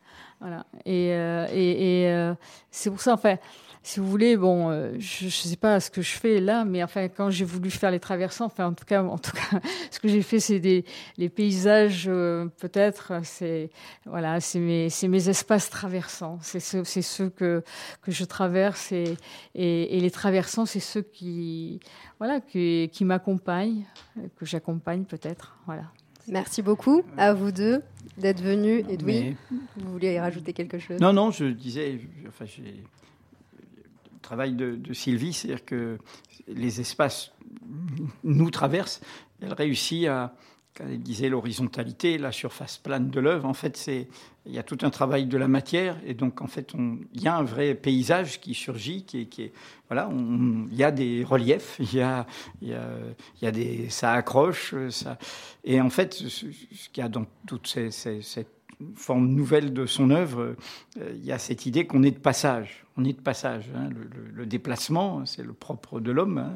Voilà. 0.44 0.66
Et, 0.84 1.08
euh, 1.14 1.46
euh, 1.50 2.34
c'est 2.70 2.90
pour 2.90 3.00
ça, 3.00 3.14
enfin, 3.14 3.38
si 3.82 3.98
vous 3.98 4.10
voulez, 4.10 4.36
bon, 4.36 4.68
euh, 4.68 4.92
je 4.98 5.24
ne 5.24 5.30
sais 5.30 5.56
pas 5.56 5.80
ce 5.80 5.90
que 5.90 6.02
je 6.02 6.18
fais 6.18 6.38
là, 6.38 6.66
mais 6.66 6.84
enfin, 6.84 7.08
quand 7.08 7.30
j'ai 7.30 7.46
voulu 7.46 7.70
faire 7.70 7.90
les 7.90 7.98
traversants, 7.98 8.44
enfin, 8.44 8.66
en 8.66 8.74
tout 8.74 8.84
cas, 8.84 9.02
en 9.02 9.16
tout 9.16 9.30
cas, 9.32 9.58
ce 9.90 9.98
que 9.98 10.08
j'ai 10.08 10.20
fait, 10.20 10.40
c'est 10.40 10.60
des 10.60 10.84
les 11.16 11.30
paysages, 11.30 12.04
peut-être, 12.04 13.20
c'est 13.22 13.70
voilà, 14.04 14.38
mes, 14.56 14.88
mes 15.08 15.28
espaces 15.30 15.70
traversants, 15.70 16.38
c'est 16.42 16.60
ceux, 16.60 16.84
c'est 16.84 17.00
ceux 17.00 17.30
que 17.30 17.62
que 18.02 18.12
je 18.12 18.24
traverse 18.26 18.92
et, 18.92 19.16
et, 19.54 19.96
et 19.96 20.00
les 20.00 20.10
traversants, 20.10 20.66
c'est 20.66 20.78
ceux 20.78 21.00
qui, 21.02 21.80
voilà, 22.18 22.42
qui, 22.42 22.90
qui 22.92 23.06
m'accompagnent, 23.06 23.86
que 24.36 24.44
j'accompagne 24.44 25.04
peut-être, 25.04 25.56
voilà. 25.64 25.84
Merci 26.28 26.62
beaucoup 26.62 27.02
à 27.16 27.34
vous 27.34 27.52
deux 27.52 27.82
d'être 28.18 28.42
venus. 28.42 28.84
Et 28.88 28.96
vous 29.76 29.92
voulez 29.92 30.18
rajouter 30.20 30.52
quelque 30.52 30.78
chose? 30.78 31.00
Non, 31.00 31.12
non, 31.12 31.30
je 31.30 31.46
disais, 31.46 32.00
enfin, 32.28 32.46
travail 34.22 34.54
de, 34.54 34.92
Sylvie, 34.92 35.32
c'est-à-dire 35.32 35.64
que 35.64 35.98
les 36.48 36.80
espaces 36.80 37.32
nous 38.24 38.50
traversent. 38.50 39.00
Elle 39.40 39.52
réussit 39.52 40.06
à, 40.06 40.34
quand 40.76 40.84
disait 40.88 41.28
l'horizontalité, 41.28 42.18
la 42.18 42.32
surface 42.32 42.78
plane 42.78 43.10
de 43.10 43.20
l'œuvre, 43.20 43.46
en 43.46 43.54
fait, 43.54 43.76
c'est 43.76 44.08
il 44.46 44.52
y 44.52 44.58
a 44.58 44.62
tout 44.62 44.78
un 44.82 44.90
travail 44.90 45.26
de 45.26 45.38
la 45.38 45.48
matière. 45.48 45.96
Et 46.06 46.14
donc 46.14 46.42
en 46.42 46.46
fait 46.46 46.74
il 46.74 47.22
y 47.22 47.28
a 47.28 47.36
un 47.36 47.42
vrai 47.42 47.74
paysage 47.74 48.40
qui 48.40 48.54
surgit, 48.54 49.04
qui 49.04 49.22
est, 49.22 49.26
qui 49.26 49.42
est 49.42 49.52
voilà, 49.88 50.10
il 50.12 50.76
y 50.76 50.84
a 50.84 50.90
des 50.90 51.24
reliefs, 51.24 51.76
il 51.78 51.94
y 51.94 52.00
a, 52.00 52.26
il 52.60 52.68
y 52.68 52.74
a, 52.74 52.88
il 53.40 53.44
y 53.44 53.48
a 53.48 53.50
des, 53.52 53.88
ça 53.88 54.12
accroche, 54.12 54.74
ça, 54.90 55.18
et 55.62 55.80
en 55.80 55.90
fait 55.90 56.14
ce, 56.14 56.28
ce 56.28 56.88
qu'il 56.90 57.02
y 57.02 57.06
a 57.06 57.08
dans 57.08 57.26
toute 57.46 57.66
cette 57.66 58.63
forme 58.94 59.28
nouvelle 59.28 59.72
de 59.72 59.86
son 59.86 60.10
œuvre, 60.10 60.56
euh, 60.98 61.12
il 61.14 61.24
y 61.24 61.32
a 61.32 61.38
cette 61.38 61.66
idée 61.66 61.86
qu'on 61.86 62.02
est 62.02 62.10
de 62.10 62.18
passage. 62.18 62.84
On 62.96 63.04
est 63.04 63.12
de 63.12 63.20
passage. 63.20 63.70
Hein. 63.74 63.88
Le, 64.34 64.46
déplacement, 64.46 65.26
c'est 65.26 65.42
le 65.42 65.52
propre 65.52 65.98
de 65.98 66.12
l'homme. 66.12 66.38
Hein. 66.38 66.54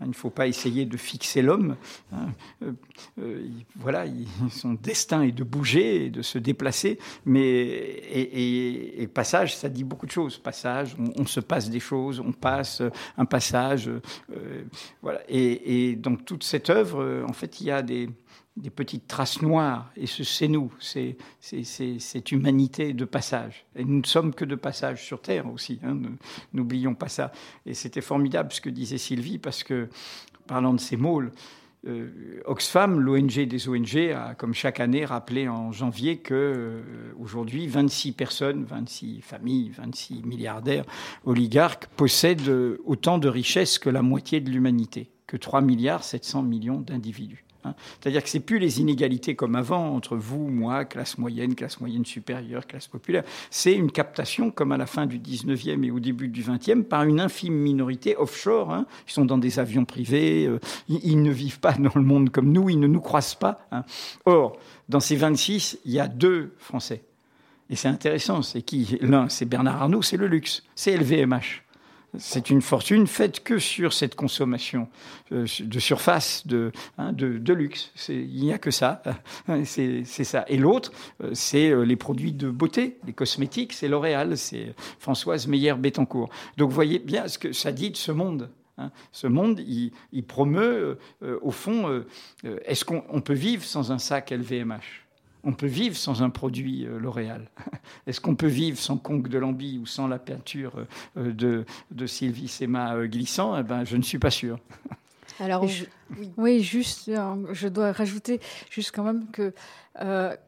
il 0.00 0.08
ne 0.08 0.12
faut 0.14 0.30
pas 0.30 0.46
essayer 0.46 0.86
de 0.86 0.96
fixer 0.96 1.42
l'homme. 1.42 1.76
Hein. 2.12 2.28
Euh, 2.62 2.72
euh, 3.20 3.46
voilà, 3.76 4.06
son 4.50 4.74
destin 4.74 5.22
est 5.22 5.32
de 5.32 5.44
bouger 5.44 6.08
de 6.08 6.22
se 6.22 6.38
déplacer. 6.38 6.98
Mais 7.26 7.42
et, 7.44 9.06
passage, 9.12 9.54
ça 9.54 9.68
dit 9.68 9.84
beaucoup 9.84 10.06
de 10.06 10.10
choses. 10.10 10.38
Passage, 10.38 10.96
on, 11.16 11.26
se 11.26 11.40
passe 11.40 11.68
des 11.68 11.80
choses, 11.80 12.18
on 12.18 12.32
passe 12.32 12.82
un 13.18 13.26
passage. 13.26 13.90
voilà. 15.02 15.20
Et, 15.28 15.90
et 15.90 15.96
donc 15.96 16.24
toute 16.24 16.44
cette 16.44 16.70
œuvre, 16.70 17.24
en 17.28 17.32
fait, 17.32 17.60
il 17.60 17.66
y 17.66 17.70
a 17.70 17.82
des 17.82 18.08
des 18.56 18.70
petites 18.70 19.08
traces 19.08 19.42
noires. 19.42 19.90
Et 19.96 20.06
ce 20.06 20.22
c'est 20.22 20.48
nous, 20.48 20.72
c'est 20.78 21.16
cette 21.32 22.32
humanité 22.32 22.92
de 22.92 23.04
passage. 23.04 23.66
Et 23.76 23.84
nous 23.84 23.98
ne 23.98 24.06
sommes 24.06 24.34
que 24.34 24.44
de 24.44 24.54
passage 24.54 25.04
sur 25.04 25.20
Terre 25.20 25.50
aussi, 25.50 25.80
hein, 25.82 25.98
n'oublions 26.52 26.94
pas 26.94 27.08
ça. 27.08 27.32
Et 27.66 27.74
c'était 27.74 28.00
formidable 28.00 28.52
ce 28.52 28.60
que 28.60 28.70
disait 28.70 28.98
Sylvie, 28.98 29.38
parce 29.38 29.64
que, 29.64 29.88
parlant 30.46 30.72
de 30.72 30.80
ces 30.80 30.96
môles, 30.96 31.32
euh, 31.86 32.40
Oxfam, 32.46 32.98
l'ONG 32.98 33.46
des 33.46 33.68
ONG, 33.68 33.96
a, 34.14 34.34
comme 34.34 34.54
chaque 34.54 34.80
année, 34.80 35.04
rappelé 35.04 35.48
en 35.48 35.70
janvier 35.70 36.18
que 36.18 36.34
euh, 36.34 36.82
aujourd'hui, 37.18 37.66
26 37.66 38.12
personnes, 38.12 38.64
26 38.64 39.20
familles, 39.20 39.70
26 39.70 40.22
milliardaires, 40.22 40.84
oligarques 41.24 41.86
possèdent 41.88 42.48
autant 42.86 43.18
de 43.18 43.28
richesses 43.28 43.78
que 43.78 43.90
la 43.90 44.00
moitié 44.00 44.40
de 44.40 44.50
l'humanité, 44.50 45.10
que 45.26 45.36
3 45.36 45.60
milliards 45.60 46.04
700 46.04 46.42
millions 46.42 46.80
d'individus. 46.80 47.44
Hein. 47.64 47.74
C'est-à-dire 48.00 48.22
que 48.22 48.28
c'est 48.28 48.40
plus 48.40 48.58
les 48.58 48.80
inégalités 48.80 49.34
comme 49.34 49.56
avant 49.56 49.94
entre 49.94 50.16
vous, 50.16 50.48
moi, 50.48 50.84
classe 50.84 51.18
moyenne, 51.18 51.54
classe 51.54 51.80
moyenne 51.80 52.04
supérieure, 52.04 52.66
classe 52.66 52.88
populaire. 52.88 53.24
C'est 53.50 53.74
une 53.74 53.90
captation 53.90 54.50
comme 54.50 54.72
à 54.72 54.76
la 54.76 54.86
fin 54.86 55.06
du 55.06 55.18
19e 55.18 55.84
et 55.84 55.90
au 55.90 56.00
début 56.00 56.28
du 56.28 56.42
20e 56.42 56.82
par 56.84 57.04
une 57.04 57.20
infime 57.20 57.54
minorité 57.54 58.16
offshore. 58.16 58.72
Hein. 58.72 58.86
Ils 59.08 59.12
sont 59.12 59.24
dans 59.24 59.38
des 59.38 59.58
avions 59.58 59.84
privés, 59.84 60.46
euh, 60.46 60.60
ils, 60.88 61.22
ne 61.22 61.30
vivent 61.30 61.60
pas 61.60 61.72
dans 61.72 61.92
le 61.94 62.02
monde 62.02 62.30
comme 62.30 62.52
nous, 62.52 62.70
ils 62.70 62.80
ne 62.80 62.86
nous 62.86 63.00
croisent 63.00 63.36
pas. 63.36 63.66
Hein. 63.72 63.84
Or, 64.24 64.58
dans 64.88 65.00
ces 65.00 65.16
26, 65.16 65.78
il 65.84 65.92
y 65.92 66.00
a 66.00 66.08
deux 66.08 66.54
Français. 66.58 67.02
Et 67.70 67.76
c'est 67.76 67.88
intéressant, 67.88 68.42
c'est 68.42 68.62
qui? 68.62 68.98
L'un, 69.00 69.28
c'est 69.28 69.46
Bernard 69.46 69.82
Arnault, 69.82 70.02
c'est 70.02 70.18
le 70.18 70.26
luxe, 70.26 70.62
c'est 70.74 70.96
LVMH. 70.96 71.62
C'est 72.18 72.50
une 72.50 72.62
fortune 72.62 73.06
faite 73.06 73.42
que 73.42 73.58
sur 73.58 73.92
cette 73.92 74.14
consommation 74.14 74.88
euh, 75.32 75.46
de 75.60 75.78
surface, 75.78 76.46
de, 76.46 76.72
hein, 76.98 77.12
luxe. 77.12 77.92
Il 78.08 78.44
n'y 78.44 78.52
a 78.52 78.58
que 78.58 78.70
ça. 78.70 79.02
C'est 79.64 80.04
ça. 80.04 80.44
Et 80.48 80.56
l'autre, 80.56 80.92
euh, 81.22 81.30
c'est 81.34 81.70
euh, 81.70 81.82
les 81.82 81.96
produits 81.96 82.32
de 82.32 82.50
beauté, 82.50 82.98
les 83.06 83.12
cosmétiques, 83.12 83.72
c'est 83.72 83.88
L'Oréal, 83.88 84.36
c'est 84.36 84.74
Françoise 84.98 85.46
Meyer-Bettencourt. 85.46 86.30
Donc 86.56 86.70
voyez 86.70 86.98
bien 86.98 87.28
ce 87.28 87.38
que 87.38 87.52
ça 87.52 87.72
dit 87.72 87.90
de 87.90 87.96
ce 87.96 88.12
monde. 88.12 88.50
Hein. 88.78 88.90
Ce 89.12 89.26
monde, 89.26 89.60
il, 89.60 90.24
promeut, 90.24 90.98
au 91.42 91.50
fond, 91.52 92.04
est-ce 92.64 92.84
qu'on 92.84 93.20
peut 93.20 93.34
vivre 93.34 93.62
sans 93.62 93.92
un 93.92 93.98
sac 93.98 94.30
LVMH 94.30 95.03
on 95.44 95.52
peut 95.52 95.66
vivre 95.66 95.96
sans 95.96 96.22
un 96.22 96.30
produit 96.30 96.86
euh, 96.86 96.98
L'Oréal. 96.98 97.48
Est-ce 98.06 98.20
qu'on 98.20 98.34
peut 98.34 98.46
vivre 98.46 98.78
sans 98.78 98.96
Conque 98.96 99.28
de 99.28 99.38
Lambie 99.38 99.78
ou 99.78 99.86
sans 99.86 100.08
la 100.08 100.18
peinture 100.18 100.86
euh, 101.16 101.32
de, 101.32 101.64
de 101.90 102.06
Sylvie 102.06 102.48
Sema 102.48 102.94
euh, 102.94 103.06
glissant? 103.06 103.56
Eh 103.58 103.62
ben, 103.62 103.84
Je 103.84 103.96
ne 103.96 104.02
suis 104.02 104.18
pas 104.18 104.30
sûr. 104.30 104.58
Alors, 105.40 105.66
oui. 106.36 106.62
juste, 106.62 107.10
je 107.52 107.68
dois 107.68 107.90
rajouter 107.90 108.40
juste 108.70 108.92
quand 108.94 109.02
même 109.02 109.26
que 109.32 109.52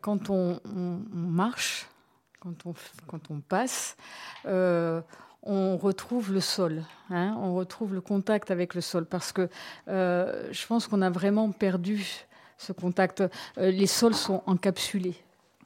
quand 0.01 0.31
on, 0.31 0.61
marche, 1.11 1.89
quand 2.39 2.67
on, 2.67 2.75
quand 3.09 3.33
on 3.33 3.41
passe, 3.41 3.97
on 4.45 5.77
retrouve 5.77 6.33
le 6.33 6.39
sol, 6.39 6.85
hein, 7.11 7.37
on 7.41 7.57
retrouve 7.57 7.95
le 7.95 8.01
contact 8.01 8.53
avec 8.53 8.77
le 8.77 8.81
sol, 8.81 9.07
parce 9.07 9.33
que 9.33 9.49
je 9.89 10.67
pense 10.69 10.87
qu'on 10.87 11.03
a 11.03 11.11
vraiment 11.11 11.51
perdu 11.51 12.29
ce 12.57 12.73
contact. 12.73 13.21
Euh, 13.21 13.71
les 13.71 13.87
sols 13.87 14.15
sont 14.15 14.43
encapsulés 14.47 15.15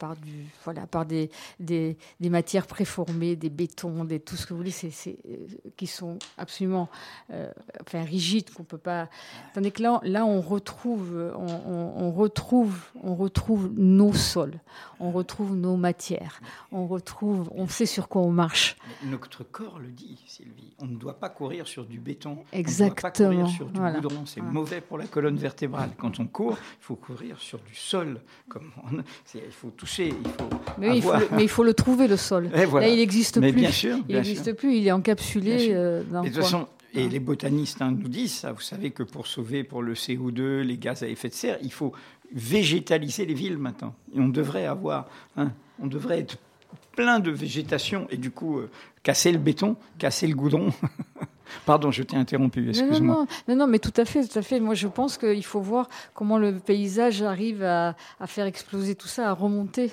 par, 0.01 0.15
du, 0.15 0.47
voilà, 0.63 0.87
par 0.87 1.05
des, 1.05 1.29
des, 1.59 1.95
matières 2.19 2.65
préformées, 2.65 3.35
des 3.35 3.51
bétons, 3.51 4.03
des, 4.03 4.19
tout 4.19 4.35
ce 4.35 4.47
que 4.47 4.53
vous 4.53 4.57
voulez, 4.57 4.71
c'est, 4.71 5.15
euh, 5.29 5.37
qui 5.77 5.85
sont 5.85 6.17
absolument 6.39 6.89
euh, 7.29 7.51
enfin, 7.81 8.03
rigides, 8.03 8.49
qu'on 8.51 8.63
peut 8.63 8.79
pas. 8.79 9.09
Tandis 9.53 9.71
que 9.71 9.83
là, 9.83 10.01
là 10.03 10.25
on, 10.25 10.41
retrouve, 10.41 11.31
on, 11.37 12.11
retrouve, 12.11 12.79
on 13.03 13.13
retrouve 13.13 13.71
nos 13.75 14.11
sols, 14.11 14.59
on 14.99 15.11
retrouve 15.11 15.55
nos 15.55 15.77
matières, 15.77 16.41
on, 16.71 16.87
retrouve, 16.87 17.51
on 17.53 17.67
sait 17.67 17.85
sur 17.85 18.09
quoi 18.09 18.23
on 18.23 18.31
marche. 18.31 18.77
Notre 19.03 19.43
corps 19.43 19.77
le 19.77 19.89
dit, 19.89 20.19
Sylvie. 20.25 20.73
On 20.79 20.87
ne 20.87 20.95
doit 20.95 21.19
pas 21.19 21.29
courir 21.29 21.67
sur 21.67 21.85
du 21.85 21.99
béton. 21.99 22.43
Exactement. 22.53 23.29
On 23.29 23.33
ne 23.33 23.35
doit 23.35 23.43
pas 23.43 23.51
courir 23.51 23.55
sur 23.55 23.67
du 23.67 23.79
goudron. 23.79 24.25
C'est 24.25 24.41
mauvais 24.41 24.81
pour 24.81 24.97
la 24.97 25.05
colonne 25.05 25.37
vertébrale. 25.37 25.91
Quand 25.95 26.19
on 26.19 26.25
court, 26.25 26.57
il 26.59 26.83
faut 26.83 26.95
courir 26.95 27.37
sur 27.37 27.59
du 27.59 27.75
sol. 27.75 28.21
Comme 28.49 28.71
il 29.35 29.51
faut 29.51 29.69
toucher 29.91 30.13
mais, 30.77 30.97
il 30.97 31.47
faut 31.49 31.63
le, 31.63 31.73
trouver, 31.73 32.07
le 32.07 32.17
sol. 32.17 32.49
Là, 32.53 32.87
il 32.87 32.97
n'existe 32.97 33.39
plus. 33.39 33.51
Bien 33.51 33.71
sûr, 33.71 33.97
il 34.09 34.15
n'existe 34.15 34.53
plus, 34.53 34.77
il 34.77 34.87
est 34.87 34.91
encapsulé 34.91 35.69
euh, 35.71 36.01
dans 36.03 36.23
et 36.23 36.31
et 36.93 37.07
les 37.07 37.19
botanistes 37.19 37.81
hein, 37.81 37.95
nous 37.97 38.09
disent 38.09 38.33
ça. 38.33 38.51
Vous 38.51 38.61
savez 38.61 38.91
que 38.91 39.03
pour 39.03 39.27
sauver 39.27 39.63
pour 39.63 39.81
le 39.81 39.93
CO2, 39.93 40.59
les 40.61 40.77
gaz 40.77 41.03
à 41.03 41.07
effet 41.07 41.29
de 41.29 41.33
serre, 41.33 41.57
il 41.61 41.71
faut 41.71 41.93
végétaliser 42.33 43.25
les 43.25 43.33
villes 43.33 43.57
maintenant. 43.57 43.95
Et 44.13 44.19
on 44.19 44.27
devrait 44.27 44.65
avoir, 44.65 45.07
hein, 45.37 45.51
on 45.79 45.87
devrait 45.87 46.19
être 46.19 46.37
plein 46.95 47.19
de 47.19 47.31
végétation 47.31 48.07
et 48.09 48.17
du 48.17 48.31
coup 48.31 48.59
euh, 48.59 48.69
casser 49.03 49.31
le 49.31 49.37
béton, 49.37 49.77
casser 49.99 50.27
le 50.27 50.35
goudron. 50.35 50.73
Pardon, 51.65 51.91
je 51.91 52.03
t'ai 52.03 52.15
interrompu, 52.15 52.69
excuse-moi. 52.69 53.25
Non, 53.47 53.55
non, 53.55 53.67
mais 53.67 53.79
tout 53.79 53.93
à 53.97 54.05
fait, 54.05 54.25
tout 54.25 54.39
à 54.39 54.41
fait. 54.41 54.59
Moi, 54.59 54.75
je 54.75 54.87
pense 54.87 55.17
qu'il 55.17 55.43
faut 55.45 55.61
voir 55.61 55.89
comment 56.13 56.37
le 56.37 56.59
paysage 56.59 57.21
arrive 57.21 57.63
à, 57.63 57.95
faire 58.25 58.45
exploser 58.45 58.95
tout 58.95 59.07
ça, 59.07 59.29
à 59.29 59.33
remonter. 59.33 59.91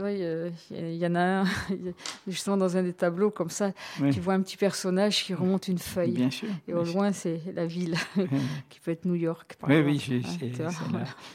il 0.00 0.96
y, 0.96 1.06
en 1.06 1.14
a 1.14 1.20
un, 1.20 1.44
justement, 2.26 2.56
dans 2.56 2.76
un 2.76 2.82
des 2.82 2.92
tableaux 2.92 3.30
comme 3.30 3.50
ça, 3.50 3.72
tu 4.12 4.20
vois 4.20 4.34
un 4.34 4.42
petit 4.42 4.56
personnage 4.56 5.24
qui 5.24 5.34
remonte 5.34 5.68
une 5.68 5.78
feuille. 5.78 6.12
Bien 6.12 6.30
sûr. 6.30 6.48
Et 6.66 6.74
au 6.74 6.84
loin, 6.84 7.12
c'est 7.12 7.40
la 7.54 7.66
ville, 7.66 7.96
qui 8.68 8.80
peut 8.80 8.90
être 8.90 9.04
New 9.04 9.14
York. 9.14 9.56
Par 9.60 9.70
oui, 9.70 9.80
oui, 9.84 10.22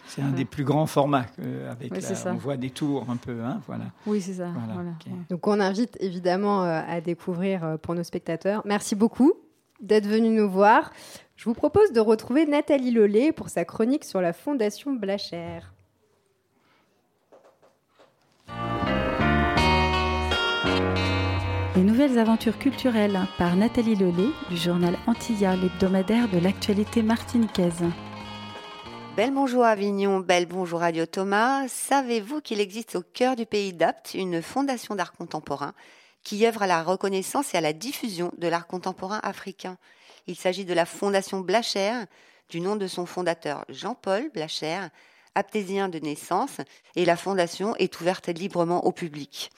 c'est 0.08 0.22
un 0.22 0.32
des 0.32 0.46
plus 0.46 0.64
grands 0.64 0.88
formats. 0.88 1.26
avec 1.70 1.92
on 2.26 2.34
voit 2.36 2.58
des 2.58 2.70
tours 2.70 3.06
un 3.10 3.18
peu. 3.18 3.42
Hein, 3.44 3.62
voilà. 3.68 3.86
Oui, 4.06 4.22
c'est 4.22 4.34
ça. 4.34 4.50
Donc, 5.30 5.48
on 5.48 5.60
invite 5.60 5.98
évidemment 6.00 6.64
euh, 6.64 6.82
à 6.88 7.02
découvrir 7.02 7.64
euh, 7.64 7.78
pour 7.78 7.96
nos 7.96 8.04
spectateurs. 8.04 8.62
Merci 8.66 8.96
beaucoup 8.96 9.34
d'être 9.84 10.08
venu 10.08 10.30
nous 10.30 10.50
voir. 10.50 10.92
Je 11.36 11.46
vous 11.46 11.54
propose 11.54 11.92
de 11.92 12.00
retrouver 12.00 12.46
Nathalie 12.46 12.92
Lollet 12.92 13.32
pour 13.32 13.50
sa 13.50 13.66
chronique 13.66 14.06
sur 14.06 14.22
la 14.22 14.34
Fondation 14.34 14.94
Blachère. 14.94 15.74
Les 21.76 21.82
nouvelles 21.82 22.20
aventures 22.20 22.60
culturelles 22.60 23.20
par 23.40 23.56
Nathalie 23.56 23.96
Lelay 23.96 24.30
du 24.50 24.58
journal 24.58 24.96
Antilla, 25.08 25.56
l'hebdomadaire 25.56 26.30
de 26.30 26.38
l'actualité 26.38 27.02
martiniquaise. 27.02 27.84
Belle 29.18 29.34
bonjour 29.34 29.64
Avignon, 29.64 30.20
belle 30.20 30.46
bonjour 30.46 30.82
Radio 30.82 31.08
Thomas. 31.08 31.68
Savez-vous 31.68 32.42
qu'il 32.42 32.62
existe 32.62 32.96
au 32.96 33.02
cœur 33.02 33.36
du 33.36 33.48
pays 33.48 33.74
d'Apt 33.74 34.14
une 34.14 34.42
fondation 34.42 34.94
d'art 34.96 35.14
contemporain 35.14 35.74
qui 36.24 36.46
œuvre 36.46 36.64
à 36.64 36.68
la 36.68 36.84
reconnaissance 36.84 37.54
et 37.54 37.58
à 37.58 37.62
la 37.62 37.74
diffusion 37.74 38.32
de 38.38 38.48
l'art 38.48 38.68
contemporain 38.68 39.20
africain. 39.24 39.78
Il 40.28 40.36
s'agit 40.36 40.66
de 40.66 40.74
la 40.74 40.86
Fondation 40.86 41.42
Blachère, 41.42 42.06
du 42.50 42.62
nom 42.62 42.76
de 42.76 42.88
son 42.88 43.06
fondateur 43.06 43.66
Jean-Paul 43.70 44.30
Blachère, 44.34 44.90
aptésien 45.36 45.90
de 45.90 46.00
naissance, 46.00 46.58
et 46.96 47.06
la 47.06 47.18
fondation 47.18 47.76
est 47.78 48.00
ouverte 48.00 48.30
librement 48.30 48.86
au 48.86 48.92
public. 48.92 49.52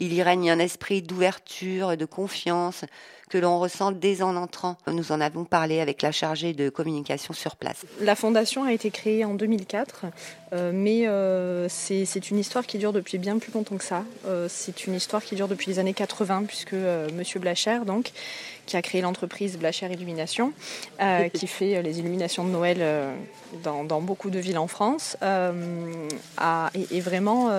Il 0.00 0.12
y 0.12 0.22
règne 0.22 0.50
un 0.50 0.58
esprit 0.58 1.02
d'ouverture, 1.02 1.92
et 1.92 1.96
de 1.96 2.04
confiance 2.04 2.84
que 3.28 3.38
l'on 3.38 3.58
ressent 3.58 3.90
dès 3.90 4.22
en 4.22 4.36
entrant. 4.36 4.76
Nous 4.86 5.10
en 5.10 5.20
avons 5.20 5.44
parlé 5.44 5.80
avec 5.80 6.02
la 6.02 6.12
chargée 6.12 6.52
de 6.52 6.68
communication 6.68 7.34
sur 7.34 7.56
place. 7.56 7.84
La 8.00 8.14
fondation 8.14 8.64
a 8.64 8.72
été 8.72 8.90
créée 8.90 9.24
en 9.24 9.34
2004, 9.34 10.06
euh, 10.52 10.70
mais 10.72 11.08
euh, 11.08 11.68
c'est 11.68 12.30
une 12.30 12.38
histoire 12.38 12.66
qui 12.66 12.78
dure 12.78 12.92
depuis 12.92 13.18
bien 13.18 13.38
plus 13.38 13.52
longtemps 13.52 13.76
que 13.76 13.84
ça. 13.84 14.04
Euh, 14.26 14.46
c'est 14.48 14.86
une 14.86 14.94
histoire 14.94 15.24
qui 15.24 15.34
dure 15.34 15.48
depuis 15.48 15.70
les 15.70 15.78
années 15.78 15.94
80, 15.94 16.44
puisque 16.46 16.74
Monsieur 17.14 17.40
Blacher, 17.40 17.80
donc, 17.84 18.12
qui 18.66 18.76
a 18.76 18.82
créé 18.82 19.00
l'entreprise 19.00 19.58
Blacher 19.58 19.92
Illumination, 19.92 20.52
qui 21.32 21.46
fait 21.48 21.82
les 21.82 21.98
illuminations 21.98 22.44
de 22.44 22.50
Noël 22.50 22.84
dans, 23.64 24.00
beaucoup 24.00 24.30
de 24.30 24.38
villes 24.38 24.58
en 24.58 24.68
France, 24.68 25.16
a, 25.20 26.70
est, 26.74 26.92
est, 26.92 27.00
vraiment 27.00 27.50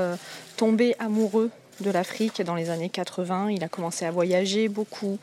tombé 0.55 0.95
amoureux 0.99 1.51
de 1.81 1.91
l'Afrique 1.91 2.41
dans 2.41 2.55
les 2.55 2.69
années 2.69 2.89
80. 2.89 3.51
Il 3.51 3.63
a 3.63 3.67
commencé 3.67 4.05
à 4.05 4.11
voyager 4.11 4.67
beaucoup, 4.69 5.17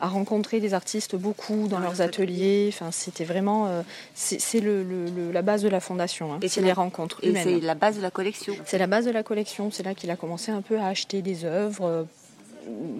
à 0.00 0.08
rencontrer 0.08 0.60
des 0.60 0.74
artistes 0.74 1.16
beaucoup 1.16 1.68
dans 1.68 1.78
leurs 1.78 2.00
ateliers. 2.00 2.68
Enfin, 2.72 2.90
c'était 2.90 3.24
vraiment, 3.24 3.66
euh, 3.68 3.82
c'est 4.14 4.60
le, 4.60 4.84
la 5.32 5.42
base 5.42 5.62
de 5.62 5.68
la 5.68 5.80
fondation. 5.80 6.34
Hein. 6.34 6.40
C'est 6.46 6.60
les 6.60 6.72
rencontres 6.72 7.20
et 7.22 7.32
C'est 7.34 7.60
la 7.60 7.74
base 7.74 7.96
de 7.96 8.02
la 8.02 8.10
collection. 8.10 8.54
C'est 8.64 8.78
la 8.78 8.88
base 8.88 9.04
de 9.04 9.10
la 9.10 9.22
collection. 9.22 9.70
C'est 9.70 9.84
là 9.84 9.94
qu'il 9.94 10.10
a 10.10 10.16
commencé 10.16 10.50
un 10.50 10.60
peu 10.60 10.78
à 10.78 10.86
acheter 10.86 11.22
des 11.22 11.44
œuvres, 11.44 11.84
euh, 11.84 12.02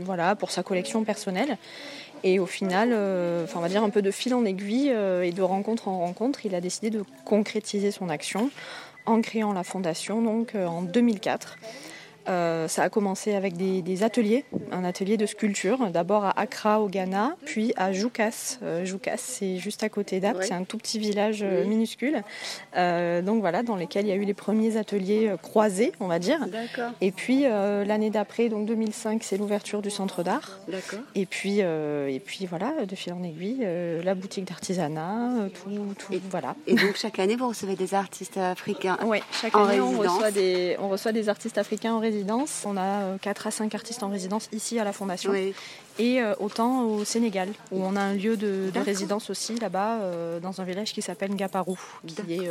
voilà, 0.00 0.36
pour 0.36 0.52
sa 0.52 0.62
collection 0.62 1.02
personnelle. 1.02 1.58
Et 2.24 2.38
au 2.38 2.46
final, 2.46 2.90
euh, 2.92 3.42
enfin, 3.42 3.58
on 3.58 3.62
va 3.62 3.68
dire 3.68 3.82
un 3.82 3.90
peu 3.90 4.00
de 4.00 4.12
fil 4.12 4.32
en 4.32 4.44
aiguille 4.44 4.90
et 4.90 5.32
de 5.32 5.42
rencontre 5.42 5.88
en 5.88 5.98
rencontre, 5.98 6.46
il 6.46 6.54
a 6.54 6.60
décidé 6.60 6.90
de 6.90 7.02
concrétiser 7.24 7.90
son 7.90 8.08
action 8.08 8.50
en 9.06 9.20
créant 9.20 9.52
la 9.52 9.64
fondation 9.64 10.22
donc 10.22 10.54
en 10.54 10.82
2004. 10.82 11.56
Euh, 12.28 12.68
ça 12.68 12.82
a 12.84 12.88
commencé 12.88 13.34
avec 13.34 13.56
des, 13.56 14.02
ateliers, 14.02 14.44
un 14.70 14.84
atelier 14.84 15.16
de 15.16 15.26
sculpture, 15.26 15.90
d'abord 15.90 16.24
à 16.24 16.38
Accra 16.38 16.80
au 16.80 16.88
Ghana, 16.88 17.36
puis 17.44 17.72
à 17.76 17.92
Joukas. 17.92 18.58
Euh, 18.62 18.84
Joukas, 18.84 19.16
c'est 19.18 19.58
juste 19.58 19.82
à 19.82 19.88
côté 19.88 20.20
d'Apt, 20.20 20.42
c'est 20.42 20.54
un 20.54 20.64
tout 20.64 20.78
petit 20.78 20.98
village 20.98 21.42
euh, 21.42 21.64
minuscule. 21.64 22.22
donc 22.74 23.40
voilà, 23.40 23.62
dans 23.62 23.76
lesquels 23.76 24.06
il 24.06 24.08
y 24.08 24.12
a 24.12 24.16
eu 24.16 24.24
les 24.24 24.34
premiers 24.34 24.76
ateliers 24.76 25.32
croisés, 25.42 25.92
on 26.00 26.06
va 26.06 26.18
dire. 26.18 26.38
Et 27.00 27.12
puis 27.12 27.42
l'année 27.42 28.10
d'après, 28.10 28.48
donc 28.48 28.66
2005, 28.66 29.22
c'est 29.22 29.36
l'ouverture 29.36 29.82
du 29.82 29.90
centre 29.90 30.22
d'art. 30.22 30.60
Et 31.14 31.26
puis 31.26 31.60
et 31.60 32.20
puis 32.24 32.46
voilà, 32.46 32.84
de 32.86 32.94
fil 32.94 33.12
en 33.12 33.22
aiguille, 33.22 33.66
la 34.02 34.14
boutique 34.14 34.44
d'artisanat, 34.44 35.48
tout, 35.54 35.70
tout 35.98 36.20
voilà. 36.30 36.54
Et 36.66 36.74
donc 36.74 36.96
chaque 36.96 37.18
année, 37.18 37.36
vous 37.36 37.48
recevez 37.48 37.76
des 37.76 37.94
artistes 37.94 38.36
africains. 38.36 38.98
Oui, 39.04 39.18
chaque 39.32 39.54
année 39.54 39.80
on 39.80 39.98
reçoit 39.98 40.30
des 40.30 40.76
on 40.78 40.88
reçoit 40.88 41.12
des 41.12 41.28
artistes 41.28 41.58
africains 41.58 41.94
en 41.94 41.98
résidence 41.98 42.11
on 42.64 42.76
a 42.76 43.18
4 43.18 43.46
euh, 43.46 43.48
à 43.48 43.50
5 43.50 43.74
artistes 43.74 44.02
en 44.02 44.08
résidence 44.08 44.48
ici 44.52 44.78
à 44.78 44.84
la 44.84 44.92
Fondation. 44.92 45.32
Et 45.98 46.22
euh, 46.22 46.34
autant 46.40 46.84
au 46.84 47.04
Sénégal, 47.04 47.48
où 47.70 47.82
on 47.82 47.96
a 47.96 48.00
un 48.00 48.14
lieu 48.14 48.36
de, 48.36 48.70
résidence 48.84 49.30
aussi 49.30 49.56
là-bas, 49.58 50.00
euh, 50.00 50.40
dans 50.40 50.60
un 50.60 50.64
village 50.64 50.92
qui 50.92 51.02
s'appelle 51.02 51.32
Ngaparou, 51.32 51.78
qui 52.06 52.34
est 52.34 52.50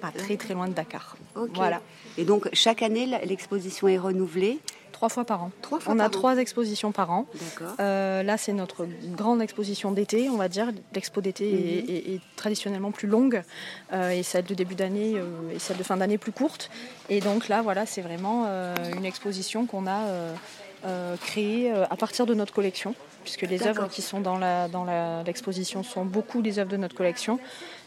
pas 0.00 0.10
très 0.10 0.36
très 0.36 0.54
loin 0.54 0.68
de 0.68 0.74
Dakar. 0.74 1.16
Voilà. 1.54 1.80
Et 2.18 2.24
donc 2.24 2.48
chaque 2.52 2.82
année, 2.82 3.06
l'exposition 3.24 3.88
est 3.88 3.98
renouvelée 3.98 4.58
Trois 5.02 5.08
fois 5.08 5.24
par 5.24 5.42
an. 5.42 5.50
on 5.88 5.98
a 5.98 6.08
trois 6.08 6.36
expositions 6.36 6.92
par 6.92 7.10
an. 7.10 7.26
là, 7.78 8.36
c'est 8.36 8.52
notre 8.52 8.86
grande 9.16 9.42
exposition 9.42 9.90
d'été, 9.90 10.28
on 10.30 10.36
va 10.36 10.48
dire. 10.48 10.68
L'expo 10.94 11.20
d'été 11.20 11.48
est, 11.88 12.14
mhm. 12.14 12.20
traditionnellement 12.36 12.92
plus 12.92 13.08
longue 13.08 13.42
et 13.92 14.22
celle 14.22 14.44
de 14.44 14.54
début 14.54 14.76
d'année 14.76 15.16
et 15.52 15.58
celle 15.58 15.76
de 15.76 15.82
fin 15.82 15.96
d'année 15.96 16.18
plus 16.18 16.32
courte. 16.32 16.70
Et 17.08 17.20
donc 17.20 17.48
là, 17.48 17.62
voilà, 17.62 17.84
c'est 17.84 18.00
vraiment 18.00 18.46
une 18.96 19.04
exposition 19.04 19.66
qu'on 19.66 19.86
a 19.88 20.06
créée 21.20 21.72
à 21.72 21.96
partir 21.96 22.26
de 22.26 22.34
notre 22.34 22.52
collection 22.52 22.94
puisque 23.22 23.42
les 23.42 23.66
œuvres 23.66 23.88
qui 23.88 24.02
sont 24.02 24.20
dans 24.20 24.38
l'exposition 25.24 25.80
dans 25.80 25.86
sont 25.86 26.04
beaucoup 26.04 26.42
des 26.42 26.58
œuvres 26.58 26.70
de 26.70 26.76
notre 26.76 26.94
collection. 26.94 27.38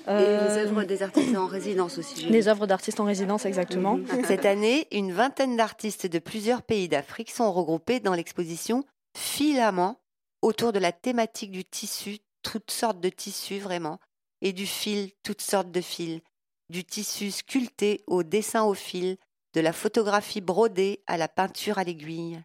Et 0.07 0.11
les 0.11 0.17
euh, 0.17 0.65
œuvres 0.65 0.83
des 0.83 1.01
artistes 1.01 1.35
en 1.35 1.47
résidence 1.47 1.97
aussi. 1.97 2.25
Les 2.27 2.47
œuvres 2.47 2.67
d'artistes 2.67 2.99
en 2.99 3.05
résidence, 3.05 3.45
exactement. 3.45 3.97
Mhm. 3.97 4.25
Cette 4.25 4.45
année, 4.45 4.87
une 4.91 5.11
vingtaine 5.11 5.57
d'artistes 5.57 6.07
de 6.07 6.19
plusieurs 6.19 6.61
pays 6.61 6.87
d'Afrique 6.87 7.31
sont 7.31 7.51
regroupés 7.51 7.99
dans 7.99 8.13
l'exposition 8.13 8.83
Filament 9.17 9.99
autour 10.41 10.73
de 10.73 10.79
la 10.79 10.91
thématique 10.91 11.51
du 11.51 11.65
tissu, 11.65 12.19
toutes 12.43 12.69
sortes 12.69 12.99
de 12.99 13.09
tissus 13.09 13.59
vraiment, 13.59 13.99
et 14.41 14.53
du 14.53 14.67
fil, 14.67 15.11
toutes 15.23 15.41
sortes 15.41 15.71
de 15.71 15.81
fils, 15.81 16.21
du 16.69 16.83
tissu 16.83 17.31
sculpté 17.31 18.03
au 18.07 18.23
dessin 18.23 18.63
au 18.63 18.73
fil, 18.73 19.17
de 19.53 19.61
la 19.61 19.73
photographie 19.73 20.41
brodée 20.41 21.01
à 21.07 21.17
la 21.17 21.27
peinture 21.27 21.77
à 21.77 21.83
l'aiguille. 21.83 22.43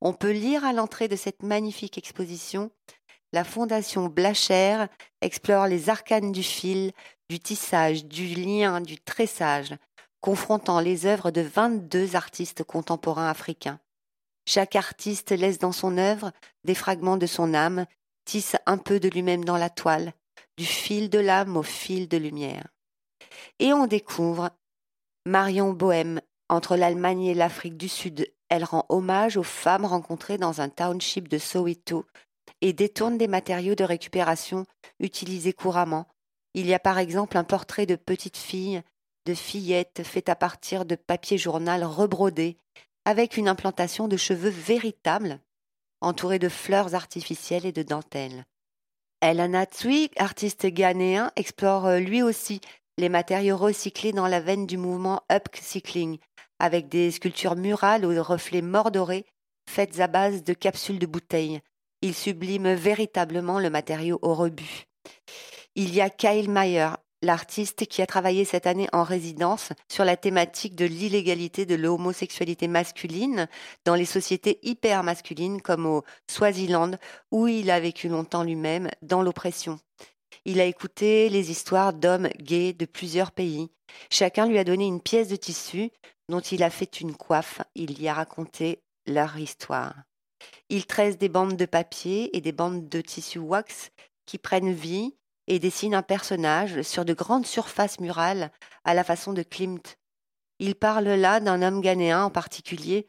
On 0.00 0.12
peut 0.12 0.30
lire 0.30 0.64
à 0.64 0.72
l'entrée 0.72 1.08
de 1.08 1.16
cette 1.16 1.42
magnifique 1.42 1.98
exposition 1.98 2.70
la 3.32 3.44
Fondation 3.44 4.06
Blacher 4.06 4.86
explore 5.20 5.66
les 5.66 5.88
arcanes 5.88 6.32
du 6.32 6.42
fil, 6.42 6.92
du 7.28 7.38
tissage, 7.38 8.04
du 8.04 8.26
lien, 8.26 8.80
du 8.80 8.98
tressage, 8.98 9.76
confrontant 10.20 10.80
les 10.80 11.06
œuvres 11.06 11.30
de 11.30 11.40
22 11.40 12.16
artistes 12.16 12.64
contemporains 12.64 13.28
africains. 13.28 13.78
Chaque 14.46 14.74
artiste 14.74 15.30
laisse 15.30 15.58
dans 15.58 15.72
son 15.72 15.96
œuvre 15.96 16.32
des 16.64 16.74
fragments 16.74 17.16
de 17.16 17.26
son 17.26 17.54
âme, 17.54 17.86
tisse 18.24 18.56
un 18.66 18.78
peu 18.78 18.98
de 18.98 19.08
lui-même 19.08 19.44
dans 19.44 19.56
la 19.56 19.70
toile, 19.70 20.12
du 20.56 20.64
fil 20.64 21.08
de 21.08 21.18
l'âme 21.18 21.56
au 21.56 21.62
fil 21.62 22.08
de 22.08 22.16
lumière. 22.16 22.66
Et 23.58 23.72
on 23.72 23.86
découvre 23.86 24.50
Marion 25.24 25.72
Bohème, 25.72 26.20
entre 26.48 26.76
l'Allemagne 26.76 27.26
et 27.26 27.34
l'Afrique 27.34 27.76
du 27.76 27.88
Sud, 27.88 28.26
elle 28.48 28.64
rend 28.64 28.84
hommage 28.88 29.36
aux 29.36 29.44
femmes 29.44 29.84
rencontrées 29.84 30.38
dans 30.38 30.60
un 30.60 30.68
township 30.68 31.28
de 31.28 31.38
Soweto 31.38 32.04
et 32.60 32.72
détourne 32.72 33.18
des 33.18 33.28
matériaux 33.28 33.74
de 33.74 33.84
récupération 33.84 34.66
utilisés 34.98 35.52
couramment. 35.52 36.06
Il 36.54 36.66
y 36.66 36.74
a 36.74 36.78
par 36.78 36.98
exemple 36.98 37.36
un 37.38 37.44
portrait 37.44 37.86
de 37.86 37.96
petite 37.96 38.36
fille, 38.36 38.82
de 39.26 39.34
fillette 39.34 40.02
fait 40.04 40.28
à 40.28 40.34
partir 40.34 40.84
de 40.84 40.94
papier 40.94 41.38
journal 41.38 41.84
rebrodé, 41.84 42.56
avec 43.04 43.36
une 43.36 43.48
implantation 43.48 44.08
de 44.08 44.16
cheveux 44.16 44.50
véritables, 44.50 45.40
entourée 46.00 46.38
de 46.38 46.48
fleurs 46.48 46.94
artificielles 46.94 47.66
et 47.66 47.72
de 47.72 47.82
dentelles. 47.82 48.44
El 49.20 49.66
Tsui, 49.70 50.10
artiste 50.16 50.66
ghanéen, 50.66 51.30
explore 51.36 51.86
euh, 51.86 51.98
lui 51.98 52.22
aussi 52.22 52.60
les 52.96 53.10
matériaux 53.10 53.56
recyclés 53.56 54.12
dans 54.12 54.26
la 54.26 54.40
veine 54.40 54.66
du 54.66 54.78
mouvement 54.78 55.22
upcycling, 55.30 56.18
avec 56.58 56.88
des 56.88 57.10
sculptures 57.10 57.56
murales 57.56 58.04
aux 58.04 58.22
reflets 58.22 58.62
mordorés 58.62 59.26
faites 59.68 60.00
à 60.00 60.06
base 60.06 60.42
de 60.42 60.52
capsules 60.52 60.98
de 60.98 61.06
bouteilles, 61.06 61.60
il 62.02 62.14
sublime 62.14 62.72
véritablement 62.72 63.58
le 63.58 63.70
matériau 63.70 64.18
au 64.22 64.34
rebut. 64.34 64.86
Il 65.74 65.94
y 65.94 66.00
a 66.00 66.10
Kyle 66.10 66.50
Mayer, 66.50 66.90
l'artiste 67.22 67.86
qui 67.86 68.02
a 68.02 68.06
travaillé 68.06 68.44
cette 68.44 68.66
année 68.66 68.88
en 68.92 69.02
résidence 69.02 69.70
sur 69.88 70.04
la 70.04 70.16
thématique 70.16 70.74
de 70.74 70.84
l'illégalité 70.84 71.66
de 71.66 71.74
l'homosexualité 71.74 72.68
masculine 72.68 73.48
dans 73.84 73.94
les 73.94 74.04
sociétés 74.06 74.58
hyper 74.62 75.02
masculines 75.02 75.60
comme 75.60 75.86
au 75.86 76.02
Swaziland 76.30 76.92
où 77.30 77.46
il 77.46 77.70
a 77.70 77.80
vécu 77.80 78.08
longtemps 78.08 78.42
lui-même 78.42 78.88
dans 79.02 79.22
l'oppression. 79.22 79.78
Il 80.44 80.60
a 80.60 80.64
écouté 80.64 81.28
les 81.28 81.50
histoires 81.50 81.92
d'hommes 81.92 82.28
gays 82.38 82.72
de 82.72 82.86
plusieurs 82.86 83.32
pays. 83.32 83.68
Chacun 84.10 84.46
lui 84.46 84.58
a 84.58 84.64
donné 84.64 84.86
une 84.86 85.02
pièce 85.02 85.28
de 85.28 85.36
tissu 85.36 85.90
dont 86.28 86.40
il 86.40 86.62
a 86.62 86.70
fait 86.70 87.00
une 87.00 87.14
coiffe. 87.14 87.60
Il 87.74 88.00
y 88.00 88.08
a 88.08 88.14
raconté 88.14 88.82
leur 89.06 89.36
histoire. 89.38 89.94
Il 90.68 90.86
tresse 90.86 91.18
des 91.18 91.28
bandes 91.28 91.56
de 91.56 91.66
papier 91.66 92.36
et 92.36 92.40
des 92.40 92.52
bandes 92.52 92.88
de 92.88 93.00
tissu 93.00 93.38
wax 93.38 93.90
qui 94.26 94.38
prennent 94.38 94.72
vie 94.72 95.14
et 95.46 95.58
dessinent 95.58 95.94
un 95.94 96.02
personnage 96.02 96.82
sur 96.82 97.04
de 97.04 97.12
grandes 97.12 97.46
surfaces 97.46 98.00
murales 98.00 98.52
à 98.84 98.94
la 98.94 99.04
façon 99.04 99.32
de 99.32 99.42
Klimt. 99.42 99.96
Il 100.58 100.74
parle 100.74 101.08
là 101.08 101.40
d'un 101.40 101.62
homme 101.62 101.80
ghanéen 101.80 102.24
en 102.24 102.30
particulier 102.30 103.08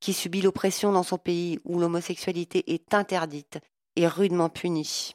qui 0.00 0.12
subit 0.12 0.42
l'oppression 0.42 0.92
dans 0.92 1.02
son 1.02 1.18
pays 1.18 1.58
où 1.64 1.78
l'homosexualité 1.78 2.72
est 2.72 2.94
interdite 2.94 3.58
et 3.96 4.06
rudement 4.06 4.48
punie. 4.48 5.14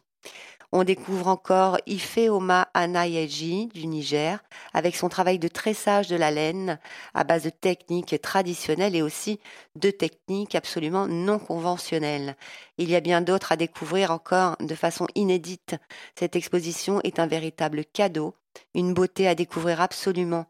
On 0.72 0.84
découvre 0.84 1.28
encore 1.28 1.78
Ifeoma 1.86 2.68
Anayeji 2.74 3.68
du 3.68 3.88
Niger, 3.88 4.40
avec 4.74 4.96
son 4.96 5.10
travail 5.10 5.40
de 5.40 5.48
tressage 5.48 6.08
de 6.08 6.16
la 6.16 6.32
laine 6.32 6.80
à 7.14 7.24
base 7.24 7.44
de 7.44 7.50
techniques 7.50 8.20
traditionnelles 8.22 8.96
et 8.96 9.02
aussi 9.02 9.40
de 9.76 9.92
techniques 9.92 10.56
absolument 10.56 11.08
non 11.08 11.40
conventionnelles. 11.40 12.36
Il 12.78 12.90
y 12.90 12.96
a 12.96 13.02
bien 13.02 13.22
d'autres 13.22 13.52
à 13.52 13.58
découvrir 13.58 14.12
encore 14.12 14.56
de 14.60 14.76
façon 14.76 15.08
inédite. 15.16 15.76
Cette 16.18 16.36
exposition 16.36 17.00
est 17.04 17.20
un 17.20 17.28
véritable 17.28 17.86
cadeau, 17.86 18.36
une 18.74 18.94
beauté 18.94 19.28
à 19.28 19.36
découvrir 19.36 19.82
absolument. 19.82 20.46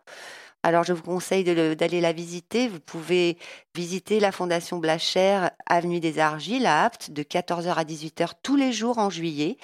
Alors 0.65 0.83
je 0.83 0.93
vous 0.93 1.03
conseille 1.03 1.43
d'aller 1.43 2.01
la 2.01 2.11
visiter. 2.11 2.67
Vous 2.67 2.79
pouvez 2.79 3.37
visiter 3.75 4.19
la 4.19 4.31
Fondation 4.31 4.79
Blacher, 4.79 5.41
avenue 5.67 5.99
des 5.99 6.17
Argiles 6.17 6.65
à 6.65 6.85
Apt, 6.85 7.11
de 7.11 7.21
14h 7.21 7.75
à 7.75 7.83
18h 7.83 8.31
tous 8.41 8.55
les 8.55 8.73
jours 8.73 8.97
en 8.97 9.11
juillet. 9.11 9.57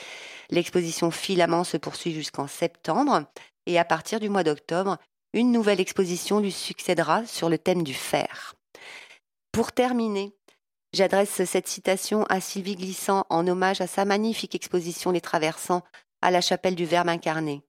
L'exposition 0.51 1.09
Filament 1.09 1.63
se 1.63 1.77
poursuit 1.77 2.13
jusqu'en 2.13 2.45
septembre 2.45 3.23
et 3.65 3.79
à 3.79 3.83
partir 3.83 4.19
du 4.19 4.29
mois 4.29 4.43
d'octobre, 4.43 4.99
une 5.33 5.51
nouvelle 5.51 5.81
exposition 5.81 6.39
lui 6.39 6.51
succédera 6.51 7.25
sur 7.25 7.49
le 7.49 7.57
thème 7.57 7.81
du 7.81 7.95
fer. 7.95 8.53
Pour 9.51 9.71
terminer, 9.71 10.35
J'adresse 10.93 11.45
cette 11.45 11.69
citation 11.69 12.25
à 12.25 12.41
Sylvie 12.41 12.75
Glissant 12.75 13.25
en 13.29 13.47
hommage 13.47 13.79
à 13.79 13.87
sa 13.87 14.03
magnifique 14.03 14.55
exposition 14.55 15.11
Les 15.11 15.21
Traversants 15.21 15.83
à 16.21 16.31
la 16.31 16.41
chapelle 16.41 16.75
du 16.75 16.83
Verbe 16.83 17.07
incarné. 17.07 17.63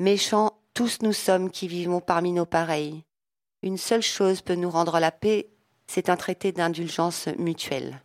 Méchants, 0.00 0.47
tous 0.78 0.98
nous 1.02 1.12
sommes 1.12 1.50
qui 1.50 1.66
vivons 1.66 1.98
parmi 1.98 2.30
nos 2.30 2.46
pareils. 2.46 3.02
Une 3.64 3.78
seule 3.78 4.00
chose 4.00 4.42
peut 4.42 4.54
nous 4.54 4.70
rendre 4.70 5.00
la 5.00 5.10
paix, 5.10 5.48
c'est 5.88 6.08
un 6.08 6.14
traité 6.14 6.52
d'indulgence 6.52 7.26
mutuelle. 7.36 8.00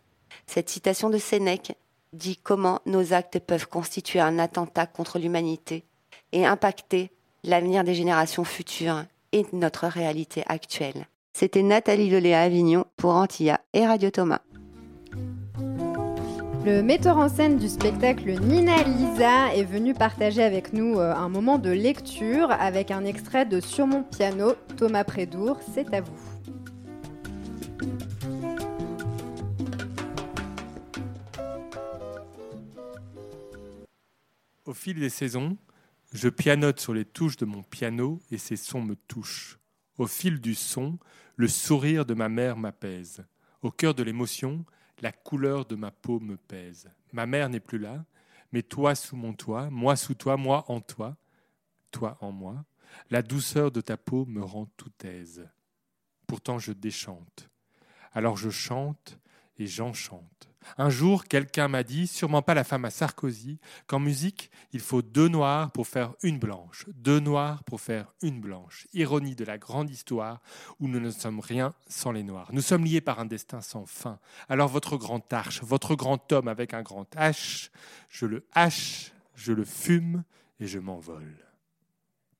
Cette 0.48 0.70
citation 0.70 1.08
de 1.08 1.18
Sénèque 1.18 1.78
dit 2.12 2.36
comment 2.36 2.80
nos 2.84 3.12
actes 3.12 3.38
peuvent 3.38 3.68
constituer 3.68 4.18
un 4.18 4.40
attentat 4.40 4.86
contre 4.88 5.20
l'humanité 5.20 5.84
et 6.32 6.44
impacter 6.44 7.12
l'avenir 7.44 7.84
des 7.84 7.94
générations 7.94 8.42
futures 8.42 9.04
et 9.30 9.46
notre 9.52 9.86
réalité 9.86 10.42
actuelle. 10.48 11.06
C'était 11.32 11.62
Nathalie 11.62 12.10
Lelay 12.10 12.34
à 12.34 12.42
Avignon 12.42 12.86
pour 12.96 13.12
Antilla 13.12 13.60
et 13.72 13.86
Radio 13.86 14.10
Thomas. 14.10 14.40
Le 16.64 16.82
metteur 16.82 17.18
en 17.18 17.28
scène 17.28 17.58
du 17.58 17.68
spectacle 17.68 18.40
Nina 18.40 18.82
Lisa 18.84 19.54
est 19.54 19.64
venu 19.64 19.92
partager 19.92 20.42
avec 20.42 20.72
nous 20.72 20.98
euh, 20.98 21.14
un 21.14 21.28
moment 21.28 21.58
de 21.58 21.68
lecture 21.68 22.50
avec 22.52 22.90
un 22.90 23.04
extrait 23.04 23.44
de 23.44 23.60
Sur 23.60 23.86
mon 23.86 24.02
piano, 24.02 24.54
Thomas 24.78 25.04
Prédour, 25.04 25.60
c'est 25.74 25.92
à 25.92 26.00
vous. 26.00 26.16
Au 34.64 34.72
fil 34.72 34.98
des 34.98 35.10
saisons, 35.10 35.58
je 36.14 36.30
pianote 36.30 36.80
sur 36.80 36.94
les 36.94 37.04
touches 37.04 37.36
de 37.36 37.44
mon 37.44 37.62
piano 37.62 38.20
et 38.30 38.38
ces 38.38 38.56
sons 38.56 38.80
me 38.80 38.96
touchent. 38.96 39.58
Au 39.98 40.06
fil 40.06 40.40
du 40.40 40.54
son, 40.54 40.98
le 41.36 41.46
sourire 41.46 42.06
de 42.06 42.14
ma 42.14 42.30
mère 42.30 42.56
m'apaise. 42.56 43.22
Au 43.60 43.70
cœur 43.70 43.94
de 43.94 44.02
l'émotion, 44.02 44.64
la 45.04 45.12
couleur 45.12 45.66
de 45.66 45.76
ma 45.76 45.90
peau 45.90 46.18
me 46.18 46.38
pèse. 46.38 46.90
Ma 47.12 47.26
mère 47.26 47.50
n'est 47.50 47.60
plus 47.60 47.78
là, 47.78 48.06
mais 48.52 48.62
toi 48.62 48.94
sous 48.94 49.16
mon 49.16 49.34
toit, 49.34 49.68
moi 49.68 49.96
sous 49.96 50.14
toi, 50.14 50.38
moi 50.38 50.64
en 50.68 50.80
toi, 50.80 51.18
toi 51.90 52.16
en 52.22 52.32
moi. 52.32 52.64
La 53.10 53.20
douceur 53.20 53.70
de 53.70 53.82
ta 53.82 53.98
peau 53.98 54.24
me 54.24 54.42
rend 54.42 54.64
tout 54.78 54.92
aise. 55.04 55.46
Pourtant 56.26 56.58
je 56.58 56.72
déchante. 56.72 57.50
Alors 58.12 58.38
je 58.38 58.48
chante 58.48 59.18
et 59.58 59.66
j'enchante. 59.66 60.48
Un 60.78 60.90
jour, 60.90 61.24
quelqu'un 61.24 61.68
m'a 61.68 61.82
dit, 61.82 62.06
sûrement 62.06 62.42
pas 62.42 62.54
la 62.54 62.64
femme 62.64 62.84
à 62.84 62.90
Sarkozy, 62.90 63.58
qu'en 63.86 63.98
musique, 63.98 64.50
il 64.72 64.80
faut 64.80 65.02
deux 65.02 65.28
noirs 65.28 65.70
pour 65.72 65.86
faire 65.86 66.14
une 66.22 66.38
blanche, 66.38 66.86
deux 66.88 67.20
noirs 67.20 67.62
pour 67.64 67.80
faire 67.80 68.12
une 68.22 68.40
blanche. 68.40 68.86
Ironie 68.92 69.34
de 69.34 69.44
la 69.44 69.58
grande 69.58 69.90
histoire 69.90 70.40
où 70.80 70.88
nous 70.88 71.00
ne 71.00 71.10
sommes 71.10 71.40
rien 71.40 71.72
sans 71.88 72.12
les 72.12 72.22
noirs. 72.22 72.48
Nous 72.52 72.62
sommes 72.62 72.84
liés 72.84 73.00
par 73.00 73.18
un 73.18 73.26
destin 73.26 73.60
sans 73.60 73.86
fin. 73.86 74.18
Alors 74.48 74.68
votre 74.68 74.96
grand 74.96 75.32
arche, 75.32 75.62
votre 75.62 75.94
grand 75.94 76.32
homme 76.32 76.48
avec 76.48 76.74
un 76.74 76.82
grand 76.82 77.12
H, 77.14 77.70
je 78.08 78.26
le 78.26 78.46
hache, 78.52 79.12
je 79.34 79.52
le 79.52 79.64
fume 79.64 80.24
et 80.60 80.66
je 80.66 80.78
m'envole. 80.78 81.36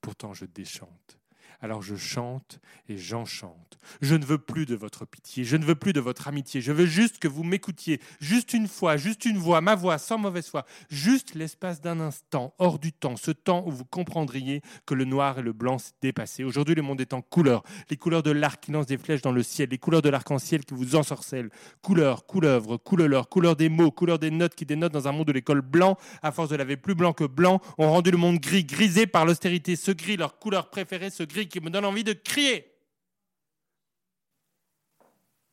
Pourtant 0.00 0.34
je 0.34 0.44
déchante. 0.44 1.18
Alors 1.60 1.82
je 1.82 1.96
chante 1.96 2.60
et 2.88 2.98
j'enchante. 2.98 3.73
Je 4.00 4.14
ne 4.14 4.24
veux 4.24 4.38
plus 4.38 4.66
de 4.66 4.74
votre 4.74 5.06
pitié, 5.06 5.44
je 5.44 5.56
ne 5.56 5.64
veux 5.64 5.74
plus 5.74 5.92
de 5.92 6.00
votre 6.00 6.28
amitié, 6.28 6.60
je 6.60 6.72
veux 6.72 6.86
juste 6.86 7.18
que 7.18 7.28
vous 7.28 7.44
m'écoutiez, 7.44 8.00
juste 8.20 8.54
une 8.54 8.68
fois, 8.68 8.96
juste 8.96 9.24
une 9.24 9.38
voix, 9.38 9.60
ma 9.60 9.74
voix, 9.74 9.98
sans 9.98 10.18
mauvaise 10.18 10.48
foi, 10.48 10.64
juste 10.90 11.34
l'espace 11.34 11.80
d'un 11.80 12.00
instant, 12.00 12.54
hors 12.58 12.78
du 12.78 12.92
temps, 12.92 13.16
ce 13.16 13.30
temps 13.30 13.64
où 13.66 13.70
vous 13.70 13.84
comprendriez 13.84 14.62
que 14.86 14.94
le 14.94 15.04
noir 15.04 15.38
et 15.38 15.42
le 15.42 15.52
blanc 15.52 15.78
s'est 15.78 15.92
dépassé. 16.00 16.44
Aujourd'hui, 16.44 16.74
le 16.74 16.82
monde 16.82 17.00
est 17.00 17.14
en 17.14 17.22
couleurs, 17.22 17.62
les 17.90 17.96
couleurs 17.96 18.22
de 18.22 18.30
l'arc 18.30 18.62
qui 18.62 18.72
lance 18.72 18.86
des 18.86 18.98
flèches 18.98 19.22
dans 19.22 19.32
le 19.32 19.42
ciel, 19.42 19.68
les 19.70 19.78
couleurs 19.78 20.02
de 20.02 20.08
l'arc-en-ciel 20.08 20.64
qui 20.64 20.74
vous 20.74 20.96
ensorcellent, 20.96 21.50
couleurs, 21.82 22.26
couleuvres, 22.26 22.76
couleurs, 22.76 23.28
couleurs 23.28 23.56
des 23.56 23.68
mots, 23.68 23.90
couleurs 23.90 24.18
des 24.18 24.30
notes 24.30 24.54
qui 24.54 24.66
dénotent 24.66 24.92
dans 24.92 25.08
un 25.08 25.12
monde 25.12 25.26
de 25.26 25.32
l'école 25.32 25.62
blanc, 25.62 25.96
à 26.22 26.32
force 26.32 26.50
de 26.50 26.56
laver 26.56 26.76
plus 26.76 26.94
blanc 26.94 27.12
que 27.12 27.24
blanc, 27.24 27.60
ont 27.78 27.90
rendu 27.90 28.10
le 28.10 28.18
monde 28.18 28.38
gris, 28.38 28.64
grisé 28.64 29.06
par 29.06 29.24
l'austérité, 29.24 29.76
ce 29.76 29.90
gris, 29.90 30.16
leur 30.16 30.38
couleur 30.38 30.70
préférée, 30.70 31.10
ce 31.10 31.22
gris 31.22 31.48
qui 31.48 31.60
me 31.60 31.70
donne 31.70 31.84
envie 31.84 32.04
de 32.04 32.12
crier. 32.12 32.73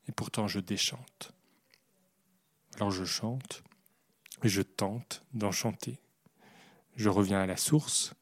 Et 0.08 0.12
pourtant 0.12 0.48
je 0.48 0.60
déchante. 0.60 1.34
Alors 2.76 2.92
je 2.92 3.06
chante 3.06 3.64
et 4.44 4.50
je 4.50 4.62
tente 4.62 5.24
d'en 5.34 5.52
chanter. 5.52 6.00
Je 6.96 7.10
reviens 7.10 7.40
à 7.40 7.46
la 7.46 7.58
source, 7.58 8.14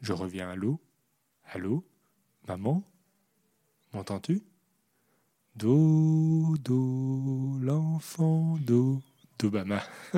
je 0.00 0.12
reviens 0.12 0.50
à 0.50 0.56
l'eau. 0.56 0.80
Allô, 1.44 1.84
maman, 2.48 2.82
m'entends-tu? 3.92 4.42
Do, 5.56 6.56
do, 6.58 7.58
l'enfant, 7.60 8.56
do, 8.58 9.00
d'Obama. 9.38 9.82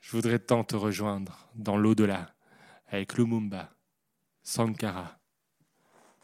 je 0.00 0.10
voudrais 0.10 0.38
tant 0.38 0.64
te 0.64 0.76
rejoindre 0.76 1.48
dans 1.54 1.76
l'au-delà 1.76 2.34
avec 2.86 3.14
Lumumba, 3.14 3.74
Sankara, 4.42 5.18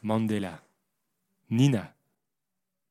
Mandela, 0.02 0.62
Nina. 1.50 1.94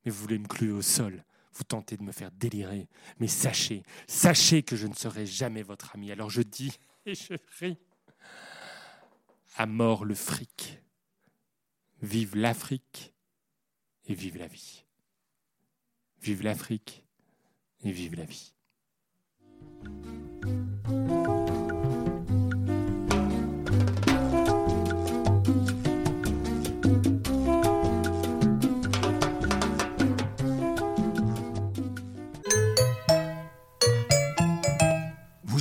Mais 0.07 0.11
vous 0.11 0.21
voulez 0.21 0.39
me 0.39 0.47
clouer 0.47 0.71
au 0.71 0.81
sol, 0.81 1.21
vous 1.51 1.65
tentez 1.65 1.97
de 1.97 2.03
me 2.03 2.13
faire 2.13 2.31
délirer. 2.31 2.87
Mais 3.19 3.27
sachez, 3.27 3.83
sachez 4.07 4.63
que 4.63 4.77
je 4.77 4.87
ne 4.87 4.93
serai 4.93 5.25
jamais 5.25 5.63
votre 5.63 5.93
ami. 5.95 6.13
Alors 6.13 6.29
je 6.29 6.41
dis 6.41 6.71
et 7.05 7.13
je 7.13 7.33
ris. 7.59 7.77
À 9.57 9.65
mort 9.65 10.05
le 10.05 10.15
fric. 10.15 10.81
Vive 12.01 12.37
l'Afrique 12.37 13.13
et 14.05 14.13
vive 14.13 14.37
la 14.37 14.47
vie. 14.47 14.85
Vive 16.21 16.41
l'Afrique 16.41 17.03
et 17.83 17.91
vive 17.91 18.15
la 18.15 18.23
vie. 18.23 18.53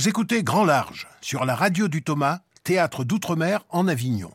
Vous 0.07 0.11
écoutez 0.11 0.41
Grand 0.41 0.63
Large 0.63 1.05
sur 1.19 1.43
la 1.43 1.53
radio 1.53 1.89
du 1.89 2.01
Thomas, 2.01 2.39
théâtre 2.63 3.03
d'outre-mer 3.03 3.65
en 3.69 3.89
Avignon. 3.89 4.31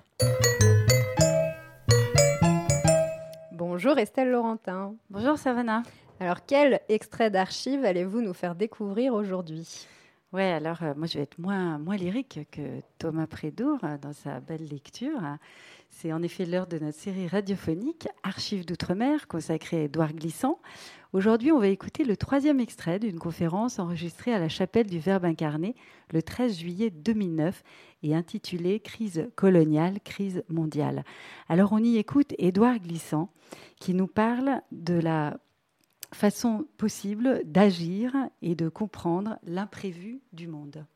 Bonjour 3.53 3.97
Estelle 3.97 4.31
Laurentin. 4.31 4.93
Bonjour 5.09 5.39
Savannah. 5.39 5.83
Alors 6.21 6.45
quel 6.47 6.83
extrait 6.91 7.31
d'archives 7.31 7.87
allez-vous 7.87 8.21
nous 8.21 8.35
faire 8.35 8.55
découvrir 8.55 9.15
aujourd'hui? 9.15 9.87
Ouais, 10.33 10.51
alors 10.51 10.83
euh, 10.83 10.95
moi 10.97 11.07
je 11.07 11.19
vais 11.19 11.25
être 11.25 11.39
moins, 11.39 11.77
moins 11.77 11.99
lyrique 11.99 12.41
que 12.51 12.81
Thomas 12.99 13.27
Prédour 13.27 13.79
euh, 13.85 13.99
dans 13.99 14.15
sa 14.15 14.41
belle 14.41 14.67
lecture. 14.67 15.21
C'est 15.91 16.11
en 16.11 16.23
effet 16.23 16.47
l'heure 16.47 16.67
de 16.67 16.79
notre 16.79 16.97
série 16.97 17.29
radiophonique 17.29 18.09
Archives 18.23 18.65
d'outre-mer 18.65 19.29
consacrée 19.29 19.77
à 19.77 19.83
Édouard 19.83 20.15
Glissant. 20.15 20.59
Aujourd'hui, 21.13 21.53
on 21.53 21.59
va 21.59 21.69
écouter 21.69 22.05
le 22.05 22.17
troisième 22.17 22.61
extrait 22.61 22.99
d'une 22.99 23.19
conférence 23.19 23.79
enregistrée 23.79 24.33
à 24.33 24.39
la 24.39 24.49
chapelle 24.49 24.87
du 24.87 24.99
Verbe 24.99 25.27
incarné 25.27 25.75
le 26.15 26.23
13 26.23 26.57
juillet 26.57 26.89
2009 26.89 27.63
et 28.03 28.15
intitulée 28.15 28.81
Crise 28.81 29.29
coloniale, 29.37 30.01
crise 30.01 30.45
mondiale. 30.49 31.05
Alors 31.51 31.75
on 31.75 31.85
y 31.85 31.99
écoute 31.99 32.33
Édouard 32.39 32.79
Glissant 32.79 33.29
qui 33.79 33.93
nous 33.93 34.07
parle 34.07 34.63
de 34.73 34.95
la 34.95 35.37
façon 36.13 36.67
possible 36.77 37.43
d'agir 37.45 38.15
et 38.41 38.55
de 38.55 38.69
comprendre 38.69 39.39
l'imprévu 39.45 40.21
du 40.33 40.49
monde. 40.49 40.87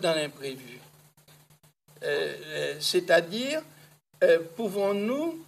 Dans 0.00 0.14
l'imprévu 0.14 0.80
euh, 2.04 2.34
euh, 2.46 2.74
C'est-à-dire, 2.80 3.62
euh, 4.22 4.38
pouvons-nous 4.56 5.44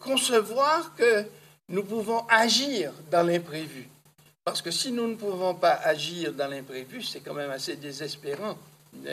concevoir 0.00 0.94
que 0.94 1.24
nous 1.68 1.84
pouvons 1.84 2.24
agir 2.28 2.92
dans 3.10 3.22
l'imprévu? 3.22 3.86
Parce 4.42 4.62
que 4.62 4.70
si 4.70 4.92
nous 4.92 5.06
ne 5.06 5.14
pouvons 5.14 5.54
pas 5.54 5.74
agir 5.84 6.32
dans 6.32 6.48
l'imprévu, 6.48 7.02
c'est 7.02 7.20
quand 7.20 7.34
même 7.34 7.50
assez 7.50 7.76
désespérant. 7.76 8.56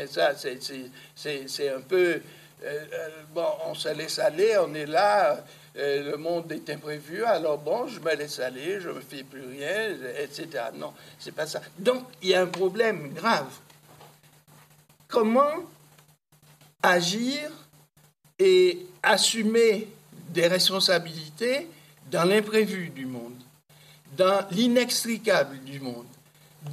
ça, 0.09 0.31
c'est 0.35 1.69
un 1.69 1.81
peu... 1.81 2.21
bon, 3.33 3.47
on 3.65 3.73
se 3.73 3.89
laisse 3.89 4.17
aller, 4.19 4.57
on 4.59 4.73
est 4.73 4.85
là, 4.85 5.43
le 5.75 6.15
monde 6.15 6.49
est 6.53 6.69
imprévu, 6.69 7.25
alors 7.25 7.57
bon, 7.57 7.85
je 7.87 7.99
me 7.99 8.15
laisse 8.15 8.39
aller, 8.39 8.79
je 8.79 8.89
ne 8.89 9.01
fais 9.01 9.23
plus 9.23 9.45
rien, 9.45 9.89
etc. 10.17 10.47
Non, 10.75 10.93
c'est 11.19 11.35
pas 11.35 11.47
ça. 11.47 11.61
Donc, 11.77 12.05
il 12.21 12.29
y 12.29 12.33
a 12.33 12.41
un 12.41 12.47
problème 12.47 13.11
grave. 13.13 13.51
Comment 15.15 15.63
agir 16.83 17.49
et 18.37 18.85
assumer 19.01 19.87
des 20.27 20.45
responsabilités 20.45 21.69
dans 22.11 22.25
l'imprévu 22.25 22.89
du 22.89 23.05
monde, 23.05 23.41
dans 24.17 24.45
l'inextricable 24.51 25.59
du 25.59 25.79
monde, 25.79 26.05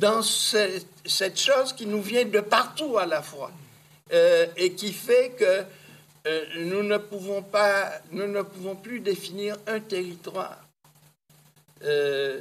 dans 0.00 0.22
cette, 0.22 1.38
chose 1.38 1.72
qui 1.72 1.86
nous 1.86 2.02
vient 2.02 2.24
de 2.24 2.40
partout 2.40 2.98
à 2.98 3.06
la 3.06 3.22
fois 3.22 3.52
euh, 4.12 4.48
et 4.56 4.72
qui 4.72 4.92
fait 4.92 5.30
que 5.38 5.62
euh, 6.26 6.44
nous 6.64 6.82
ne 6.82 6.96
pouvons 6.96 7.42
pas, 7.42 7.92
nous 8.10 8.26
ne 8.26 8.42
pouvons 8.42 8.74
plus 8.74 8.98
définir 8.98 9.56
un 9.68 9.78
territoire. 9.78 10.58
Euh, 11.84 12.40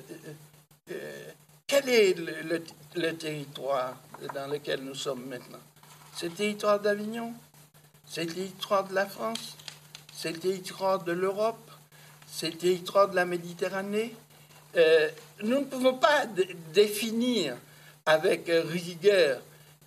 quel 1.67 1.87
est 1.89 2.17
le, 2.17 2.63
le, 2.95 3.15
territoire 3.15 3.95
dans 4.33 4.47
lequel 4.47 4.81
nous 4.81 4.95
sommes 4.95 5.27
maintenant? 5.27 5.59
C'est 6.21 6.27
le 6.27 6.35
territoire 6.35 6.79
d'Avignon. 6.79 7.33
C'est 8.05 8.25
le 8.25 8.31
territoire 8.31 8.87
de 8.87 8.93
la 8.93 9.07
France. 9.07 9.57
C'est 10.13 10.31
le 10.31 10.37
territoire 10.37 11.03
de 11.03 11.13
l'Europe. 11.13 11.71
C'est 12.31 12.51
le 12.51 12.57
territoire 12.57 13.09
de 13.09 13.15
la 13.15 13.25
Méditerranée. 13.25 14.13
Nous 15.41 15.61
ne 15.61 15.63
pouvons 15.63 15.95
pas 15.95 16.27
définir 16.75 17.57
avec 18.05 18.43
rigueur 18.45 19.41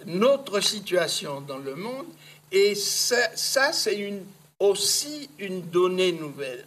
notre 0.06 0.58
situation 0.58 1.40
dans 1.40 1.58
le 1.58 1.76
monde. 1.76 2.08
Et 2.50 2.74
ça, 2.74 3.72
c'est 3.72 4.12
aussi 4.58 5.30
une 5.38 5.70
donnée 5.70 6.10
nouvelle. 6.10 6.66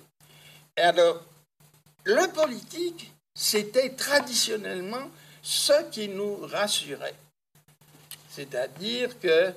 Alors, 0.78 1.26
le 2.06 2.32
politique, 2.32 3.12
c'était 3.36 3.90
traditionnellement 3.90 5.12
ce 5.42 5.90
qui 5.92 6.08
nous 6.08 6.38
rassurait. 6.38 7.16
C'est-à-dire 8.38 9.20
que 9.20 9.52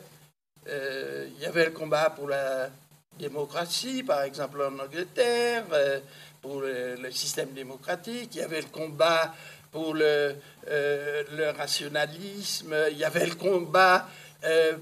euh, 0.71 1.27
y 1.39 1.45
avait 1.45 1.67
le 1.67 1.71
combat 1.73 2.09
pour 2.09 2.27
la 2.31 2.71
démocratie, 3.19 4.03
par 4.03 4.23
exemple 4.23 4.63
en 4.63 4.83
Angleterre, 4.83 5.65
euh, 5.71 6.01
pour 6.41 6.63
le, 6.63 7.11
système 7.11 7.51
démocratique, 7.51 8.31
il 8.37 8.39
y 8.39 8.43
avait 8.43 8.63
le 8.63 8.69
combat 8.69 9.35
pour 9.71 9.93
le, 9.93 10.35
euh, 10.71 11.53
rationalisme, 11.59 12.75
il 12.91 12.97
y 12.97 13.05
avait 13.05 13.27
le 13.27 13.35
combat 13.35 14.09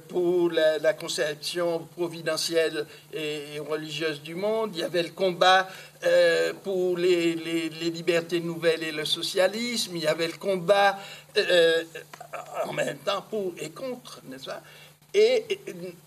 pour 0.07 0.53
la, 0.53 0.95
conception 0.95 1.89
providentielle 1.97 2.87
et, 3.13 3.59
religieuse 3.59 4.23
du 4.23 4.37
monde. 4.37 4.71
Il 4.75 4.81
y 4.83 4.85
avait 4.85 5.03
le 5.03 5.11
combat 5.11 5.69
pour 6.63 6.97
les, 6.97 7.35
libertés 7.35 8.39
nouvelles 8.39 8.85
et 8.85 8.93
le 8.93 9.05
socialisme. 9.05 9.97
Il 9.97 10.03
y 10.05 10.07
avait 10.07 10.29
le 10.29 10.39
combat 10.39 10.97
euh, 11.39 11.85
en 12.65 12.73
même 12.73 12.99
temps 12.99 13.23
pour 13.23 13.55
et 13.59 13.71
contre, 13.71 14.21
n'est-ce 14.25 14.47
pas? 14.47 14.63
Et 15.15 15.45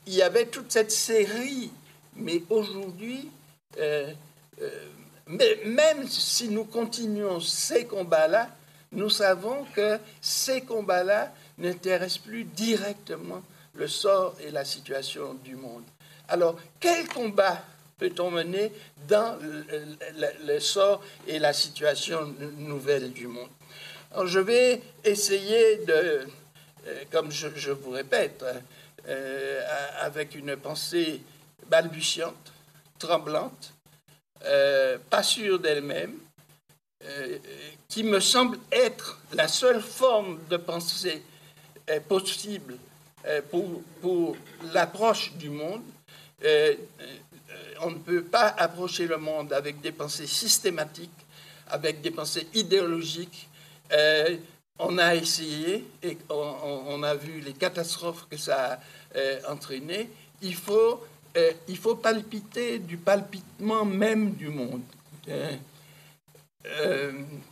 il 0.06 0.14
y 0.14 0.22
avait 0.22 0.46
toute 0.46 0.72
cette 0.72 0.92
série. 0.92 1.72
Mais 2.16 2.44
aujourd'hui, 2.50 3.30
même 5.66 6.08
si 6.08 6.50
nous 6.50 6.66
continuons 6.66 7.40
ces 7.40 7.86
combats-là, 7.86 8.50
nous 8.92 9.10
savons 9.10 9.66
que 9.74 9.98
ces 10.20 10.62
combats-là 10.62 11.32
n'intéresse 11.58 12.18
plus 12.18 12.44
directement 12.44 13.42
le 13.74 13.88
sort 13.88 14.36
et 14.42 14.52
la 14.52 14.66
situation 14.66 15.36
du 15.36 15.56
monde. 15.56 15.84
Alors, 16.28 16.58
quel 16.80 17.08
combat 17.08 17.64
peut-on 17.98 18.32
mener 18.32 18.72
dans 19.08 19.38
le, 19.40 20.60
sort 20.60 21.04
et 21.28 21.40
la 21.40 21.54
situation 21.54 22.34
nouvelle 22.58 23.14
du 23.14 23.28
monde? 23.28 23.50
Je 24.26 24.40
vais 24.40 24.82
essayer 25.04 25.78
de, 25.78 26.28
euh, 26.88 27.04
comme 27.12 27.32
je, 27.32 27.72
vous 27.72 27.92
répète, 27.92 28.44
euh, 29.08 29.62
avec 30.00 30.36
une 30.36 30.56
pensée 30.58 31.22
balbutiante, 31.70 32.52
tremblante, 33.00 33.74
euh, 34.46 34.98
pas 35.10 35.24
sûre 35.24 35.60
d'elle-même, 35.60 36.18
qui 37.88 38.04
me 38.04 38.20
semble 38.20 38.60
être 38.72 39.20
la 39.34 39.48
seule 39.48 39.82
forme 39.82 40.40
de 40.52 40.58
pensée 40.58 41.24
possible 42.08 42.78
euh, 43.28 43.42
pour, 43.52 43.84
pour 44.02 44.36
l'approche 44.74 45.32
du 45.34 45.52
monde. 45.52 45.84
Euh, 46.44 46.74
euh, 47.02 47.74
on 47.82 47.92
ne 47.92 48.00
peut 48.00 48.24
pas 48.24 48.48
approcher 48.48 49.06
le 49.06 49.18
monde 49.18 49.54
avec 49.54 49.80
des 49.80 49.92
pensées 49.92 50.26
systématiques, 50.26 51.12
avec 51.68 52.02
des 52.02 52.10
pensées 52.10 52.48
idéologiques. 52.56 53.48
On 54.80 54.98
a 54.98 55.16
essayé 55.16 55.86
et 56.02 56.18
on, 56.30 57.04
a 57.04 57.16
vu 57.16 57.40
les 57.42 57.54
catastrophes 57.54 58.28
que 58.30 58.38
ça 58.38 58.80
a 59.16 59.52
entraîné. 59.52 60.10
Il 60.42 60.56
faut, 60.56 61.06
il 61.68 61.78
faut 61.78 61.96
palpiter 61.96 62.80
du 62.80 62.98
palpitement 62.98 63.86
même 63.86 64.32
du 64.34 64.50
monde. 64.50 64.82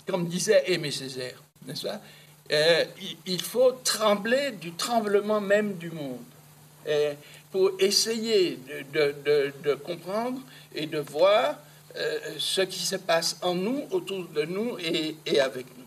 comme 0.08 0.28
disait 0.28 0.64
Aimé 0.68 0.92
Césaire, 0.92 1.42
n'est-ce 1.66 1.84
pas? 1.88 2.02
Euh, 2.52 2.84
il 3.28 3.42
faut 3.42 3.74
trembler 3.84 4.52
du 4.52 4.72
tremblement 4.72 5.40
même 5.40 5.76
du 5.76 5.92
monde 5.92 6.24
euh, 6.88 7.14
pour 7.52 7.72
essayer 7.80 8.58
de, 8.92 9.74
comprendre 9.76 10.42
et 10.74 10.88
de 10.88 10.98
voir 10.98 11.56
euh, 11.96 12.20
ce 12.40 12.62
qui 12.62 12.80
se 12.80 12.96
passe 12.96 13.38
en 13.44 13.54
nous, 13.54 13.84
autour 13.92 14.26
de 14.30 14.44
nous 14.44 14.78
et 14.80 15.40
avec 15.40 15.66
nous. 15.78 15.79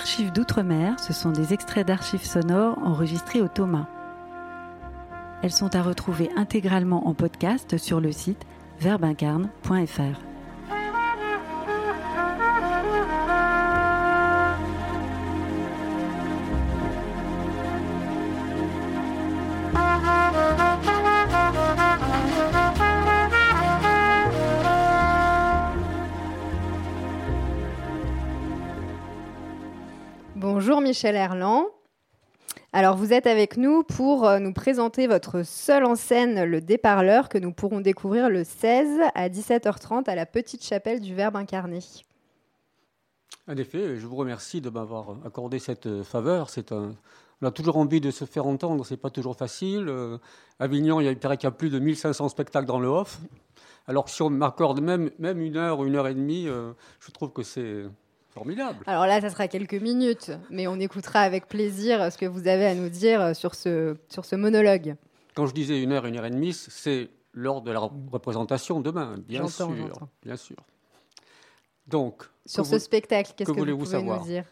Archives 0.00 0.32
d'outre-mer, 0.32 0.98
ce 0.98 1.12
sont 1.12 1.30
des 1.30 1.52
extraits 1.52 1.86
d'archives 1.86 2.24
sonores 2.24 2.78
enregistrés 2.78 3.42
au 3.42 3.48
Thomas. 3.48 3.86
Elles 5.42 5.52
sont 5.52 5.76
à 5.76 5.82
retrouver 5.82 6.30
intégralement 6.36 7.06
en 7.06 7.12
podcast 7.12 7.76
sur 7.76 8.00
le 8.00 8.10
site 8.10 8.46
verbincarne.fr. 8.80 10.29
Michel 30.90 31.14
Erland. 31.14 31.66
Alors 32.72 32.96
vous 32.96 33.12
êtes 33.12 33.28
avec 33.28 33.56
nous 33.56 33.84
pour 33.84 34.26
euh, 34.26 34.40
nous 34.40 34.52
présenter 34.52 35.06
votre 35.06 35.44
seule 35.44 35.84
en 35.84 35.94
scène, 35.94 36.42
le 36.42 36.60
déparleur, 36.60 37.28
que 37.28 37.38
nous 37.38 37.52
pourrons 37.52 37.80
découvrir 37.80 38.28
le 38.28 38.42
16 38.42 38.98
à 39.14 39.28
17h30 39.28 40.10
à 40.10 40.16
la 40.16 40.26
Petite 40.26 40.64
Chapelle 40.64 40.98
du 40.98 41.14
Verbe 41.14 41.36
incarné. 41.36 41.78
En 43.46 43.56
effet, 43.56 43.98
je 43.98 44.04
vous 44.04 44.16
remercie 44.16 44.60
de 44.60 44.68
m'avoir 44.68 45.14
accordé 45.24 45.60
cette 45.60 45.86
euh, 45.86 46.02
faveur. 46.02 46.50
C'est. 46.50 46.72
On 46.72 46.96
a 47.46 47.52
toujours 47.52 47.76
envie 47.76 48.00
de 48.00 48.10
se 48.10 48.24
faire 48.24 48.48
entendre, 48.48 48.84
c'est 48.84 48.96
pas 48.96 49.10
toujours 49.10 49.36
facile. 49.36 49.86
Euh, 49.88 50.18
Avignon, 50.58 51.00
il 51.00 51.16
paraît 51.20 51.36
qu'il 51.36 51.46
y 51.46 51.52
a 51.52 51.52
plus 51.52 51.70
de 51.70 51.78
1500 51.78 52.30
spectacles 52.30 52.66
dans 52.66 52.80
le 52.80 52.88
off. 52.88 53.20
Alors 53.86 54.08
si 54.08 54.22
on 54.22 54.30
m'accorde 54.30 54.80
même, 54.80 55.12
même 55.20 55.40
une 55.40 55.56
heure, 55.56 55.84
une 55.84 55.94
heure 55.94 56.08
et 56.08 56.14
demie, 56.14 56.46
je 56.46 57.10
trouve 57.12 57.32
que 57.32 57.44
c'est 57.44 57.84
Formidable. 58.30 58.78
Alors 58.86 59.06
là, 59.06 59.20
ça 59.20 59.28
sera 59.28 59.48
quelques 59.48 59.74
minutes, 59.74 60.30
mais 60.50 60.68
on 60.68 60.78
écoutera 60.78 61.20
avec 61.20 61.48
plaisir 61.48 62.12
ce 62.12 62.16
que 62.16 62.26
vous 62.26 62.46
avez 62.46 62.66
à 62.66 62.74
nous 62.74 62.88
dire 62.88 63.34
sur 63.34 63.54
ce, 63.54 63.96
sur 64.08 64.24
ce 64.24 64.36
monologue. 64.36 64.94
Quand 65.34 65.46
je 65.46 65.54
disais 65.54 65.82
une 65.82 65.92
heure, 65.92 66.06
une 66.06 66.16
heure 66.16 66.26
et 66.26 66.30
demie, 66.30 66.52
c'est 66.52 67.08
lors 67.32 67.60
de 67.62 67.70
la 67.70 67.80
représentation 67.80 68.80
demain, 68.80 69.16
bien 69.26 69.48
sûr, 69.48 69.72
bien 70.22 70.36
sûr. 70.36 70.56
Donc, 71.86 72.24
sur 72.46 72.66
ce 72.66 72.78
spectacle, 72.78 73.32
qu'est-ce 73.36 73.52
que, 73.52 73.58
vous, 73.58 73.76
pouvez 73.76 73.86
savoir 73.86 74.20
nous 74.20 74.26
dire? 74.26 74.44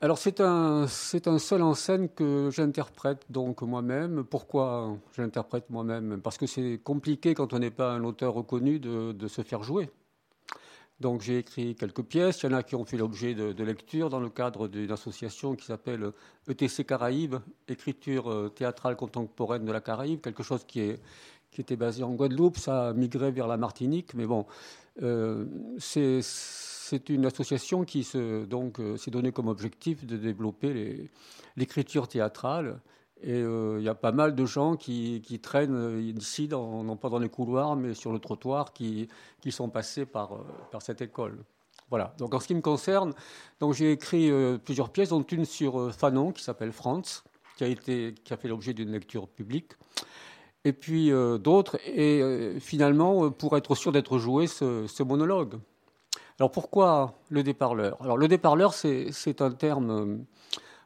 Alors 0.00 0.18
c'est 0.18 0.40
un, 0.40 0.88
c'est 0.88 1.28
un 1.28 1.38
seul 1.38 1.62
en 1.62 1.74
scène 1.74 2.08
que 2.08 2.50
j'interprète 2.52 3.24
donc 3.30 3.62
moi-même. 3.62 4.24
Pourquoi 4.24 4.96
j'interprète 5.16 5.70
moi-même? 5.70 6.20
Parce 6.20 6.38
que 6.38 6.46
c'est 6.46 6.80
compliqué 6.82 7.34
quand 7.34 7.52
on 7.52 7.60
n'est 7.60 7.70
pas 7.70 7.92
un 7.92 8.02
auteur 8.02 8.34
reconnu 8.34 8.80
de, 8.80 9.12
de 9.12 9.28
se 9.28 9.42
faire 9.42 9.62
jouer. 9.62 9.90
Donc 11.02 11.20
j'ai 11.20 11.38
écrit 11.38 11.74
quelques 11.74 12.04
pièces. 12.04 12.42
Il 12.42 12.50
y 12.50 12.54
en 12.54 12.56
a 12.56 12.62
qui 12.62 12.76
ont 12.76 12.84
fait 12.84 12.96
l'objet 12.96 13.34
de, 13.34 13.64
lecture 13.64 14.08
dans 14.08 14.20
le 14.20 14.30
cadre 14.30 14.68
d'une 14.68 14.92
association 14.92 15.56
qui 15.56 15.66
s'appelle 15.66 16.12
ETC 16.48 16.84
Caraïbes, 16.86 17.36
écriture 17.66 18.30
euh, 18.30 18.48
théâtrale 18.48 18.94
contemporaine 18.94 19.64
de 19.64 19.72
la 19.72 19.80
Caraïbe, 19.80 20.20
quelque 20.20 20.44
chose 20.44 20.64
qui, 20.64 20.78
est, 20.78 21.02
qui 21.50 21.60
était 21.60 21.74
basé 21.74 22.04
en 22.04 22.12
Guadeloupe. 22.12 22.56
Ça 22.56 22.88
a 22.88 22.92
migré 22.92 23.32
vers 23.32 23.48
la 23.48 23.56
Martinique, 23.56 24.14
mais 24.14 24.26
bon, 24.26 24.46
euh, 25.02 25.44
c'est 25.78 27.08
une 27.08 27.26
association 27.26 27.84
qui 27.84 28.04
s'est 28.04 28.46
donc 28.46 28.80
s'est 28.96 29.10
donné 29.10 29.32
comme 29.32 29.48
objectif 29.48 30.06
de 30.06 30.16
développer 30.16 31.10
l'écriture 31.56 32.06
théâtrale. 32.06 32.78
Et 33.22 33.40
il 33.40 33.82
y 33.82 33.88
a 33.88 33.94
pas 33.94 34.10
mal 34.12 34.34
de 34.34 34.44
gens 34.44 34.76
qui, 34.76 35.40
traînent 35.42 36.00
ici, 36.18 36.48
non 36.50 36.96
pas 36.96 37.08
dans 37.08 37.20
les 37.20 37.28
couloirs, 37.28 37.76
mais 37.76 37.94
sur 37.94 38.12
le 38.12 38.18
trottoir, 38.18 38.72
qui, 38.72 39.08
sont 39.50 39.68
passés 39.68 40.06
par, 40.06 40.40
par 40.70 40.82
cette 40.82 41.02
école. 41.02 41.38
Voilà. 41.88 42.14
Donc 42.18 42.34
en 42.34 42.40
ce 42.40 42.48
qui 42.48 42.54
me 42.54 42.60
concerne, 42.60 43.12
j'ai 43.72 43.92
écrit 43.92 44.30
plusieurs 44.64 44.90
pièces, 44.90 45.10
dont 45.10 45.22
une 45.22 45.44
sur 45.44 45.94
Fanon 45.94 46.32
qui 46.32 46.42
s'appelle 46.42 46.72
Franz, 46.72 47.22
qui 47.56 47.64
a 47.64 47.68
été 47.68 48.14
qui 48.24 48.32
a 48.32 48.36
fait 48.36 48.48
l'objet 48.48 48.74
d'une 48.74 48.90
lecture 48.90 49.28
publique 49.28 49.74
et 50.64 50.72
puis 50.72 51.10
euh, 51.10 51.38
d'autres, 51.38 51.78
et 51.86 52.20
euh, 52.20 52.58
finalement, 52.60 53.26
euh, 53.26 53.30
pour 53.30 53.56
être 53.56 53.74
sûr 53.74 53.92
d'être 53.92 54.18
joué, 54.18 54.46
ce, 54.46 55.02
monologue. 55.02 55.58
Alors 56.38 56.50
pourquoi 56.50 57.14
le 57.28 57.42
déparleur? 57.42 58.00
Alors 58.00 58.16
le 58.16 58.28
déparleur, 58.28 58.74
c'est 58.74 59.42
un 59.42 59.50
terme 59.50 60.24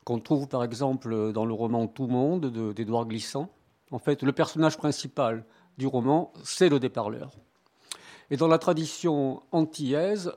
qu'on 0.06 0.20
trouve 0.20 0.48
par 0.48 0.64
exemple 0.64 1.32
dans 1.32 1.44
le 1.44 1.52
roman 1.52 1.86
Tout 1.86 2.06
Monde 2.06 2.46
d'Édouard 2.72 3.04
Glissant. 3.04 3.50
En 3.90 3.98
fait, 3.98 4.22
le 4.22 4.32
personnage 4.32 4.78
principal 4.78 5.44
du 5.76 5.86
roman, 5.86 6.32
c'est 6.42 6.70
le 6.70 6.80
déparleur. 6.80 7.30
Et 8.30 8.38
dans 8.38 8.48
la 8.48 8.58
tradition 8.58 9.42
antillaise, 9.52 10.32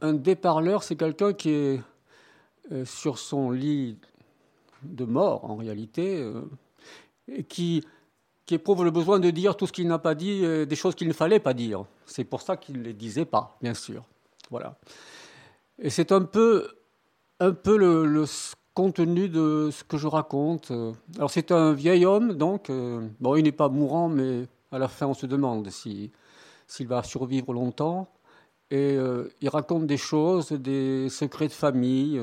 un 0.00 0.14
déparleur, 0.14 0.82
c'est 0.82 0.96
quelqu'un 0.96 1.34
qui 1.34 1.50
est 1.50 1.82
sur 2.84 3.18
son 3.18 3.50
lit 3.50 3.98
de 4.82 5.04
mort, 5.04 5.44
en 5.44 5.56
réalité, 5.56 6.24
et 7.28 7.44
qui 7.44 7.84
qui 8.50 8.56
éprouve 8.56 8.82
le 8.82 8.90
besoin 8.90 9.20
de 9.20 9.30
dire 9.30 9.56
tout 9.56 9.68
ce 9.68 9.72
qu'il 9.72 9.86
n'a 9.86 10.00
pas 10.00 10.16
dit, 10.16 10.44
euh, 10.44 10.66
des 10.66 10.74
choses 10.74 10.96
qu'il 10.96 11.06
ne 11.06 11.12
fallait 11.12 11.38
pas 11.38 11.54
dire. 11.54 11.84
C'est 12.04 12.24
pour 12.24 12.42
ça 12.42 12.56
qu'il 12.56 12.78
ne 12.78 12.82
les 12.82 12.94
disait 12.94 13.24
pas, 13.24 13.56
bien 13.62 13.74
sûr. 13.74 14.02
Voilà. 14.50 14.76
Et 15.78 15.88
c'est 15.88 16.10
un 16.10 16.22
peu, 16.22 16.68
un 17.38 17.52
peu 17.52 17.76
le, 17.76 18.24
contenu 18.80 19.28
de 19.28 19.68
ce 19.70 19.84
que 19.84 19.98
je 19.98 20.06
raconte. 20.06 20.72
Alors 21.16 21.30
c'est 21.30 21.52
un 21.52 21.74
vieil 21.74 22.06
homme, 22.06 22.32
donc, 22.32 22.70
euh, 22.70 23.06
bon, 23.20 23.36
il 23.36 23.42
n'est 23.42 23.52
pas 23.52 23.68
mourant, 23.68 24.08
mais 24.08 24.46
à 24.72 24.78
la 24.78 24.88
fin 24.88 25.06
on 25.06 25.12
se 25.12 25.26
demande 25.26 25.68
s'il 25.68 26.10
va 26.86 27.02
survivre 27.02 27.52
longtemps. 27.52 28.08
Et 28.70 28.96
euh, 28.96 29.28
il 29.42 29.50
raconte 29.50 29.86
des 29.86 29.98
choses, 29.98 30.52
des 30.52 31.10
secrets 31.10 31.48
de 31.48 31.52
famille, 31.52 32.18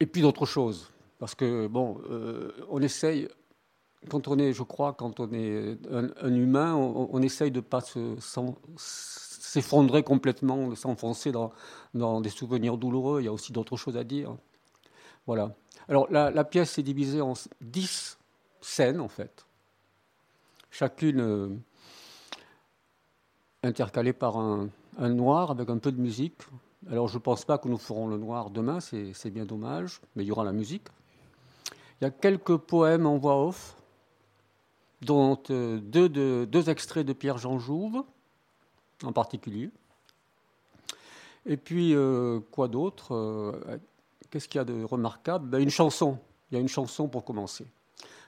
et 0.00 0.06
puis 0.06 0.20
d'autres 0.20 0.44
choses. 0.44 0.90
Parce 1.18 1.34
que, 1.34 1.66
bon, 1.66 1.98
on 2.68 2.82
essaye 2.82 3.28
quand 4.10 4.28
on 4.28 4.38
est, 4.38 4.52
je 4.52 4.62
crois, 4.62 4.92
quand 4.92 5.18
on 5.18 5.32
est 5.32 5.78
un, 5.90 6.34
humain, 6.34 6.74
on, 6.74 7.22
essaye 7.22 7.50
de 7.50 7.60
pas 7.60 7.80
s'effondrer 8.76 10.02
complètement, 10.02 10.68
de 10.68 10.74
s'enfoncer 10.74 11.32
dans, 11.32 12.20
des 12.20 12.30
souvenirs 12.30 12.76
douloureux. 12.76 13.20
Il 13.20 13.24
y 13.24 13.28
a 13.28 13.32
aussi 13.32 13.52
d'autres 13.52 13.76
choses 13.76 13.96
à 13.96 14.04
dire. 14.04 14.36
Voilà. 15.30 15.54
Alors, 15.88 16.08
la, 16.10 16.42
pièce 16.42 16.76
est 16.78 16.82
divisée 16.82 17.20
en 17.20 17.34
dix 17.60 18.18
scènes, 18.60 18.98
en 18.98 19.06
fait. 19.06 19.46
Chacune 20.72 21.20
euh, 21.20 21.48
intercalée 23.62 24.12
par 24.12 24.36
un, 24.36 24.70
noir 24.98 25.52
avec 25.52 25.70
un 25.70 25.78
peu 25.78 25.92
de 25.92 26.00
musique. 26.00 26.34
Alors, 26.90 27.06
je 27.06 27.14
ne 27.14 27.22
pense 27.22 27.44
pas 27.44 27.58
que 27.58 27.68
nous 27.68 27.78
ferons 27.78 28.08
le 28.08 28.16
noir 28.16 28.50
demain, 28.50 28.80
c'est 28.80 29.30
bien 29.30 29.44
dommage, 29.44 30.00
mais 30.16 30.24
il 30.24 30.26
y 30.26 30.32
aura 30.32 30.42
la 30.42 30.50
musique. 30.50 30.88
Il 32.00 32.04
y 32.04 32.06
a 32.08 32.10
quelques 32.10 32.56
poèmes 32.56 33.06
en 33.06 33.16
voix 33.16 33.40
off 33.40 33.76
dont 35.02 35.40
euh, 35.50 35.78
deux, 35.78 36.70
extraits 36.70 37.06
de 37.06 37.12
Pierre-Jean 37.12 37.60
Jouve, 37.60 38.02
en 39.04 39.12
particulier. 39.12 39.70
Et 41.46 41.56
puis, 41.56 41.94
euh, 41.94 42.40
quoi 42.50 42.66
d'autre 42.66 43.14
Qu'est-ce 44.30 44.48
qu'il 44.48 44.58
y 44.58 44.62
a 44.62 44.64
de 44.64 44.84
remarquable? 44.84 45.48
Ben, 45.48 45.60
Une 45.60 45.70
chanson. 45.70 46.18
Il 46.50 46.54
y 46.54 46.58
a 46.58 46.60
une 46.60 46.68
chanson 46.68 47.08
pour 47.08 47.24
commencer, 47.24 47.66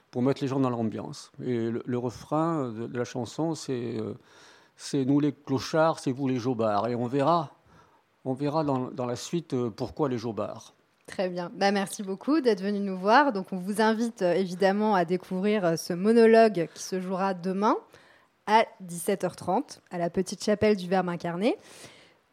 pour 0.09 0.21
mettre 0.21 0.41
les 0.41 0.47
gens 0.47 0.59
dans 0.59 0.69
l'ambiance. 0.69 1.31
Et 1.43 1.69
le, 1.69 1.97
refrain 1.97 2.69
de, 2.69 2.97
la 2.97 3.03
chanson, 3.03 3.53
c'est 3.53 3.97
c'est 4.75 5.05
nous 5.05 5.19
les 5.19 5.33
clochards, 5.33 5.99
c'est 5.99 6.11
vous 6.11 6.27
les 6.27 6.39
jobards. 6.39 6.87
Et 6.87 6.95
on 6.95 7.07
verra, 7.07 7.51
on 8.25 8.33
verra 8.33 8.63
dans, 8.63 9.05
la 9.05 9.15
suite 9.15 9.55
pourquoi 9.69 10.09
les 10.09 10.17
jobards. 10.17 10.73
Très 11.05 11.29
bien. 11.29 11.51
Bah, 11.53 11.71
merci 11.71 12.01
beaucoup 12.01 12.39
d'être 12.39 12.61
venu 12.61 12.79
nous 12.79 12.97
voir. 12.97 13.33
Donc, 13.33 13.51
on 13.51 13.57
vous 13.57 13.81
invite 13.81 14.21
euh, 14.21 14.33
évidemment 14.33 14.95
à 14.95 15.03
découvrir 15.03 15.65
euh, 15.65 15.75
ce 15.75 15.91
monologue 15.91 16.69
qui 16.73 16.81
se 16.81 17.01
jouera 17.01 17.33
demain 17.33 17.75
à 18.47 18.65
17h30 18.85 19.79
à 19.91 19.97
la 19.97 20.09
petite 20.09 20.41
chapelle 20.41 20.77
du 20.77 20.87
Verbe 20.87 21.09
incarné. 21.09 21.57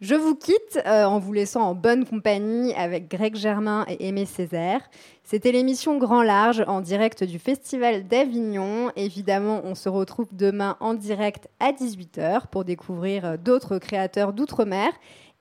Je 0.01 0.15
vous 0.15 0.35
quitte 0.35 0.81
euh, 0.87 1.05
en 1.05 1.19
vous 1.19 1.35
laissant 1.35 1.61
en 1.61 1.75
bonne 1.75 2.07
compagnie 2.07 2.73
avec 2.73 3.11
Greg 3.11 3.37
Germain 3.37 3.85
et 3.87 4.09
Aimé 4.09 4.25
Césaire. 4.25 4.81
C'était 5.25 5.53
l'émission 5.53 5.99
Grand 5.99 6.23
Large 6.23 6.65
en 6.67 6.81
direct 6.81 7.23
du 7.23 7.39
Festival 7.39 8.09
d'Avignon. 8.09 8.91
Évidemment, 8.97 9.61
on 9.63 9.75
se 9.75 9.91
retrouve 9.91 10.29
demain 10.33 10.79
en 10.81 10.95
direct 10.95 11.49
à 11.61 11.73
18h 11.73 12.47
pour 12.51 12.65
découvrir 12.65 13.37
d'autres 13.37 13.77
créateurs 13.77 14.33
d'outre-mer 14.33 14.91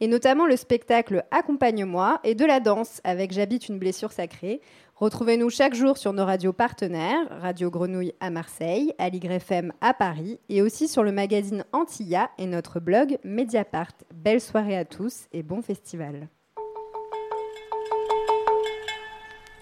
et 0.01 0.07
notamment 0.07 0.45
le 0.45 0.57
spectacle 0.57 1.24
Accompagne-moi 1.32 2.20
et 2.26 2.36
de 2.36 2.45
la 2.45 2.60
danse 2.60 2.99
avec 3.05 3.32
J'habite 3.32 3.70
une 3.70 3.80
blessure 3.80 4.12
sacrée. 4.12 4.60
Retrouvez-nous 4.99 5.49
chaque 5.49 5.75
jour 5.75 5.97
sur 5.97 6.11
nos 6.11 6.25
radios 6.25 6.51
partenaires, 6.51 7.25
Radio 7.39 7.71
Grenouille 7.71 8.11
à 8.19 8.29
Marseille, 8.29 8.93
Aligre 8.97 9.31
FM 9.31 9.71
à 9.79 9.93
Paris 9.93 10.41
et 10.49 10.61
aussi 10.61 10.89
sur 10.89 11.03
le 11.03 11.13
magazine 11.13 11.63
Antilla 11.71 12.31
et 12.37 12.45
notre 12.45 12.81
blog 12.81 13.17
Mediapart. 13.23 13.93
Belle 14.13 14.41
soirée 14.41 14.75
à 14.75 14.83
tous 14.83 15.27
et 15.31 15.41
bon 15.41 15.61
festival. 15.61 16.27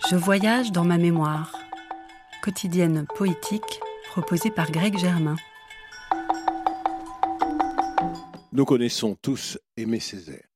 Je 0.09 0.15
voyage 0.15 0.71
dans 0.71 0.85
ma 0.85 0.97
mémoire. 0.97 1.53
Quotidienne 2.41 3.05
poétique 3.15 3.79
proposée 4.09 4.49
par 4.49 4.71
Greg 4.71 4.97
Germain. 4.97 5.35
Nous 8.51 8.65
connaissons 8.65 9.15
tous 9.21 9.59
Aimé 9.75 9.99
Césaire, 9.99 10.47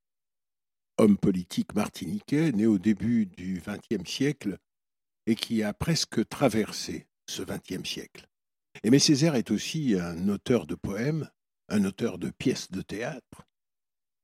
homme 0.97 1.17
politique 1.17 1.75
martiniquais 1.75 2.51
né 2.51 2.65
au 2.65 2.79
début 2.79 3.27
du 3.27 3.61
XXe 3.63 4.09
siècle 4.09 4.57
et 5.25 5.35
qui 5.35 5.63
a 5.63 5.73
presque 5.73 6.27
traversé 6.27 7.07
ce 7.27 7.43
XXe 7.43 7.87
siècle. 7.87 8.27
Aimé 8.83 8.99
Césaire 8.99 9.35
est 9.35 9.51
aussi 9.51 9.95
un 9.95 10.27
auteur 10.29 10.65
de 10.65 10.75
poèmes, 10.75 11.29
un 11.69 11.85
auteur 11.85 12.17
de 12.17 12.29
pièces 12.29 12.71
de 12.71 12.81
théâtre 12.81 13.43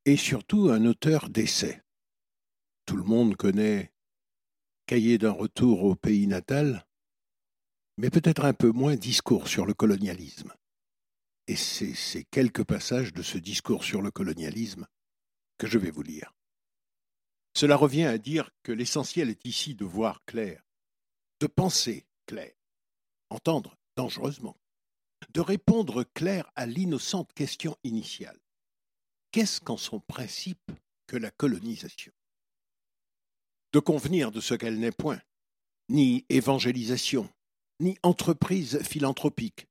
et 0.06 0.18
surtout 0.18 0.70
un 0.70 0.86
auteur 0.86 1.30
d'essais. 1.30 1.84
Tout 2.86 2.96
le 2.96 3.04
monde 3.04 3.36
connaît 3.36 3.94
Cahier 4.86 5.18
d'un 5.18 5.32
retour 5.32 5.84
au 5.84 5.96
pays 5.96 6.28
natal, 6.28 6.88
mais 7.98 8.10
peut-être 8.10 8.46
un 8.46 8.54
peu 8.54 8.72
moins 8.72 8.96
discours 8.96 9.50
sur 9.50 9.66
le 9.66 9.74
colonialisme. 9.74 10.54
Et 11.48 11.58
c'est 11.58 11.94
ces 11.94 12.24
quelques 12.24 12.64
passages 12.64 13.12
de 13.12 13.22
ce 13.22 13.38
discours 13.38 13.84
sur 13.84 14.02
le 14.02 14.12
colonialisme 14.12 14.88
que 15.58 15.68
je 15.68 15.78
vais 15.78 15.92
vous 15.92 16.04
lire. 16.04 16.34
Cela 17.54 17.76
revient 17.76 18.06
à 18.06 18.18
dire 18.18 18.52
que 18.64 18.72
l'essentiel 18.72 19.30
est 19.30 19.46
ici 19.46 19.76
de 19.76 19.84
voir 19.84 20.24
clair, 20.26 20.64
de 21.40 21.48
penser 21.48 22.06
clair, 22.26 22.54
entendre 23.30 23.78
dangereusement, 23.96 24.58
de 25.34 25.42
répondre 25.42 26.04
clair 26.04 26.50
à 26.56 26.66
l'innocente 26.66 27.34
question 27.34 27.78
initiale. 27.84 28.40
Qu'est-ce 29.32 29.62
qu'en 29.62 29.78
son 29.78 30.00
principe 30.00 30.72
que 31.08 31.18
la 31.18 31.32
colonisation? 31.32 32.12
De 33.74 33.80
convenir 33.80 34.32
de 34.32 34.40
ce 34.40 34.54
qu'elle 34.54 34.80
n'est 34.80 34.92
point, 34.92 35.22
ni 35.90 36.26
évangélisation, 36.30 37.30
ni 37.80 37.98
entreprise 38.04 38.82
philanthropique, 38.84 39.68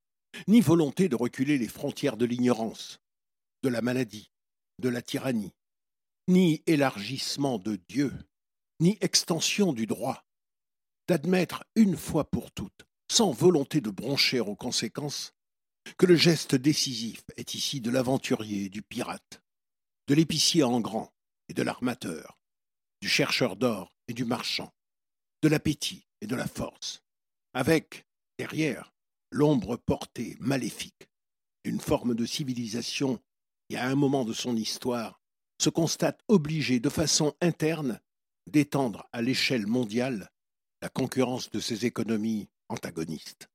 ni 0.47 0.61
volonté 0.61 1.09
de 1.09 1.15
reculer 1.15 1.57
les 1.57 1.67
frontières 1.67 2.17
de 2.17 2.25
l'ignorance, 2.25 2.99
de 3.63 3.69
la 3.69 3.81
maladie, 3.81 4.31
de 4.79 4.89
la 4.89 5.01
tyrannie, 5.01 5.53
ni 6.27 6.61
élargissement 6.67 7.57
de 7.57 7.77
Dieu, 7.87 8.13
ni 8.79 8.97
extension 9.01 9.73
du 9.73 9.87
droit, 9.87 10.26
d'admettre 11.07 11.63
une 11.75 11.95
fois 11.95 12.29
pour 12.29 12.51
toutes, 12.51 12.85
sans 13.09 13.31
volonté 13.31 13.81
de 13.81 13.89
broncher 13.89 14.39
aux 14.39 14.55
conséquences, 14.55 15.33
que 15.97 16.05
le 16.05 16.15
geste 16.15 16.55
décisif 16.55 17.23
est 17.37 17.53
ici 17.53 17.79
de 17.79 17.89
l'aventurier 17.89 18.69
du 18.69 18.81
pirate, 18.81 19.41
de 20.07 20.15
l'épicier 20.15 20.63
en 20.63 20.81
grand 20.81 21.13
et 21.49 21.53
de 21.53 21.63
l'armateur, 21.63 22.37
du 23.01 23.07
chercheur 23.07 23.55
d'or 23.55 23.93
et 24.07 24.13
du 24.13 24.25
marchand, 24.25 24.73
de 25.41 25.47
l'appétit 25.47 26.07
et 26.21 26.27
de 26.27 26.35
la 26.35 26.47
force, 26.47 27.03
avec, 27.53 28.05
derrière, 28.37 28.93
l'ombre 29.31 29.77
portée 29.77 30.35
maléfique 30.39 31.09
d'une 31.63 31.79
forme 31.79 32.15
de 32.15 32.25
civilisation 32.25 33.21
qui, 33.69 33.75
à 33.75 33.87
un 33.87 33.95
moment 33.95 34.25
de 34.25 34.33
son 34.33 34.55
histoire, 34.55 35.21
se 35.61 35.69
constate 35.69 36.21
obligée 36.27 36.79
de 36.79 36.89
façon 36.89 37.35
interne 37.41 37.99
d'étendre 38.45 39.07
à 39.11 39.21
l'échelle 39.21 39.67
mondiale 39.67 40.29
la 40.81 40.89
concurrence 40.89 41.49
de 41.49 41.59
ses 41.59 41.85
économies 41.85 42.47
antagonistes. 42.69 43.49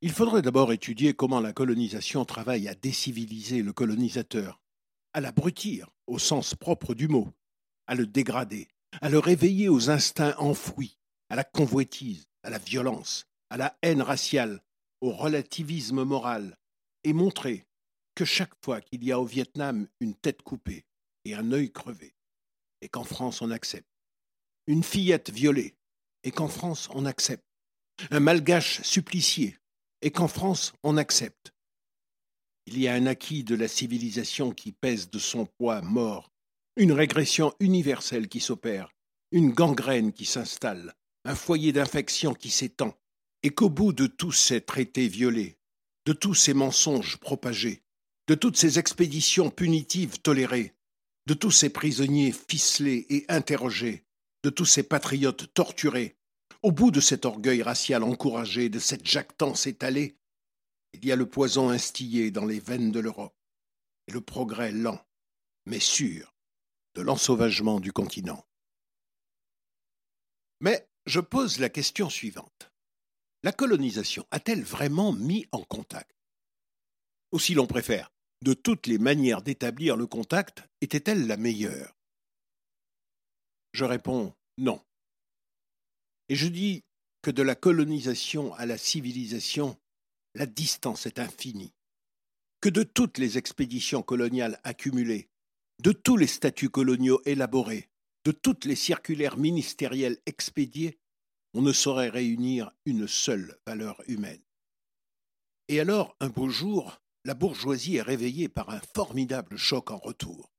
Il 0.00 0.12
faudrait 0.12 0.42
d'abord 0.42 0.72
étudier 0.72 1.14
comment 1.14 1.40
la 1.40 1.52
colonisation 1.52 2.24
travaille 2.24 2.68
à 2.68 2.74
déciviliser 2.74 3.62
le 3.62 3.72
colonisateur, 3.72 4.60
à 5.12 5.20
l'abrutir 5.20 5.90
au 6.06 6.18
sens 6.20 6.54
propre 6.54 6.94
du 6.94 7.08
mot, 7.08 7.32
à 7.88 7.96
le 7.96 8.06
dégrader, 8.06 8.68
à 9.00 9.08
le 9.08 9.18
réveiller 9.18 9.68
aux 9.68 9.90
instincts 9.90 10.36
enfouis, 10.38 10.98
à 11.30 11.36
la 11.36 11.42
convoitise, 11.42 12.28
à 12.44 12.50
la 12.50 12.58
violence, 12.58 13.26
à 13.50 13.56
la 13.56 13.76
haine 13.82 14.02
raciale, 14.02 14.62
au 15.00 15.10
relativisme 15.10 16.04
moral, 16.04 16.56
et 17.02 17.12
montrer 17.12 17.66
que 18.14 18.24
chaque 18.24 18.54
fois 18.64 18.80
qu'il 18.80 19.04
y 19.04 19.10
a 19.10 19.18
au 19.18 19.24
Vietnam 19.24 19.88
une 20.00 20.14
tête 20.14 20.42
coupée 20.42 20.84
et 21.24 21.34
un 21.34 21.50
œil 21.50 21.72
crevé, 21.72 22.14
et 22.80 22.88
qu'en 22.88 23.04
France 23.04 23.42
on 23.42 23.50
accepte, 23.50 23.88
une 24.68 24.84
fillette 24.84 25.30
violée, 25.30 25.74
et 26.24 26.30
qu'en 26.30 26.46
France 26.46 26.88
on 26.92 27.06
accepte, 27.06 27.42
un 28.10 28.20
malgache 28.20 28.82
supplicié, 28.82 29.56
et 30.02 30.10
qu'en 30.10 30.28
France 30.28 30.74
on 30.82 30.98
accepte. 30.98 31.54
Il 32.66 32.78
y 32.78 32.86
a 32.86 32.92
un 32.92 33.06
acquis 33.06 33.44
de 33.44 33.54
la 33.54 33.66
civilisation 33.66 34.52
qui 34.52 34.72
pèse 34.72 35.08
de 35.08 35.18
son 35.18 35.46
poids 35.46 35.80
mort, 35.80 36.30
une 36.76 36.92
régression 36.92 37.54
universelle 37.60 38.28
qui 38.28 38.40
s'opère, 38.40 38.90
une 39.32 39.52
gangrène 39.52 40.12
qui 40.12 40.26
s'installe, 40.26 40.94
un 41.24 41.34
foyer 41.34 41.72
d'infection 41.72 42.34
qui 42.34 42.50
s'étend, 42.50 42.94
et 43.42 43.50
qu'au 43.50 43.70
bout 43.70 43.94
de 43.94 44.06
tous 44.06 44.32
ces 44.32 44.60
traités 44.60 45.08
violés, 45.08 45.56
de 46.04 46.12
tous 46.12 46.34
ces 46.34 46.52
mensonges 46.52 47.16
propagés, 47.16 47.82
de 48.26 48.34
toutes 48.34 48.58
ces 48.58 48.78
expéditions 48.78 49.48
punitives 49.48 50.20
tolérées, 50.20 50.74
de 51.26 51.32
tous 51.32 51.52
ces 51.52 51.70
prisonniers 51.70 52.32
ficelés 52.32 53.06
et 53.08 53.24
interrogés, 53.30 54.04
de 54.42 54.50
tous 54.50 54.64
ces 54.64 54.82
patriotes 54.82 55.52
torturés, 55.54 56.16
au 56.62 56.72
bout 56.72 56.90
de 56.90 57.00
cet 57.00 57.24
orgueil 57.24 57.62
racial 57.62 58.02
encouragé, 58.02 58.68
de 58.68 58.78
cette 58.78 59.06
jactance 59.06 59.66
étalée, 59.66 60.16
il 60.92 61.04
y 61.04 61.12
a 61.12 61.16
le 61.16 61.28
poison 61.28 61.70
instillé 61.70 62.30
dans 62.30 62.44
les 62.44 62.60
veines 62.60 62.90
de 62.90 63.00
l'Europe 63.00 63.36
et 64.06 64.12
le 64.12 64.20
progrès 64.20 64.72
lent, 64.72 65.00
mais 65.66 65.80
sûr, 65.80 66.34
de 66.94 67.02
l'ensauvagement 67.02 67.78
du 67.78 67.92
continent. 67.92 68.44
Mais 70.60 70.88
je 71.06 71.20
pose 71.20 71.58
la 71.58 71.68
question 71.68 72.10
suivante. 72.10 72.72
La 73.42 73.52
colonisation 73.52 74.26
a-t-elle 74.30 74.62
vraiment 74.62 75.12
mis 75.12 75.46
en 75.52 75.62
contact? 75.62 76.16
Ou 77.32 77.38
si 77.38 77.54
l'on 77.54 77.66
préfère, 77.66 78.10
de 78.42 78.54
toutes 78.54 78.86
les 78.86 78.98
manières 78.98 79.42
d'établir 79.42 79.96
le 79.96 80.06
contact, 80.06 80.64
était-elle 80.80 81.26
la 81.26 81.36
meilleure? 81.36 81.97
Je 83.72 83.84
réponds 83.84 84.34
non. 84.56 84.80
Et 86.28 86.34
je 86.34 86.48
dis 86.48 86.84
que 87.22 87.30
de 87.30 87.42
la 87.42 87.54
colonisation 87.54 88.54
à 88.54 88.66
la 88.66 88.78
civilisation, 88.78 89.78
la 90.34 90.46
distance 90.46 91.06
est 91.06 91.18
infinie, 91.18 91.74
que 92.60 92.68
de 92.68 92.82
toutes 92.82 93.18
les 93.18 93.38
expéditions 93.38 94.02
coloniales 94.02 94.60
accumulées, 94.64 95.28
de 95.82 95.92
tous 95.92 96.16
les 96.16 96.26
statuts 96.26 96.70
coloniaux 96.70 97.22
élaborés, 97.24 97.88
de 98.24 98.32
toutes 98.32 98.64
les 98.64 98.76
circulaires 98.76 99.36
ministérielles 99.36 100.18
expédiées, 100.26 100.98
on 101.54 101.62
ne 101.62 101.72
saurait 101.72 102.08
réunir 102.08 102.72
une 102.84 103.08
seule 103.08 103.58
valeur 103.66 104.02
humaine. 104.06 104.42
Et 105.68 105.80
alors, 105.80 106.16
un 106.20 106.28
beau 106.28 106.48
jour, 106.48 107.00
la 107.24 107.34
bourgeoisie 107.34 107.96
est 107.96 108.02
réveillée 108.02 108.48
par 108.48 108.70
un 108.70 108.80
formidable 108.94 109.56
choc 109.56 109.90
en 109.90 109.98
retour. 109.98 110.50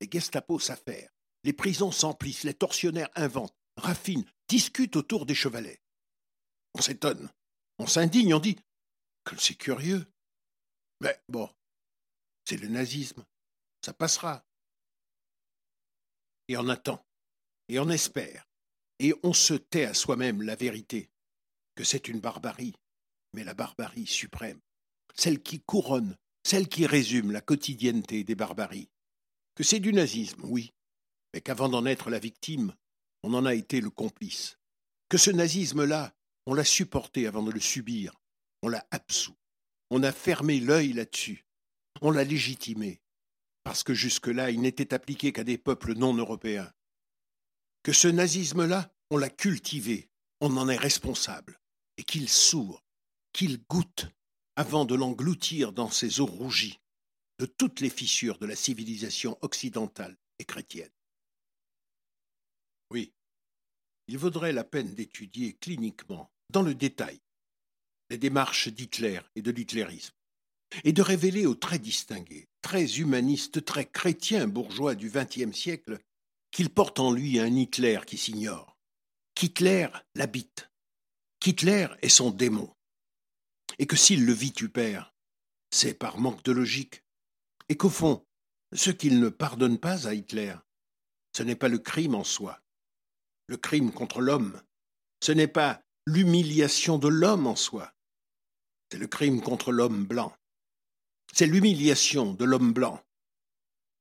Les 0.00 0.08
Gestapo 0.10 0.58
s'affairent, 0.58 1.12
les 1.44 1.52
prisons 1.52 1.90
s'emplissent, 1.92 2.44
les 2.44 2.54
tortionnaires 2.54 3.10
inventent, 3.14 3.56
raffinent, 3.76 4.24
discutent 4.48 4.96
autour 4.96 5.26
des 5.26 5.34
chevalets. 5.34 5.80
On 6.74 6.82
s'étonne, 6.82 7.30
on 7.78 7.86
s'indigne, 7.86 8.34
on 8.34 8.40
dit 8.40 8.56
que 9.24 9.36
c'est 9.36 9.54
curieux. 9.54 10.06
Mais 11.00 11.20
bon, 11.28 11.48
c'est 12.44 12.56
le 12.56 12.68
nazisme, 12.68 13.24
ça 13.84 13.92
passera. 13.92 14.44
Et 16.48 16.56
on 16.56 16.68
attend, 16.68 17.04
et 17.68 17.78
on 17.78 17.88
espère, 17.90 18.48
et 18.98 19.14
on 19.22 19.32
se 19.32 19.54
tait 19.54 19.84
à 19.84 19.94
soi-même 19.94 20.42
la 20.42 20.56
vérité, 20.56 21.10
que 21.74 21.84
c'est 21.84 22.08
une 22.08 22.20
barbarie, 22.20 22.74
mais 23.34 23.44
la 23.44 23.54
barbarie 23.54 24.06
suprême 24.06 24.60
celle 25.18 25.42
qui 25.42 25.60
couronne, 25.60 26.16
celle 26.44 26.68
qui 26.68 26.86
résume 26.86 27.32
la 27.32 27.40
quotidienneté 27.40 28.24
des 28.24 28.34
barbaries. 28.34 28.88
Que 29.54 29.64
c'est 29.64 29.80
du 29.80 29.92
nazisme, 29.92 30.42
oui, 30.44 30.72
mais 31.38 31.42
qu'avant 31.42 31.68
d'en 31.68 31.86
être 31.86 32.10
la 32.10 32.18
victime, 32.18 32.74
on 33.22 33.32
en 33.32 33.46
a 33.46 33.54
été 33.54 33.80
le 33.80 33.90
complice. 33.90 34.58
Que 35.08 35.16
ce 35.16 35.30
nazisme-là, 35.30 36.12
on 36.46 36.54
l'a 36.54 36.64
supporté 36.64 37.28
avant 37.28 37.44
de 37.44 37.52
le 37.52 37.60
subir, 37.60 38.20
on 38.64 38.68
l'a 38.68 38.84
absous, 38.90 39.36
on 39.90 40.02
a 40.02 40.10
fermé 40.10 40.58
l'œil 40.58 40.94
là-dessus, 40.94 41.46
on 42.00 42.10
l'a 42.10 42.24
légitimé, 42.24 43.00
parce 43.62 43.84
que 43.84 43.94
jusque-là 43.94 44.50
il 44.50 44.60
n'était 44.60 44.92
appliqué 44.92 45.32
qu'à 45.32 45.44
des 45.44 45.58
peuples 45.58 45.94
non 45.94 46.12
européens. 46.12 46.72
Que 47.84 47.92
ce 47.92 48.08
nazisme-là, 48.08 48.92
on 49.10 49.16
l'a 49.16 49.30
cultivé, 49.30 50.10
on 50.40 50.56
en 50.56 50.68
est 50.68 50.76
responsable, 50.76 51.60
et 51.98 52.02
qu'il 52.02 52.28
sourd, 52.28 52.84
qu'il 53.32 53.62
goûte, 53.68 54.08
avant 54.56 54.84
de 54.84 54.96
l'engloutir 54.96 55.72
dans 55.72 55.88
ses 55.88 56.18
eaux 56.18 56.26
rougies 56.26 56.80
de 57.38 57.46
toutes 57.46 57.78
les 57.78 57.90
fissures 57.90 58.38
de 58.38 58.46
la 58.46 58.56
civilisation 58.56 59.38
occidentale 59.40 60.16
et 60.40 60.44
chrétienne. 60.44 60.90
Oui, 62.90 63.12
il 64.08 64.18
vaudrait 64.18 64.52
la 64.52 64.64
peine 64.64 64.94
d'étudier 64.94 65.54
cliniquement, 65.54 66.30
dans 66.50 66.62
le 66.62 66.74
détail, 66.74 67.20
les 68.10 68.18
démarches 68.18 68.68
d'Hitler 68.68 69.20
et 69.36 69.42
de 69.42 69.50
l'hitlérisme, 69.50 70.14
et 70.84 70.92
de 70.92 71.02
révéler 71.02 71.46
aux 71.46 71.54
très 71.54 71.78
distingués, 71.78 72.48
très 72.62 72.98
humanistes, 72.98 73.64
très 73.64 73.86
chrétiens 73.86 74.48
bourgeois 74.48 74.94
du 74.94 75.10
XXe 75.10 75.56
siècle 75.56 75.98
qu'il 76.50 76.70
porte 76.70 76.98
en 76.98 77.12
lui 77.12 77.38
un 77.38 77.54
Hitler 77.54 78.00
qui 78.06 78.16
s'ignore, 78.16 78.78
qu'Hitler 79.34 79.88
l'habite, 80.14 80.70
qu'Hitler 81.40 81.88
est 82.00 82.08
son 82.08 82.30
démon, 82.30 82.72
et 83.78 83.86
que 83.86 83.96
s'il 83.96 84.24
le 84.24 84.32
vitupère, 84.32 85.14
c'est 85.70 85.94
par 85.94 86.18
manque 86.18 86.42
de 86.44 86.52
logique, 86.52 87.04
et 87.68 87.76
qu'au 87.76 87.90
fond, 87.90 88.24
ce 88.74 88.90
qu'il 88.90 89.20
ne 89.20 89.28
pardonne 89.28 89.78
pas 89.78 90.08
à 90.08 90.14
Hitler, 90.14 90.54
ce 91.36 91.42
n'est 91.42 91.56
pas 91.56 91.68
le 91.68 91.78
crime 91.78 92.14
en 92.14 92.24
soi, 92.24 92.60
le 93.48 93.56
crime 93.56 93.90
contre 93.90 94.20
l'homme, 94.20 94.60
ce 95.20 95.32
n'est 95.32 95.48
pas 95.48 95.82
l'humiliation 96.06 96.98
de 96.98 97.08
l'homme 97.08 97.46
en 97.46 97.56
soi, 97.56 97.92
c'est 98.90 98.98
le 98.98 99.06
crime 99.06 99.40
contre 99.40 99.72
l'homme 99.72 100.04
blanc, 100.04 100.32
c'est 101.32 101.46
l'humiliation 101.46 102.34
de 102.34 102.44
l'homme 102.44 102.72
blanc, 102.72 103.02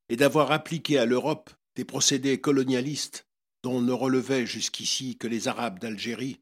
et 0.10 0.16
d'avoir 0.16 0.52
appliqué 0.52 1.00
à 1.00 1.06
l'Europe 1.06 1.50
des 1.76 1.86
procédés 1.86 2.40
colonialistes 2.40 3.26
dont 3.64 3.82
ne 3.82 3.92
relevaient 3.92 4.46
jusqu'ici 4.46 5.18
que 5.18 5.28
les 5.28 5.48
Arabes 5.48 5.80
d'Algérie, 5.80 6.42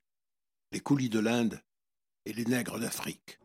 les 0.72 0.80
coulis 0.80 1.10
de 1.10 1.20
l'Inde 1.20 1.62
et 2.26 2.34
les 2.34 2.46
nègres 2.46 2.80
d'Afrique. 2.80 3.40